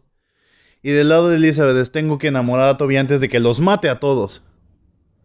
Y 0.84 0.92
del 0.92 1.10
lado 1.10 1.30
de 1.30 1.38
Elizabeth 1.38 1.78
es 1.78 1.92
tengo 1.92 2.18
que 2.20 2.28
enamorar 2.28 2.70
a 2.70 2.78
Toby 2.78 2.98
antes 2.98 3.20
de 3.20 3.30
que 3.30 3.40
los 3.40 3.60
mate 3.60 3.90
a 3.90 4.00
todos. 4.00 4.44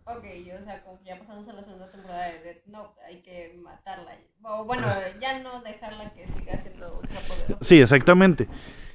Ok, 0.05 0.25
o 0.59 0.62
sea, 0.65 0.83
como 0.83 0.99
ya 1.05 1.19
pasamos 1.19 1.47
a 1.49 1.53
la 1.53 1.62
segunda 1.62 1.91
temporada 1.91 2.33
de 2.33 2.41
Death 2.41 2.67
Note, 2.67 3.01
hay 3.07 3.21
que 3.23 3.59
matarla. 3.62 4.12
O 4.45 4.65
bueno, 4.65 4.87
ya 5.21 5.38
no 5.41 5.61
dejarla 5.62 6.12
que 6.15 6.27
siga 6.27 6.61
siendo 6.61 6.99
ultrapoderosa. 7.01 7.59
Sí, 7.61 7.81
exactamente. 7.81 8.49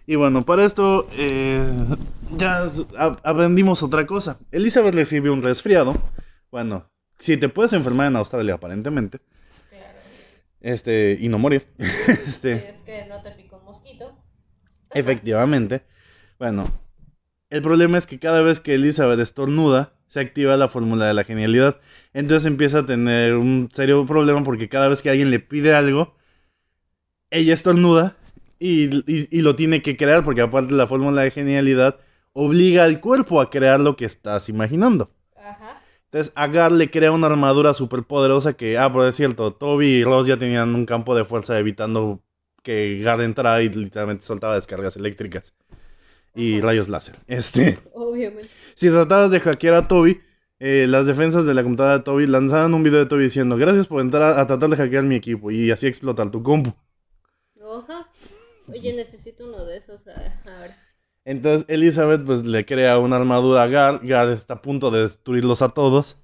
Y 0.08 0.16
bueno, 0.16 0.44
para 0.46 0.66
esto 0.66 1.08
eh, 1.18 1.64
ya 2.36 2.66
aprendimos 3.24 3.84
otra 3.84 4.06
cosa. 4.06 4.40
Elizabeth 4.52 4.96
le 4.96 5.02
escribió 5.02 5.34
un 5.34 5.42
resfriado. 5.44 5.96
Bueno, 6.52 6.90
si 7.18 7.38
te 7.38 7.50
puedes 7.50 7.74
enfermar 7.74 8.08
en 8.08 8.16
Australia 8.16 8.56
aparentemente. 8.56 9.20
Claro. 9.70 10.00
Este, 10.62 11.18
y 11.20 11.30
no 11.30 11.40
morir. 11.40 11.68
Este, 12.28 12.70
es 12.70 12.82
que 12.82 13.06
no 13.08 13.22
te 13.22 13.32
picó 13.32 13.58
un 13.58 13.66
mosquito. 13.66 14.18
efectivamente. 14.94 15.84
Bueno, 16.40 16.72
el 17.50 17.62
problema 17.62 17.98
es 17.98 18.08
que 18.08 18.20
cada 18.20 18.42
vez 18.42 18.60
que 18.60 18.76
Elizabeth 18.76 19.20
estornuda, 19.20 19.94
se 20.08 20.20
activa 20.22 20.56
la 20.58 20.68
fórmula 20.70 21.06
de 21.08 21.14
la 21.14 21.24
genialidad. 21.24 21.80
Entonces 22.14 22.46
empieza 22.46 22.80
a 22.80 22.86
tener 22.86 23.36
un 23.36 23.70
serio 23.72 24.06
problema 24.06 24.44
porque 24.44 24.70
cada 24.70 24.88
vez 24.88 25.02
que 25.02 25.10
alguien 25.10 25.32
le 25.32 25.40
pide 25.40 25.74
algo, 25.76 26.16
ella 27.30 27.54
estornuda 27.54 28.16
y, 28.60 28.86
y- 29.12 29.28
y 29.32 29.42
lo 29.42 29.56
tiene 29.56 29.82
que 29.82 29.98
crear 29.98 30.24
porque 30.24 30.42
aparte 30.42 30.74
la 30.74 30.88
fórmula 30.88 31.22
de 31.24 31.32
genialidad 31.32 32.00
obliga 32.40 32.84
al 32.84 33.00
cuerpo 33.02 33.42
a 33.42 33.50
crear 33.50 33.80
lo 33.80 33.96
que 33.98 34.06
estás 34.06 34.48
imaginando. 34.48 35.10
Ajá. 35.36 35.82
Entonces 36.06 36.32
Agar 36.36 36.72
le 36.72 36.90
crea 36.90 37.12
una 37.12 37.28
armadura 37.28 37.74
súper 37.74 38.04
poderosa 38.04 38.54
que, 38.54 38.78
ah, 38.78 38.92
por 38.92 39.12
cierto, 39.12 39.54
Toby 39.54 39.88
y 39.88 40.04
Ross 40.04 40.28
ya 40.28 40.38
tenían 40.38 40.74
un 40.76 40.86
campo 40.86 41.16
de 41.16 41.26
fuerza 41.26 41.58
evitando 41.60 42.22
que 42.64 43.00
Gar 43.04 43.22
entrara 43.22 43.62
y 43.64 43.70
literalmente 43.70 44.24
soltaba 44.24 44.56
descargas 44.56 44.96
eléctricas 44.98 45.54
y 46.36 46.60
Ajá. 46.60 46.68
rayos 46.68 46.90
láser. 46.90 47.16
Este, 47.28 47.80
Obviamente. 47.94 48.52
si 48.76 48.90
tratabas 48.90 49.32
de 49.32 49.40
hackear 49.40 49.74
a 49.76 49.88
Toby, 49.88 50.22
eh, 50.60 50.86
las 50.88 51.08
defensas 51.08 51.46
de 51.46 51.54
la 51.56 51.64
computadora 51.64 51.98
de 52.00 52.04
Toby 52.04 52.28
lanzaban 52.28 52.74
un 52.74 52.84
video 52.84 53.00
de 53.00 53.08
Toby 53.08 53.24
diciendo, 53.24 53.58
gracias 53.58 53.88
por 53.88 54.02
entrar 54.02 54.24
a, 54.24 54.42
a 54.42 54.48
tratar 54.48 54.70
de 54.70 54.78
hackear 54.78 55.04
mi 55.06 55.16
equipo 55.16 55.50
y 55.52 55.72
así 55.72 55.88
explotar 55.88 56.30
tu 56.32 56.44
compu. 56.44 56.74
Ajá. 57.62 58.08
Oye, 58.70 58.94
necesito 58.94 59.46
uno 59.46 59.66
de 59.66 59.78
esos 59.78 60.08
ah, 60.08 60.34
ahora. 60.46 60.78
Entonces 61.28 61.66
Elizabeth 61.68 62.24
pues 62.24 62.46
le 62.46 62.66
crea 62.66 62.98
una 63.00 63.18
armadura 63.18 63.64
a 63.64 63.68
Gar, 63.68 64.00
Gar 64.02 64.30
está 64.30 64.54
a 64.56 64.62
punto 64.62 64.92
de 64.92 65.02
destruirlos 65.02 65.62
a 65.62 65.70
todos. 65.70 66.16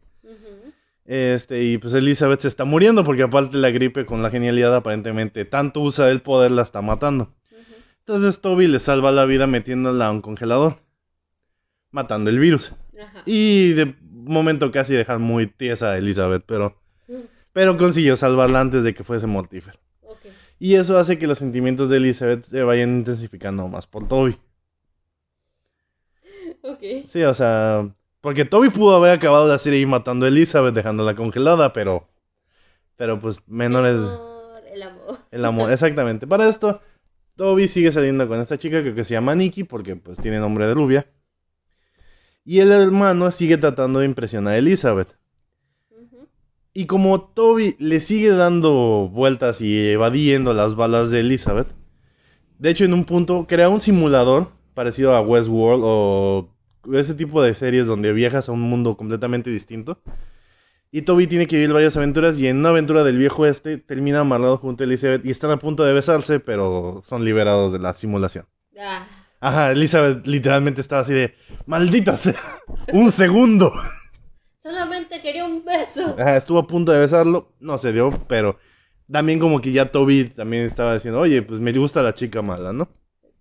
Este, 1.05 1.61
y 1.63 1.77
pues 1.77 1.93
Elizabeth 1.93 2.39
se 2.39 2.47
está 2.47 2.63
muriendo 2.63 3.03
porque 3.03 3.23
aparte 3.23 3.57
la 3.57 3.69
gripe 3.69 4.05
con 4.05 4.23
la 4.23 4.29
genialidad 4.29 4.73
aparentemente 4.73 5.43
tanto 5.43 5.81
usa 5.81 6.09
el 6.09 6.21
poder 6.21 6.51
la 6.51 6.61
está 6.61 6.81
matando. 6.81 7.33
Entonces 7.99 8.39
Toby 8.39 8.67
le 8.67 8.79
salva 8.79 9.11
la 9.11 9.25
vida 9.25 9.45
metiéndola 9.45 10.07
a 10.07 10.11
un 10.11 10.21
congelador, 10.21 10.77
matando 11.91 12.29
el 12.29 12.39
virus. 12.39 12.71
Ajá. 12.97 13.23
Y 13.25 13.73
de 13.73 13.95
momento 14.09 14.71
casi 14.71 14.93
dejan 14.93 15.21
muy 15.21 15.47
tiesa 15.47 15.91
a 15.91 15.97
Elizabeth, 15.97 16.43
pero, 16.45 16.77
Mm, 17.09 17.23
pero 17.51 17.75
consiguió 17.75 18.15
salvarla 18.15 18.61
antes 18.61 18.85
de 18.85 18.93
que 18.93 19.03
fuese 19.03 19.27
mortífero. 19.27 19.79
Y 20.59 20.75
eso 20.75 20.97
hace 20.97 21.17
que 21.17 21.27
los 21.27 21.39
sentimientos 21.39 21.89
de 21.89 21.97
Elizabeth 21.97 22.45
se 22.45 22.63
vayan 22.63 22.99
intensificando 22.99 23.67
más 23.67 23.85
por 23.85 24.07
Toby. 24.07 24.37
Ok. 26.63 26.81
Sí, 27.09 27.21
o 27.23 27.33
sea, 27.33 27.89
porque 28.21 28.45
Toby 28.45 28.69
pudo 28.69 28.95
haber 28.95 29.11
acabado 29.11 29.47
la 29.47 29.59
serie 29.59 29.79
ahí 29.79 29.85
matando 29.85 30.25
a 30.25 30.29
Elizabeth, 30.29 30.73
dejándola 30.73 31.13
congelada, 31.15 31.73
pero, 31.73 32.07
pero 32.95 33.19
pues 33.19 33.39
menores 33.47 33.95
El 34.01 34.01
amor, 34.07 34.63
el 34.73 34.83
amor. 34.83 35.19
el 35.31 35.45
amor, 35.45 35.71
exactamente. 35.71 36.25
Para 36.25 36.47
esto, 36.47 36.81
Toby 37.35 37.67
sigue 37.67 37.91
saliendo 37.91 38.27
con 38.27 38.39
esta 38.39 38.57
chica 38.57 38.81
que, 38.83 38.95
que 38.95 39.03
se 39.03 39.13
llama 39.13 39.35
Nikki, 39.35 39.65
porque 39.65 39.95
pues 39.97 40.19
tiene 40.19 40.39
nombre 40.39 40.65
de 40.67 40.73
rubia. 40.73 41.07
Y 42.45 42.59
el 42.59 42.71
hermano 42.71 43.31
sigue 43.31 43.57
tratando 43.57 43.99
de 43.99 44.05
impresionar 44.05 44.53
a 44.53 44.57
Elizabeth. 44.57 45.15
Y 46.73 46.87
como 46.87 47.21
Toby 47.21 47.75
le 47.77 47.99
sigue 47.99 48.29
dando 48.31 49.09
vueltas 49.11 49.61
y 49.61 49.89
evadiendo 49.89 50.53
las 50.53 50.75
balas 50.75 51.11
de 51.11 51.19
Elizabeth, 51.19 51.67
de 52.57 52.69
hecho 52.69 52.85
en 52.85 52.93
un 52.93 53.05
punto 53.05 53.45
crea 53.47 53.69
un 53.69 53.79
simulador 53.81 54.49
parecido 54.73 55.15
a 55.15 55.21
Westworld 55.21 55.83
o 55.85 56.49
ese 56.93 57.13
tipo 57.13 57.41
de 57.41 57.53
series 57.55 57.87
donde 57.87 58.11
viajas 58.13 58.49
a 58.49 58.51
un 58.51 58.61
mundo 58.61 58.97
completamente 58.97 59.49
distinto. 59.49 59.99
Y 60.91 61.01
Toby 61.03 61.25
tiene 61.25 61.47
que 61.47 61.55
vivir 61.55 61.73
varias 61.73 61.97
aventuras 61.97 62.39
y 62.39 62.47
en 62.47 62.57
una 62.57 62.69
aventura 62.69 63.03
del 63.03 63.17
viejo 63.17 63.45
este 63.47 63.77
termina 63.77 64.19
amarrado 64.19 64.57
junto 64.57 64.83
a 64.83 64.85
Elizabeth 64.85 65.25
y 65.25 65.31
están 65.31 65.49
a 65.49 65.57
punto 65.57 65.83
de 65.83 65.93
besarse, 65.93 66.39
pero 66.39 67.01
son 67.05 67.25
liberados 67.25 67.71
de 67.71 67.79
la 67.79 67.95
simulación. 67.95 68.45
Ah, 68.79 69.05
Ajá, 69.43 69.71
Elizabeth 69.71 70.25
literalmente 70.25 70.79
estaba 70.79 71.01
así 71.01 71.13
de, 71.13 71.35
maldita 71.65 72.15
sea, 72.15 72.39
un 72.93 73.11
segundo. 73.11 73.73
solamente 74.57 75.19
quería 75.21 75.43
un 75.43 75.65
beso. 75.65 76.15
Ajá, 76.17 76.37
estuvo 76.37 76.59
a 76.59 76.67
punto 76.67 76.93
de 76.93 76.99
besarlo, 76.99 77.51
no 77.59 77.77
se 77.77 77.91
dio, 77.91 78.23
pero 78.29 78.57
también 79.11 79.39
como 79.39 79.59
que 79.59 79.73
ya 79.73 79.91
Toby 79.91 80.29
también 80.29 80.63
estaba 80.63 80.93
diciendo, 80.93 81.19
oye, 81.19 81.41
pues 81.41 81.59
me 81.59 81.73
gusta 81.73 82.01
la 82.01 82.13
chica 82.13 82.41
mala, 82.41 82.71
¿no? 82.71 82.87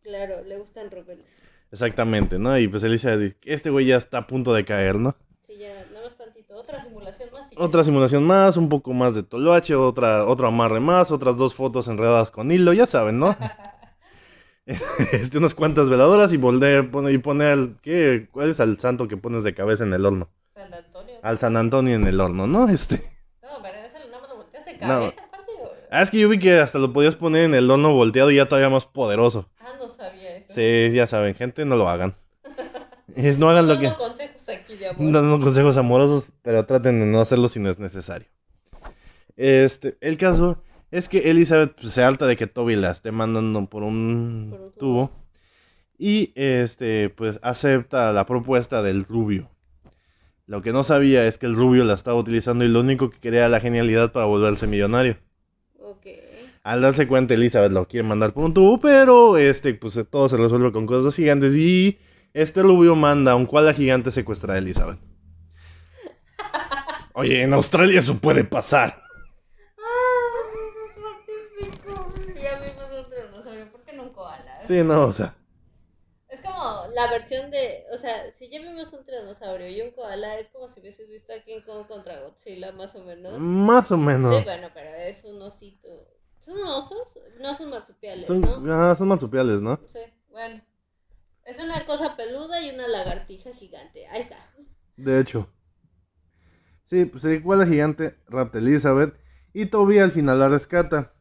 Claro, 0.02 0.42
le 0.44 0.58
gustan 0.58 0.90
rebeldes. 0.90 1.50
Exactamente, 1.70 2.38
¿no? 2.38 2.58
Y 2.58 2.68
pues 2.68 2.84
Elizabeth, 2.84 3.36
este 3.44 3.70
güey 3.70 3.86
ya 3.86 3.96
está 3.96 4.18
a 4.18 4.26
punto 4.26 4.52
de 4.52 4.64
caer, 4.64 4.96
¿no? 4.96 5.16
Sí, 5.46 5.56
ya, 5.58 5.86
nada 5.92 6.04
más 6.04 6.16
tantito. 6.16 6.54
Otra 6.54 6.80
simulación 6.80 7.30
más. 7.32 7.46
Otra 7.56 7.84
simulación 7.84 8.24
más, 8.24 8.56
un 8.56 8.68
poco 8.68 8.92
más 8.92 9.14
de 9.14 9.22
toloache, 9.22 9.74
otra, 9.74 10.26
otro 10.26 10.48
amarre 10.48 10.80
más, 10.80 11.10
otras 11.10 11.36
dos 11.36 11.54
fotos 11.54 11.88
enredadas 11.88 12.30
con 12.30 12.50
hilo, 12.50 12.72
ya 12.72 12.86
saben, 12.86 13.18
¿no? 13.18 13.36
este, 15.12 15.38
unas 15.38 15.54
cuantas 15.54 15.88
veladoras 15.88 16.32
y 16.32 16.36
volver, 16.36 16.90
pone, 16.90 17.12
y 17.12 17.18
poner, 17.18 17.76
¿qué? 17.82 18.28
¿Cuál 18.30 18.50
es 18.50 18.60
el 18.60 18.78
santo 18.78 19.08
que 19.08 19.16
pones 19.16 19.44
de 19.44 19.54
cabeza 19.54 19.84
en 19.84 19.92
el 19.94 20.04
horno? 20.04 20.28
San 20.54 20.72
Antonio. 20.74 21.14
Al 21.22 21.38
San 21.38 21.56
Antonio 21.56 21.94
en 21.94 22.06
el 22.06 22.20
horno, 22.20 22.46
¿no? 22.46 22.68
Este. 22.68 22.96
No, 23.42 23.62
pero 23.62 23.78
ese 23.78 23.98
nada 24.10 24.20
más 24.20 24.36
volteas 24.36 24.64
de 24.64 24.72
No. 24.74 24.78
cabeza. 24.88 25.21
Ah, 25.94 26.00
es 26.00 26.10
que 26.10 26.18
yo 26.18 26.28
vi 26.30 26.38
que 26.38 26.58
hasta 26.58 26.78
lo 26.78 26.90
podías 26.92 27.16
poner 27.16 27.44
en 27.44 27.54
el 27.54 27.70
horno 27.70 27.92
volteado 27.92 28.30
y 28.30 28.36
ya 28.36 28.46
todavía 28.46 28.70
más 28.70 28.86
poderoso. 28.86 29.50
Ah, 29.60 29.74
no 29.78 29.86
sabía 29.88 30.38
eso. 30.38 30.50
Sí, 30.50 30.90
ya 30.94 31.06
saben, 31.06 31.34
gente, 31.34 31.66
no 31.66 31.76
lo 31.76 31.86
hagan. 31.88 32.14
Es, 33.14 33.36
no 33.36 33.50
hagan 33.50 33.68
lo 33.68 33.78
que... 33.78 33.88
Dando 33.88 33.98
consejos 33.98 34.48
aquí 34.48 34.74
de 34.76 34.88
amor. 34.88 35.12
dando 35.12 35.40
consejos 35.40 35.76
amorosos, 35.76 36.30
pero 36.40 36.64
traten 36.64 36.98
de 36.98 37.04
no 37.04 37.20
hacerlo 37.20 37.50
si 37.50 37.60
no 37.60 37.68
es 37.68 37.78
necesario. 37.78 38.26
Este, 39.36 39.98
el 40.00 40.16
caso 40.16 40.62
es 40.90 41.10
que 41.10 41.30
Elizabeth 41.30 41.74
pues, 41.78 41.92
se 41.92 42.02
harta 42.02 42.26
de 42.26 42.36
que 42.36 42.46
Toby 42.46 42.74
la 42.76 42.90
esté 42.90 43.12
mandando 43.12 43.66
por 43.66 43.82
un, 43.82 44.48
Por 44.50 44.60
un 44.62 44.72
tubo. 44.72 45.08
tubo 45.08 45.22
y 45.98 46.32
este 46.36 47.10
pues 47.10 47.38
acepta 47.42 48.12
la 48.12 48.24
propuesta 48.24 48.82
del 48.82 49.04
rubio. 49.04 49.50
Lo 50.46 50.62
que 50.62 50.72
no 50.72 50.82
sabía 50.82 51.26
es 51.26 51.36
que 51.36 51.44
el 51.46 51.54
rubio 51.54 51.84
la 51.84 51.92
estaba 51.94 52.16
utilizando 52.18 52.64
y 52.64 52.68
lo 52.68 52.80
único 52.80 53.10
que 53.10 53.20
quería 53.20 53.40
era 53.40 53.48
la 53.50 53.60
genialidad 53.60 54.10
para 54.10 54.24
volverse 54.24 54.66
millonario. 54.66 55.18
Al 56.64 56.80
darse 56.80 57.08
cuenta 57.08 57.34
Elizabeth 57.34 57.72
lo 57.72 57.88
quiere 57.88 58.06
mandar 58.06 58.32
por 58.32 58.44
un 58.44 58.54
tubo, 58.54 58.78
pero 58.78 59.36
este 59.36 59.74
pues 59.74 59.98
todo 60.08 60.28
se 60.28 60.36
resuelve 60.36 60.70
con 60.70 60.86
cosas 60.86 61.16
gigantes 61.16 61.56
y 61.56 61.98
este 62.34 62.62
rubio 62.62 62.94
manda 62.94 63.32
a 63.32 63.34
un 63.34 63.46
koala 63.46 63.74
gigante 63.74 64.12
secuestrar 64.12 64.54
a 64.54 64.58
Elizabeth. 64.58 65.00
Oye, 67.14 67.42
en 67.42 67.52
Australia 67.52 67.98
eso 67.98 68.16
puede 68.18 68.44
pasar. 68.44 69.02
¡Ah! 69.76 69.82
magnífico! 71.00 72.12
Ya 72.40 72.60
vimos 72.60 73.04
un 73.04 73.10
tiranosaurio. 73.10 73.72
¿Por 73.72 73.82
qué 73.82 73.92
no 73.94 74.04
un 74.04 74.10
koala? 74.10 74.60
Sí, 74.60 74.82
no, 74.84 75.06
o 75.06 75.12
sea, 75.12 75.34
Es 76.28 76.40
como 76.42 76.86
la 76.94 77.10
versión 77.10 77.50
de. 77.50 77.84
O 77.92 77.96
sea, 77.96 78.30
si 78.32 78.48
ya 78.48 78.60
vimos 78.60 78.92
un 78.92 79.04
tiranosaurio 79.04 79.68
y 79.68 79.80
un 79.82 79.90
koala, 79.90 80.38
es 80.38 80.48
como 80.50 80.68
si 80.68 80.78
hubieses 80.78 81.08
visto 81.08 81.32
a 81.32 81.40
King 81.40 81.62
Kong 81.66 81.88
contra 81.88 82.20
Godzilla, 82.20 82.70
más 82.70 82.94
o 82.94 83.02
menos. 83.02 83.36
más 83.40 83.90
o 83.90 83.96
menos. 83.96 84.36
Sí, 84.36 84.44
bueno, 84.44 84.68
pero 84.72 84.90
es 84.94 85.24
un 85.24 85.42
osito. 85.42 85.88
¿Son 86.42 86.60
osos? 86.64 87.18
No 87.40 87.54
son 87.54 87.70
marsupiales, 87.70 88.26
Son, 88.26 88.40
¿no? 88.40 88.72
ah, 88.72 88.96
son 88.96 89.06
marsupiales, 89.08 89.62
¿no? 89.62 89.80
Sí, 89.86 90.00
bueno. 90.28 90.60
Es 91.44 91.58
una 91.60 91.86
cosa 91.86 92.16
peluda 92.16 92.60
y 92.62 92.70
una 92.70 92.88
lagartija 92.88 93.52
gigante. 93.52 94.06
Ahí 94.08 94.22
está. 94.22 94.36
De 94.96 95.20
hecho. 95.20 95.48
Sí, 96.84 97.04
pues 97.04 97.24
el 97.24 97.42
koala 97.42 97.66
gigante 97.66 98.18
rapta 98.28 98.58
Elizabeth 98.58 99.14
y 99.52 99.66
Toby 99.66 100.00
al 100.00 100.10
final 100.10 100.40
la 100.40 100.48
rescata. 100.48 101.12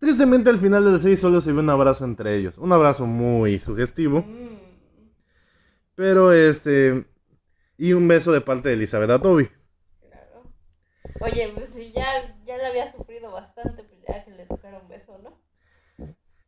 Tristemente 0.00 0.50
al 0.50 0.58
final 0.58 0.84
de 0.84 0.92
la 0.92 0.98
serie 0.98 1.16
solo 1.16 1.40
se 1.40 1.52
ve 1.52 1.60
un 1.60 1.70
abrazo 1.70 2.04
entre 2.04 2.34
ellos. 2.36 2.58
Un 2.58 2.72
abrazo 2.72 3.06
muy 3.06 3.60
sugestivo. 3.60 4.22
Mm. 4.22 4.58
Pero 5.94 6.32
este. 6.32 7.06
Y 7.76 7.92
un 7.92 8.08
beso 8.08 8.32
de 8.32 8.40
parte 8.40 8.68
de 8.68 8.74
Elizabeth 8.74 9.10
a 9.10 9.20
Toby. 9.20 9.48
Claro. 10.00 10.52
Oye, 11.20 11.52
pues 11.54 11.68
si 11.68 11.92
ya, 11.92 12.36
ya 12.44 12.56
le 12.56 12.66
había 12.66 12.90
sufrido 12.90 13.30
bastante, 13.30 13.84
pues 13.84 13.97
ya 14.08 14.24
que 14.24 14.30
le 14.32 14.46
tocara 14.46 14.78
un 14.78 14.88
beso, 14.88 15.18
¿no? 15.22 15.38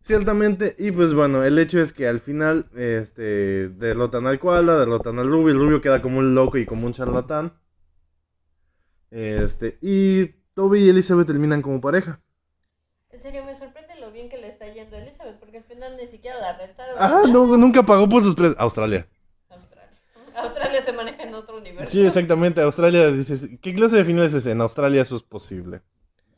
Ciertamente. 0.02 0.74
Y 0.78 0.92
pues 0.92 1.12
bueno, 1.12 1.44
el 1.44 1.58
hecho 1.58 1.80
es 1.80 1.92
que 1.92 2.08
al 2.08 2.20
final. 2.20 2.66
Este. 2.74 3.68
Derrotan 3.68 4.26
al 4.26 4.38
koala, 4.38 4.76
derrotan 4.78 5.18
al 5.18 5.28
rubio. 5.28 5.52
El 5.52 5.60
rubio 5.60 5.80
queda 5.80 6.02
como 6.02 6.18
un 6.18 6.34
loco 6.34 6.58
y 6.58 6.66
como 6.66 6.86
un 6.86 6.92
charlatán. 6.92 7.52
Este. 9.10 9.78
Y 9.80 10.26
Toby 10.54 10.80
y 10.80 10.88
Elizabeth 10.88 11.26
terminan 11.26 11.62
como 11.62 11.80
pareja. 11.80 12.20
En 13.10 13.20
serio, 13.20 13.44
me 13.44 13.54
sorprende 13.54 13.96
lo 14.00 14.10
bien 14.12 14.28
que 14.28 14.38
le 14.38 14.48
está 14.48 14.72
yendo 14.72 14.96
a 14.96 15.00
Elizabeth, 15.00 15.38
porque 15.38 15.58
al 15.58 15.64
final 15.64 15.96
ni 15.96 16.06
siquiera 16.06 16.38
la 16.38 16.50
arrestaron. 16.50 16.94
Ah, 16.98 17.24
no, 17.28 17.56
nunca 17.56 17.82
pagó 17.82 18.08
por 18.08 18.22
sus 18.22 18.34
precios. 18.34 18.58
Australia. 18.58 19.06
Australia. 19.48 19.90
Australia 20.36 20.80
se 20.80 20.92
maneja 20.92 21.24
en 21.24 21.34
otro 21.34 21.58
universo. 21.58 21.92
Sí, 21.92 22.06
exactamente. 22.06 22.62
Australia 22.62 23.10
dices. 23.10 23.48
¿Qué 23.60 23.74
clase 23.74 23.96
de 23.96 24.04
final 24.04 24.26
es 24.26 24.34
ese? 24.34 24.52
En 24.52 24.60
Australia 24.60 25.02
eso 25.02 25.16
es 25.16 25.22
posible. 25.22 25.82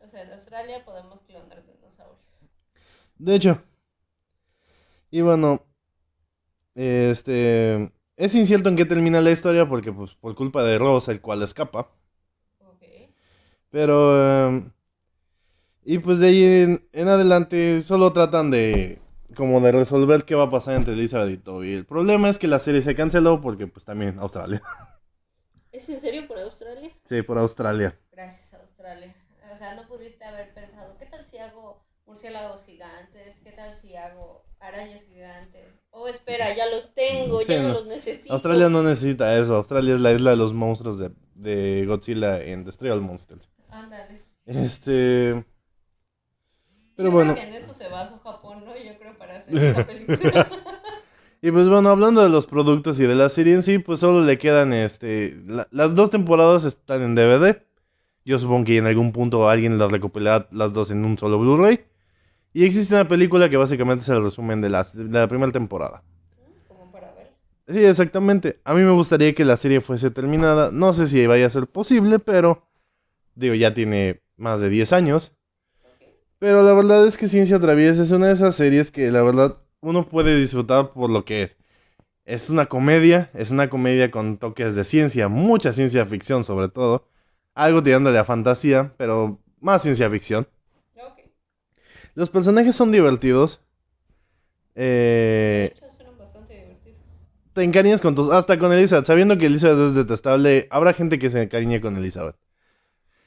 O 0.03 0.09
sea, 0.09 0.23
en 0.23 0.33
Australia. 0.33 0.83
De 3.23 3.37
hecho. 3.37 3.63
Y 5.13 5.21
bueno. 5.21 5.65
Este. 6.75 7.93
Es 8.17 8.35
incierto 8.35 8.69
en 8.69 8.77
qué 8.77 8.85
termina 8.85 9.21
la 9.21 9.31
historia 9.31 9.69
porque, 9.69 9.93
pues, 9.93 10.15
por 10.15 10.35
culpa 10.35 10.65
de 10.65 10.77
Rosa, 10.77 11.13
el 11.13 11.21
cual 11.21 11.43
escapa. 11.43 11.89
Ok. 12.59 12.83
Pero. 13.71 14.49
em, 14.49 14.73
y 15.85 15.99
pues 15.99 16.19
de 16.19 16.29
ahí 16.29 16.45
en, 16.45 16.89
en 16.93 17.09
adelante 17.09 17.85
solo 17.85 18.13
tratan 18.13 18.51
de. 18.51 19.01
Como 19.37 19.61
de 19.61 19.71
resolver 19.73 20.25
qué 20.25 20.35
va 20.35 20.45
a 20.45 20.51
pasar 20.51 20.75
entre 20.75 20.95
Elizabeth 20.95 21.31
y 21.31 21.39
Toby. 21.39 21.75
El 21.75 21.87
problema 21.87 22.29
es 22.29 22.41
que 22.41 22.49
la 22.49 22.59
serie 22.59 22.83
se 22.83 22.97
canceló 22.97 23.41
porque, 23.41 23.69
pues, 23.69 23.85
también 23.85 24.19
Australia. 24.19 24.61
¿Es 25.71 25.89
en 25.89 26.01
serio 26.01 26.27
por 26.27 26.41
Australia? 26.41 26.91
Sí, 27.05 27.23
por 27.23 27.39
Australia. 27.39 27.97
Gracias, 28.11 28.53
Australia. 28.53 29.15
O 29.55 29.57
sea, 29.57 29.75
no 29.77 29.87
pudiste 29.87 30.25
haber 30.25 30.53
pensado, 30.53 30.97
¿qué 30.99 31.07
tal 31.07 31.25
si 31.25 31.39
hago 31.39 31.83
murciélagos 32.13 32.61
gigantes? 32.67 33.37
¿Qué 33.43 33.53
tal 33.53 33.75
si 33.75 33.97
hago 33.97 34.45
arañas 34.61 35.01
gigantes? 35.11 35.65
Oh, 35.93 36.07
espera, 36.09 36.55
ya 36.55 36.67
los 36.71 36.93
tengo, 36.95 37.41
Sí, 37.41 37.53
ya 37.55 37.63
no, 37.63 37.69
no. 37.69 37.75
los 37.75 37.87
necesito. 37.87 38.35
Australia 38.35 38.69
no 38.69 38.83
necesita 38.83 39.39
eso. 39.39 39.57
Australia 39.57 39.95
es 39.95 40.01
la 40.01 40.13
isla 40.13 40.31
de 40.33 40.37
los 40.37 40.53
monstruos 40.53 40.99
de, 40.99 41.11
de 41.37 41.87
Godzilla 41.87 42.43
en 42.43 42.65
Destroy 42.65 42.91
All 42.91 43.01
Monsters. 43.01 43.49
Ándale. 43.71 44.23
Este. 44.45 45.43
Pero 46.97 47.09
Yo 47.09 47.13
bueno. 47.13 47.33
creo 47.33 47.45
que 47.47 47.51
en 47.51 47.63
eso 47.63 47.73
se 47.73 47.89
basó 47.89 48.19
Japón, 48.19 48.65
¿no? 48.67 48.77
Yo 48.77 48.99
creo 48.99 49.17
para 49.17 49.39
hacer 49.39 49.57
esta 49.57 49.87
película. 49.87 50.51
Y 51.41 51.51
pues 51.51 51.69
bueno, 51.69 51.89
hablando 51.89 52.23
de 52.23 52.29
los 52.29 52.47
productos 52.47 53.01
y 53.01 53.07
de 53.07 53.15
la 53.15 53.31
serie 53.31 53.55
en 53.55 53.63
sí, 53.63 53.79
pues 53.79 54.01
solo 54.01 54.21
le 54.21 54.37
quedan 54.37 54.75
este. 54.75 55.35
la- 55.47 55.67
las 55.71 55.95
dos 55.95 56.11
temporadas 56.11 56.65
están 56.67 57.01
en 57.03 57.15
DVD. 57.15 57.63
Yo 58.27 58.39
supongo 58.39 58.67
que 58.67 58.77
en 58.77 58.87
algún 58.87 59.13
punto 59.13 59.49
alguien 59.49 59.79
las 59.79 59.91
recopilará 59.91 60.47
las 60.53 60.73
dos 60.75 60.91
en 60.91 61.05
un 61.07 61.17
solo 61.19 61.39
Blu-ray. 61.39 61.81
Y 62.55 62.65
existe 62.65 62.95
una 62.95 63.09
película 63.09 63.49
que 63.49 63.57
básicamente 63.57 64.03
es 64.03 64.09
el 64.09 64.23
resumen 64.23 64.61
de, 64.61 64.69
la 64.69 65.29
primera 65.29 65.53
temporada. 65.53 66.03
Sí, 67.69 67.85
exactamente. 67.85 68.61
A 68.65 68.75
mí 68.75 68.83
me 68.83 68.91
gustaría 68.91 69.35
que 69.35 69.45
la 69.45 69.57
serie 69.57 69.81
fuese 69.81 70.11
terminada. 70.11 70.71
No 70.73 70.93
sé 70.93 71.07
si 71.07 71.27
vaya 71.27 71.47
a 71.47 71.51
ser 71.51 71.67
posible, 71.67 72.19
pero 72.19 72.67
digo, 73.35 73.55
ya 73.55 73.73
tiene 73.73 74.21
más 74.37 74.61
de 74.61 74.69
10 74.69 74.93
años. 74.93 75.33
Pero 76.39 76.63
la 76.63 76.73
verdad 76.73 77.07
es 77.07 77.17
que 77.17 77.29
Ciencia 77.29 77.61
Traviesa 77.61 78.03
es 78.03 78.11
una 78.11 78.27
de 78.27 78.33
esas 78.33 78.57
series 78.57 78.91
que 78.91 79.11
la 79.13 79.23
verdad 79.23 79.59
uno 79.81 80.09
puede 80.09 80.37
disfrutar 80.37 80.93
por 80.93 81.09
lo 81.09 81.25
que 81.25 81.45
es. 81.45 81.57
Es 82.25 82.51
una 82.51 82.67
comedia, 82.67 83.31
es 83.35 83.51
una 83.51 83.71
comedia 83.71 84.11
con 84.11 84.39
toques 84.39 84.75
de 84.77 84.85
ciencia, 84.85 85.29
mucha 85.29 85.73
ciencia 85.73 86.05
ficción 86.05 86.45
sobre 86.45 86.69
todo. 86.69 87.09
Algo 87.55 87.83
tirándole 87.83 88.19
a 88.19 88.25
fantasía, 88.25 88.95
pero 88.97 89.41
más 89.61 89.83
ciencia 89.83 90.11
ficción. 90.11 90.47
Los 92.15 92.31
personajes 92.31 92.77
son 92.77 92.93
divertidos. 92.93 93.61
De 94.75 94.83
Eh, 95.65 95.73
hecho, 95.75 95.87
suenan 95.95 96.19
bastante 96.19 96.55
divertidos. 96.55 96.99
te 97.53 97.63
encariñas 97.63 98.01
con 98.01 98.15
tus... 98.15 98.31
Hasta 98.31 98.59
con 98.59 98.73
Elizabeth. 98.73 99.07
Sabiendo 99.07 99.37
que 99.39 99.47
Elizabeth 99.47 99.89
es 99.89 99.95
detestable, 99.95 100.67
habrá 100.71 100.93
gente 100.93 101.19
que 101.19 101.31
se 101.31 101.43
encariñe 101.43 101.81
con 101.81 101.97
Elizabeth. 101.97 102.37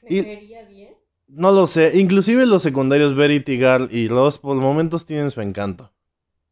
¿Me 0.03 0.15
Y- 0.15 0.21
bien? 0.21 0.95
No 1.27 1.51
lo 1.51 1.65
sé. 1.67 1.97
Inclusive 1.99 2.45
los 2.45 2.61
secundarios 2.63 3.15
Verity, 3.15 3.57
Garl 3.57 3.89
y 3.91 4.07
Ross 4.07 4.37
por 4.39 4.55
momentos 4.55 5.05
tienen 5.05 5.31
su 5.31 5.41
encanto. 5.41 5.91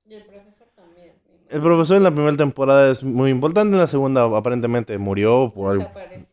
Y 0.06 0.16
el 0.16 0.26
profesor 0.26 0.68
también. 0.76 1.14
El 1.50 1.62
profesor 1.62 1.98
en 1.98 2.04
la 2.04 2.12
primera 2.12 2.36
temporada 2.36 2.90
es 2.92 3.04
muy 3.04 3.30
importante. 3.30 3.74
En 3.74 3.78
la 3.80 3.88
segunda 3.88 4.24
aparentemente 4.24 4.98
murió 4.98 5.52
por 5.54 5.72
algo. 5.72 5.84
Desapareció. 5.84 6.28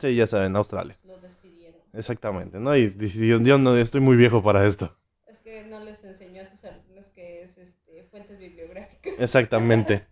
Sí, 0.00 0.16
ya 0.16 0.26
saben, 0.26 0.56
Australia. 0.56 0.98
Lo 1.04 1.16
despidieron. 1.18 1.80
Exactamente, 1.92 2.58
¿no? 2.58 2.76
Y, 2.76 2.92
y 2.98 3.28
yo, 3.28 3.40
yo 3.40 3.58
no 3.58 3.76
estoy 3.76 4.00
muy 4.00 4.16
viejo 4.16 4.42
para 4.42 4.66
esto. 4.66 4.94
Es 5.28 5.38
que 5.38 5.64
no 5.64 5.78
les 5.80 6.02
enseñó 6.04 6.42
a 6.42 6.46
sus 6.46 6.64
alumnos 6.64 7.08
que 7.10 7.42
es 7.44 7.56
este, 7.56 8.02
fuentes 8.10 8.38
bibliográficas. 8.40 8.93
Exactamente. 9.18 10.06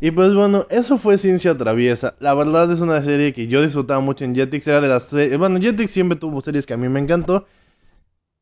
Y 0.00 0.10
pues 0.10 0.34
bueno, 0.34 0.66
eso 0.70 0.98
fue 0.98 1.18
Ciencia 1.18 1.56
Traviesa. 1.56 2.16
La 2.20 2.34
verdad 2.34 2.70
es 2.72 2.80
una 2.80 3.02
serie 3.02 3.32
que 3.32 3.46
yo 3.48 3.62
disfrutaba 3.62 4.00
mucho 4.00 4.24
en 4.24 4.34
Jetix. 4.34 4.66
Era 4.68 4.80
de 4.80 4.88
las 4.88 5.04
series... 5.06 5.38
Bueno, 5.38 5.60
Jetix 5.60 5.90
siempre 5.90 6.18
tuvo 6.18 6.40
series 6.40 6.66
que 6.66 6.74
a 6.74 6.76
mí 6.76 6.88
me 6.88 7.00
encantó. 7.00 7.46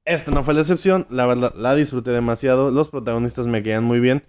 Esta 0.05 0.31
no 0.31 0.45
fue 0.45 0.55
la 0.55 0.61
excepción. 0.61 1.07
La 1.11 1.27
verdad, 1.27 1.55
la 1.57 1.75
disfruté 1.75 2.11
demasiado. 2.11 2.71
Los 2.71 2.89
protagonistas 2.89 3.47
me 3.47 3.63
quedan 3.63 3.85
muy 3.85 4.01
bien. 4.01 4.23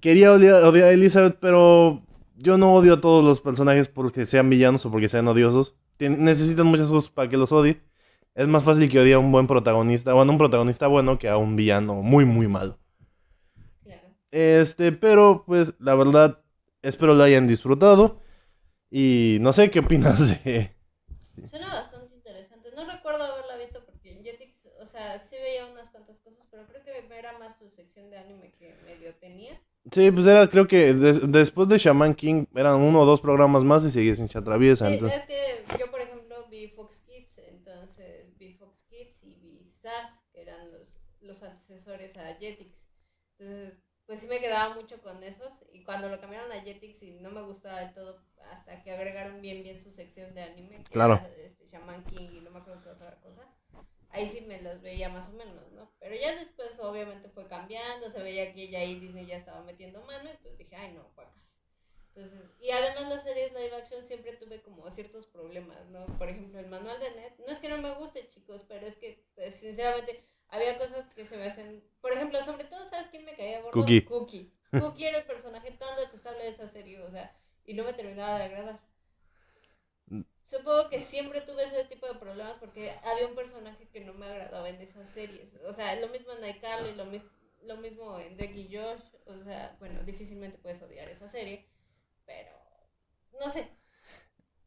Quería 0.00 0.32
odiar, 0.32 0.64
odiar 0.64 0.88
a 0.88 0.92
Elizabeth, 0.92 1.38
pero 1.40 2.02
yo 2.36 2.58
no 2.58 2.74
odio 2.74 2.94
a 2.94 3.00
todos 3.00 3.24
los 3.24 3.40
personajes 3.40 3.88
porque 3.88 4.26
sean 4.26 4.50
villanos 4.50 4.84
o 4.84 4.90
porque 4.90 5.08
sean 5.08 5.28
odiosos. 5.28 5.76
Necesitan 6.00 6.66
muchas 6.66 6.88
cosas 6.90 7.10
para 7.10 7.28
que 7.28 7.36
los 7.36 7.52
odie. 7.52 7.80
Es 8.34 8.48
más 8.48 8.64
fácil 8.64 8.88
que 8.90 8.98
odie 9.00 9.14
a 9.14 9.18
un 9.18 9.30
buen 9.32 9.46
protagonista, 9.46 10.12
bueno, 10.14 10.32
un 10.32 10.38
protagonista 10.38 10.86
bueno 10.88 11.18
que 11.18 11.28
a 11.28 11.36
un 11.36 11.54
villano 11.56 12.02
muy, 12.02 12.24
muy 12.24 12.48
malo. 12.48 12.78
Este, 14.32 14.90
pero 14.92 15.44
pues 15.46 15.74
la 15.78 15.94
verdad, 15.94 16.42
espero 16.82 17.14
lo 17.14 17.22
hayan 17.22 17.46
disfrutado. 17.46 18.20
Y 18.90 19.38
no 19.40 19.52
sé 19.52 19.70
qué 19.70 19.78
opinas 19.80 20.28
de... 20.44 20.74
Suena 21.48 21.68
bastante 21.68 22.14
interesante. 22.14 22.70
No 22.74 22.84
recuerdo 22.90 23.22
haberla 23.24 23.56
visto 23.56 23.84
porque 23.86 24.12
en 24.12 24.22
Jetix, 24.24 24.68
o 24.80 24.86
sea, 24.86 25.18
sí 25.18 25.36
veía 25.40 25.66
unas 25.66 25.90
cuantas 25.90 26.18
cosas, 26.18 26.46
pero 26.50 26.66
creo 26.66 26.82
que 26.82 26.92
era 27.18 27.38
más 27.38 27.58
su 27.58 27.70
sección 27.70 28.10
de 28.10 28.18
anime 28.18 28.52
que 28.58 28.74
medio 28.84 29.14
tenía. 29.16 29.60
Sí, 29.90 30.10
pues 30.10 30.26
era, 30.26 30.48
creo 30.48 30.66
que 30.66 30.92
des- 30.94 31.30
después 31.30 31.68
de 31.68 31.78
Shaman 31.78 32.14
King 32.14 32.46
eran 32.54 32.80
uno 32.80 33.00
o 33.00 33.06
dos 33.06 33.20
programas 33.20 33.64
más 33.64 33.84
y 33.84 33.90
seguía 33.90 34.14
sin 34.14 34.28
Traviesa. 34.28 34.86
Sí, 34.88 34.94
entonces- 34.94 35.22
es 35.22 35.26
que 35.26 35.78
yo, 35.78 35.90
por 35.90 36.00
ejemplo, 36.00 36.46
vi 36.50 36.68
Fox 36.68 37.00
Kids, 37.00 37.38
entonces 37.48 38.36
vi 38.38 38.54
Fox 38.54 38.84
Kids 38.88 39.24
y 39.24 39.34
vi 39.36 39.64
SAS, 39.68 40.24
que 40.32 40.42
eran 40.42 40.70
los, 40.70 41.00
los 41.20 41.42
antecesores 41.42 42.16
a 42.16 42.34
Jetix. 42.34 42.86
Entonces, 43.38 43.82
pues 44.12 44.20
sí 44.20 44.26
me 44.26 44.40
quedaba 44.40 44.74
mucho 44.74 45.00
con 45.00 45.22
esos. 45.22 45.64
Y 45.72 45.84
cuando 45.84 46.10
lo 46.10 46.20
cambiaron 46.20 46.52
a 46.52 46.60
Jetix 46.60 47.02
y 47.02 47.12
no 47.12 47.30
me 47.30 47.40
gustaba 47.40 47.80
del 47.80 47.94
todo, 47.94 48.22
hasta 48.50 48.82
que 48.82 48.90
agregaron 48.90 49.40
bien 49.40 49.62
bien 49.62 49.80
su 49.80 49.90
sección 49.90 50.34
de 50.34 50.42
anime, 50.42 50.84
que 50.84 50.92
Claro. 50.92 51.14
era 51.14 51.26
este, 51.46 51.66
Shaman 51.66 52.04
King 52.04 52.28
y 52.30 52.40
no 52.42 52.50
me 52.50 52.58
acuerdo 52.58 52.82
qué 52.82 52.90
otra 52.90 53.18
cosa. 53.22 53.48
Ahí 54.10 54.26
sí 54.26 54.42
me 54.42 54.60
los 54.60 54.82
veía 54.82 55.08
más 55.08 55.30
o 55.30 55.32
menos, 55.32 55.72
¿no? 55.72 55.90
Pero 55.98 56.14
ya 56.14 56.34
después 56.34 56.78
obviamente 56.80 57.30
fue 57.30 57.48
cambiando, 57.48 58.10
se 58.10 58.22
veía 58.22 58.52
que 58.52 58.68
ya 58.68 58.80
ahí 58.80 59.00
Disney 59.00 59.24
ya 59.24 59.38
estaba 59.38 59.62
metiendo 59.62 60.02
mano 60.02 60.28
y 60.30 60.36
pues 60.42 60.58
dije, 60.58 60.76
ay 60.76 60.92
no, 60.92 61.10
guaca. 61.14 61.32
Entonces, 62.14 62.50
y 62.60 62.70
además 62.70 63.08
las 63.08 63.22
series 63.22 63.54
live 63.54 63.74
action 63.74 64.04
siempre 64.04 64.36
tuve 64.36 64.60
como 64.60 64.90
ciertos 64.90 65.26
problemas, 65.26 65.86
¿no? 65.88 66.04
Por 66.18 66.28
ejemplo, 66.28 66.60
el 66.60 66.66
manual 66.66 67.00
de 67.00 67.12
Net, 67.12 67.32
no 67.38 67.50
es 67.50 67.60
que 67.60 67.70
no 67.70 67.78
me 67.78 67.94
guste, 67.94 68.28
chicos, 68.28 68.62
pero 68.68 68.86
es 68.86 68.98
que 68.98 69.24
pues, 69.34 69.54
sinceramente 69.54 70.22
había 70.52 70.78
cosas 70.78 71.12
que 71.14 71.26
se 71.26 71.36
me 71.36 71.46
hacen, 71.46 71.82
por 72.00 72.12
ejemplo, 72.12 72.40
sobre 72.42 72.64
todo, 72.64 72.84
¿sabes 72.84 73.08
quién 73.08 73.24
me 73.24 73.34
caía 73.34 73.60
gordo? 73.60 73.72
Cookie. 73.72 74.04
Cookie. 74.04 74.52
Cookie 74.70 75.06
era 75.06 75.18
el 75.18 75.24
personaje 75.26 75.72
tan 75.72 75.96
detestable 75.96 76.44
de 76.44 76.50
esa 76.50 76.68
serie, 76.68 77.00
o 77.02 77.10
sea, 77.10 77.34
y 77.66 77.74
no 77.74 77.84
me 77.84 77.92
terminaba 77.94 78.38
de 78.38 78.44
agradar. 78.44 78.80
Supongo 80.42 80.90
que 80.90 81.00
siempre 81.00 81.40
tuve 81.40 81.62
ese 81.64 81.84
tipo 81.86 82.06
de 82.06 82.14
problemas 82.16 82.56
porque 82.58 82.92
había 83.04 83.26
un 83.26 83.34
personaje 83.34 83.88
que 83.88 84.00
no 84.00 84.12
me 84.14 84.26
agradaba 84.26 84.68
en 84.68 84.80
esas 84.80 85.08
series. 85.10 85.48
O 85.66 85.72
sea, 85.72 85.94
lo 85.96 86.08
mismo 86.08 86.32
en 86.32 86.48
iCarly, 86.56 86.94
lo, 86.94 87.06
mis- 87.06 87.24
lo 87.62 87.76
mismo 87.78 88.18
en 88.18 88.36
Drake 88.36 88.54
y 88.58 88.76
Josh. 88.76 89.02
O 89.26 89.42
sea, 89.44 89.76
bueno, 89.80 90.02
difícilmente 90.04 90.58
puedes 90.58 90.82
odiar 90.82 91.08
esa 91.08 91.28
serie, 91.28 91.66
pero 92.26 92.50
no 93.40 93.48
sé. 93.48 93.66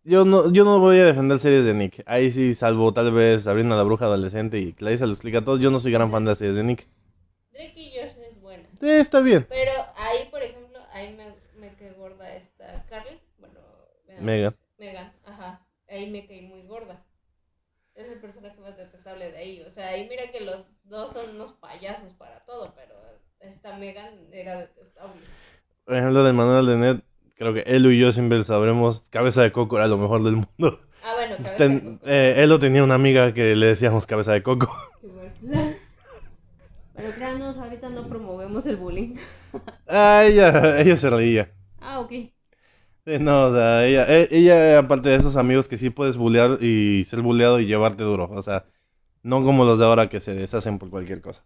Yo 0.07 0.23
no, 0.23 0.51
yo 0.51 0.65
no 0.65 0.79
voy 0.79 0.99
a 0.99 1.05
defender 1.05 1.39
series 1.39 1.65
de 1.65 1.73
Nick. 1.73 2.03
Ahí 2.05 2.29
sí, 2.29 2.53
salvo 2.53 2.93
tal 2.93 3.11
vez 3.11 3.41
Sabrina 3.41 3.75
la 3.75 3.81
bruja 3.81 4.05
adolescente 4.05 4.59
y 4.59 4.71
Clarissa 4.71 5.07
lo 5.07 5.13
explica 5.13 5.43
todo. 5.43 5.57
Yo 5.57 5.71
no 5.71 5.79
soy 5.79 5.91
gran 5.91 6.11
fan 6.11 6.23
de 6.23 6.29
las 6.29 6.37
series 6.37 6.55
de 6.55 6.63
Nick. 6.63 6.87
Drake 7.51 7.73
y 7.75 7.89
Josh 7.89 8.15
es 8.29 8.39
buena. 8.39 8.69
Sí, 8.79 8.87
está 8.87 9.21
bien. 9.21 9.47
Pero 9.49 9.71
ahí, 9.95 10.29
por 10.29 10.43
ejemplo, 10.43 10.77
ahí 10.93 11.15
me, 11.15 11.33
me 11.59 11.75
quedé 11.75 11.93
gorda 11.93 12.35
esta 12.35 12.85
Carly. 12.87 13.19
Bueno. 13.39 13.59
Megan. 14.19 14.53
Megan, 14.77 15.11
ajá. 15.25 15.65
Ahí 15.89 16.11
me 16.11 16.27
caí 16.27 16.43
muy 16.43 16.67
gorda. 16.67 17.03
Es 17.95 18.07
el 18.11 18.19
personaje 18.19 18.59
más 18.61 18.77
detestable 18.77 19.31
de 19.31 19.37
ahí. 19.37 19.61
O 19.63 19.71
sea, 19.71 19.87
ahí 19.87 20.07
mira 20.07 20.31
que 20.31 20.41
los 20.41 20.67
dos 20.83 21.13
son 21.13 21.31
unos 21.33 21.53
payasos 21.53 22.13
para 22.13 22.45
todo, 22.45 22.75
pero 22.75 22.93
esta 23.39 23.75
Megan 23.77 24.27
era 24.31 24.59
detestable. 24.59 25.21
Por 25.83 25.95
ejemplo, 25.95 26.23
del 26.23 26.35
manual 26.35 26.67
de 26.67 26.75
Ned, 26.75 26.99
creo 27.36 27.53
que 27.53 27.61
Elu 27.61 27.91
y 27.91 27.99
yo 27.99 28.11
siempre 28.11 28.43
sabremos, 28.43 29.05
Cabeza 29.09 29.41
de 29.43 29.51
Coco 29.51 29.77
era 29.77 29.88
lo 29.88 29.97
mejor 29.97 30.23
del 30.23 30.36
mundo. 30.36 30.81
Ah, 31.03 31.13
bueno, 31.15 31.36
cabeza 31.38 31.55
Ten- 31.57 31.75
de 31.75 31.81
coco. 31.97 32.07
eh, 32.07 32.33
Elo 32.38 32.59
tenía 32.59 32.83
una 32.83 32.95
amiga 32.95 33.33
que 33.33 33.55
le 33.55 33.67
decíamos 33.67 34.07
Cabeza 34.07 34.33
de 34.33 34.43
Coco. 34.43 34.73
Pero 36.95 37.11
créanos, 37.11 37.57
ahorita 37.57 37.89
no 37.89 38.07
promovemos 38.07 38.65
el 38.65 38.77
bullying. 38.77 39.15
Ah, 39.88 40.23
ella, 40.25 40.79
ella 40.81 40.97
se 40.97 41.09
reía. 41.11 41.51
Ah, 41.79 41.99
ok. 41.99 42.09
Sí, 43.05 43.19
no, 43.19 43.45
o 43.47 43.53
sea, 43.53 43.86
ella, 43.86 44.07
e- 44.09 44.27
ella, 44.31 44.79
aparte 44.79 45.09
de 45.09 45.15
esos 45.17 45.36
amigos 45.38 45.67
que 45.67 45.77
sí 45.77 45.91
puedes 45.91 46.17
bullear 46.17 46.57
y 46.59 47.05
ser 47.05 47.21
bulleado 47.21 47.59
y 47.59 47.67
llevarte 47.67 48.03
duro, 48.03 48.27
o 48.31 48.41
sea, 48.41 48.65
no 49.21 49.43
como 49.43 49.63
los 49.63 49.77
de 49.77 49.86
ahora 49.86 50.09
que 50.09 50.21
se 50.21 50.33
deshacen 50.33 50.79
por 50.79 50.89
cualquier 50.89 51.21
cosa, 51.21 51.43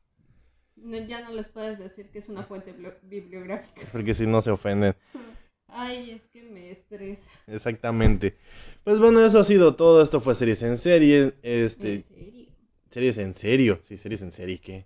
No, 0.78 0.98
ya 1.00 1.20
no 1.22 1.32
les 1.34 1.50
puedes 1.50 1.80
decir 1.80 2.10
que 2.12 2.20
es 2.20 2.30
una 2.30 2.44
fuente 2.44 2.74
bibliográfica. 3.04 3.82
porque 3.92 4.14
si 4.14 4.26
no 4.26 4.42
se 4.42 4.52
ofenden. 4.52 4.96
Ay, 5.72 6.12
es 6.12 6.24
que 6.28 6.44
me 6.44 6.72
estresa. 6.72 7.30
Exactamente. 7.48 8.36
Pues 8.84 9.00
bueno, 9.00 9.24
eso 9.24 9.40
ha 9.40 9.44
sido 9.44 9.76
todo, 9.76 10.02
esto 10.02 10.20
fue 10.20 10.36
series 10.36 10.62
en 10.64 10.78
serie, 10.78 11.36
este, 11.44 11.94
¿En 11.96 12.04
serio? 12.04 12.46
series 12.90 13.18
en 13.20 13.36
serio, 13.36 13.80
sí, 13.84 13.98
series 13.98 14.22
en 14.22 14.32
serie, 14.32 14.60
¿qué? 14.60 14.86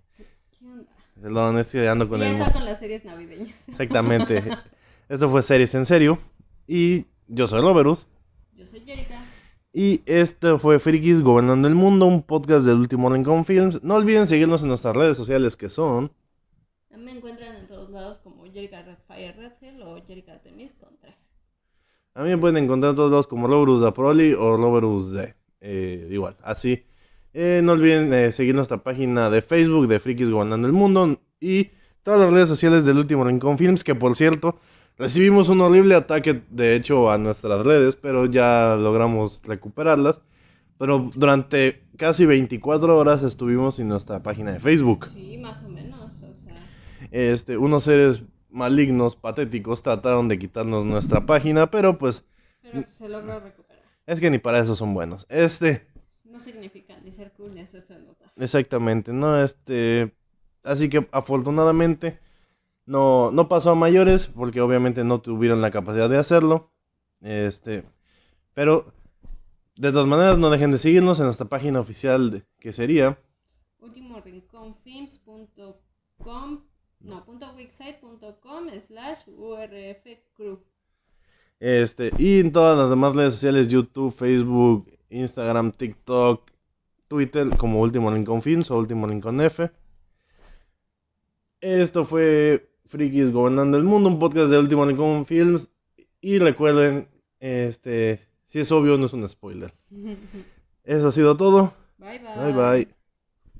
¿Qué 0.60 0.66
onda? 0.66 0.92
Perdón, 1.22 1.60
es 1.60 1.72
que 1.72 1.88
ando 1.88 2.10
con 2.10 2.20
ya 2.20 2.30
el... 2.30 2.34
está 2.38 2.52
con 2.52 2.66
las 2.66 2.80
series 2.80 3.06
navideñas. 3.06 3.56
Exactamente. 3.68 4.44
Esto 5.10 5.30
fue 5.30 5.44
series 5.44 5.74
en 5.76 5.86
serio, 5.86 6.20
y 6.68 7.06
yo 7.28 7.48
soy 7.48 7.62
Roberus. 7.62 8.06
Yo 8.56 8.66
soy 8.66 8.82
Jerica. 8.82 9.20
Y 9.72 10.02
esto 10.06 10.60
fue 10.60 10.78
Frikis 10.80 11.22
Gobernando 11.22 11.68
el 11.68 11.74
Mundo, 11.76 12.06
un 12.06 12.22
podcast 12.22 12.66
del 12.68 12.78
último 12.78 13.10
Rincón 13.10 13.44
Films. 13.44 13.82
No 13.84 13.96
olviden 13.96 14.28
seguirnos 14.28 14.62
en 14.62 14.70
nuestras 14.70 14.96
redes 14.96 15.18
sociales 15.18 15.58
que 15.58 15.70
son 15.70 16.12
Me 16.96 17.12
encuentran 17.12 17.56
en 17.56 17.68
todos 17.68 17.90
lados 17.90 18.20
como 18.20 18.43
Jerica 18.54 18.82
Redfire 18.82 19.84
o 19.84 20.06
Jerica 20.06 20.34
Artemis 20.34 20.74
con. 20.74 20.89
A 22.16 22.24
mí 22.24 22.30
me 22.30 22.38
pueden 22.38 22.64
encontrar 22.64 22.91
en 22.91 22.95
todos 22.95 23.10
lados 23.10 23.28
como 23.28 23.47
Roberus 23.47 23.82
da 23.82 23.93
Proli 23.93 24.34
o 24.34 24.56
Roberus 24.56 25.12
de. 25.12 25.34
eh, 25.62 26.08
igual, 26.12 26.36
así. 26.43 26.84
Eh, 27.34 27.62
no 27.64 27.72
olviden 27.72 28.14
eh, 28.14 28.32
seguir 28.32 28.54
nuestra 28.54 28.78
página 28.84 29.32
de 29.32 29.41
Facebook 29.41 29.88
de 29.88 29.99
Frikis 29.99 30.30
Gobernando 30.30 30.68
el 30.68 30.74
Mundo 30.74 31.20
y 31.39 31.70
todas 32.04 32.20
las 32.20 32.32
redes 32.32 32.49
sociales 32.49 32.86
del 32.86 32.99
último 32.99 33.24
Rincón 33.24 33.58
Films, 33.58 33.84
que 33.84 33.95
por 33.95 34.16
cierto, 34.16 34.60
recibimos 34.99 35.49
un 35.49 35.62
horrible 35.62 35.95
ataque 35.95 36.43
de 36.51 36.76
hecho 36.76 37.10
a 37.10 37.18
nuestras 37.18 37.66
redes, 37.66 37.95
pero 37.95 38.28
ya 38.28 38.76
logramos 38.80 39.41
recuperarlas. 39.43 40.22
Pero 40.78 41.10
durante 41.16 41.84
casi 41.97 42.26
24 42.26 42.97
horas 42.97 43.24
estuvimos 43.24 43.76
sin 43.78 43.88
nuestra 43.88 44.22
página 44.22 44.51
de 44.51 44.60
Facebook. 44.60 45.08
Sí, 45.08 45.38
más 45.38 45.64
o 45.64 45.70
menos. 45.70 45.99
O 46.01 46.36
sea, 46.36 46.54
Este, 47.12 47.58
unos 47.58 47.84
seres 47.84 48.24
malignos, 48.54 49.16
patéticos, 49.16 49.84
trataron 49.84 50.28
de 50.30 50.39
quitarnos 50.39 50.86
nuestra 50.86 51.26
página, 51.26 51.70
pero 51.70 51.97
pues 51.97 52.24
pero 52.62 52.84
se 52.89 53.10
logró 53.10 53.39
recuperar. 53.39 53.84
es 54.06 54.20
que 54.20 54.30
ni 54.30 54.38
para 54.38 54.60
eso 54.60 54.76
son 54.76 54.93
buenos. 54.93 55.26
Este, 55.30 55.86
No 56.24 56.39
significa 56.39 56.97
ni 57.04 57.12
ser 57.12 57.32
cool 57.34 57.54
ni 57.54 57.62
hacerse 57.62 57.99
notar. 57.99 58.32
exactamente, 58.38 59.12
¿no? 59.12 59.41
Este, 59.43 60.14
así 60.64 60.89
que 60.89 61.08
afortunadamente 61.12 62.20
no, 62.86 63.32
no 63.32 63.47
pasó 63.49 63.72
a 63.72 63.76
mayores 63.76 64.28
porque 64.28 64.62
obviamente 64.62 65.04
no 65.04 65.20
tuvieron 65.20 65.62
la 65.62 65.72
capacidad 65.72 66.10
de 66.10 66.18
hacerlo. 66.18 66.72
Este, 67.22 67.84
pero 68.54 68.93
de 69.76 69.91
todas 69.91 70.08
maneras 70.08 70.38
no 70.38 70.49
dejen 70.49 70.72
de 70.72 70.78
seguirnos 70.78 71.20
en 71.20 71.26
nuestra 71.26 71.47
página 71.47 71.80
oficial 71.80 72.32
de- 72.32 72.43
que 72.60 72.74
sería 72.74 73.18
no, 77.04 77.24
punto 77.26 77.54
wixsite.com 77.54 78.70
slash 78.80 79.28
urfcrew. 79.28 80.60
este 81.60 82.12
y 82.18 82.39
en 82.39 82.51
todas 82.51 82.78
las 82.78 82.89
demás 82.89 83.16
redes 83.16 83.34
sociales 83.34 83.68
YouTube, 83.68 84.12
Facebook, 84.12 84.91
Instagram, 85.10 85.72
TikTok, 85.72 86.49
Twitter 87.08 87.49
como 87.58 87.82
Último 87.82 88.12
Lincoln 88.12 88.41
Films 88.41 88.72
o 88.72 88.78
Último 88.78 89.08
Lincoln 89.08 89.39
F. 89.41 89.70
Esto 91.62 92.04
fue 92.04 92.70
Frikis 92.86 93.32
Gobernando 93.32 93.78
el 93.78 93.84
Mundo, 93.84 94.10
un 94.10 94.20
podcast 94.20 94.49
de 94.49 94.60
Último 94.60 94.86
Lincoln 94.86 95.26
Films 95.26 95.70
y 96.22 96.39
recuerden 96.39 97.08
este 97.39 98.20
si 98.45 98.60
es 98.60 98.72
obvio 98.72 98.97
no 98.97 99.06
es 99.06 99.14
un 99.14 99.28
spoiler. 99.28 99.74
Eso 100.84 101.08
ha 101.08 101.12
sido 101.12 101.38
todo. 101.38 101.74
Bye 101.97 102.20
bye. 102.20 102.51
Bye 102.51 102.54
bye. 102.86 103.03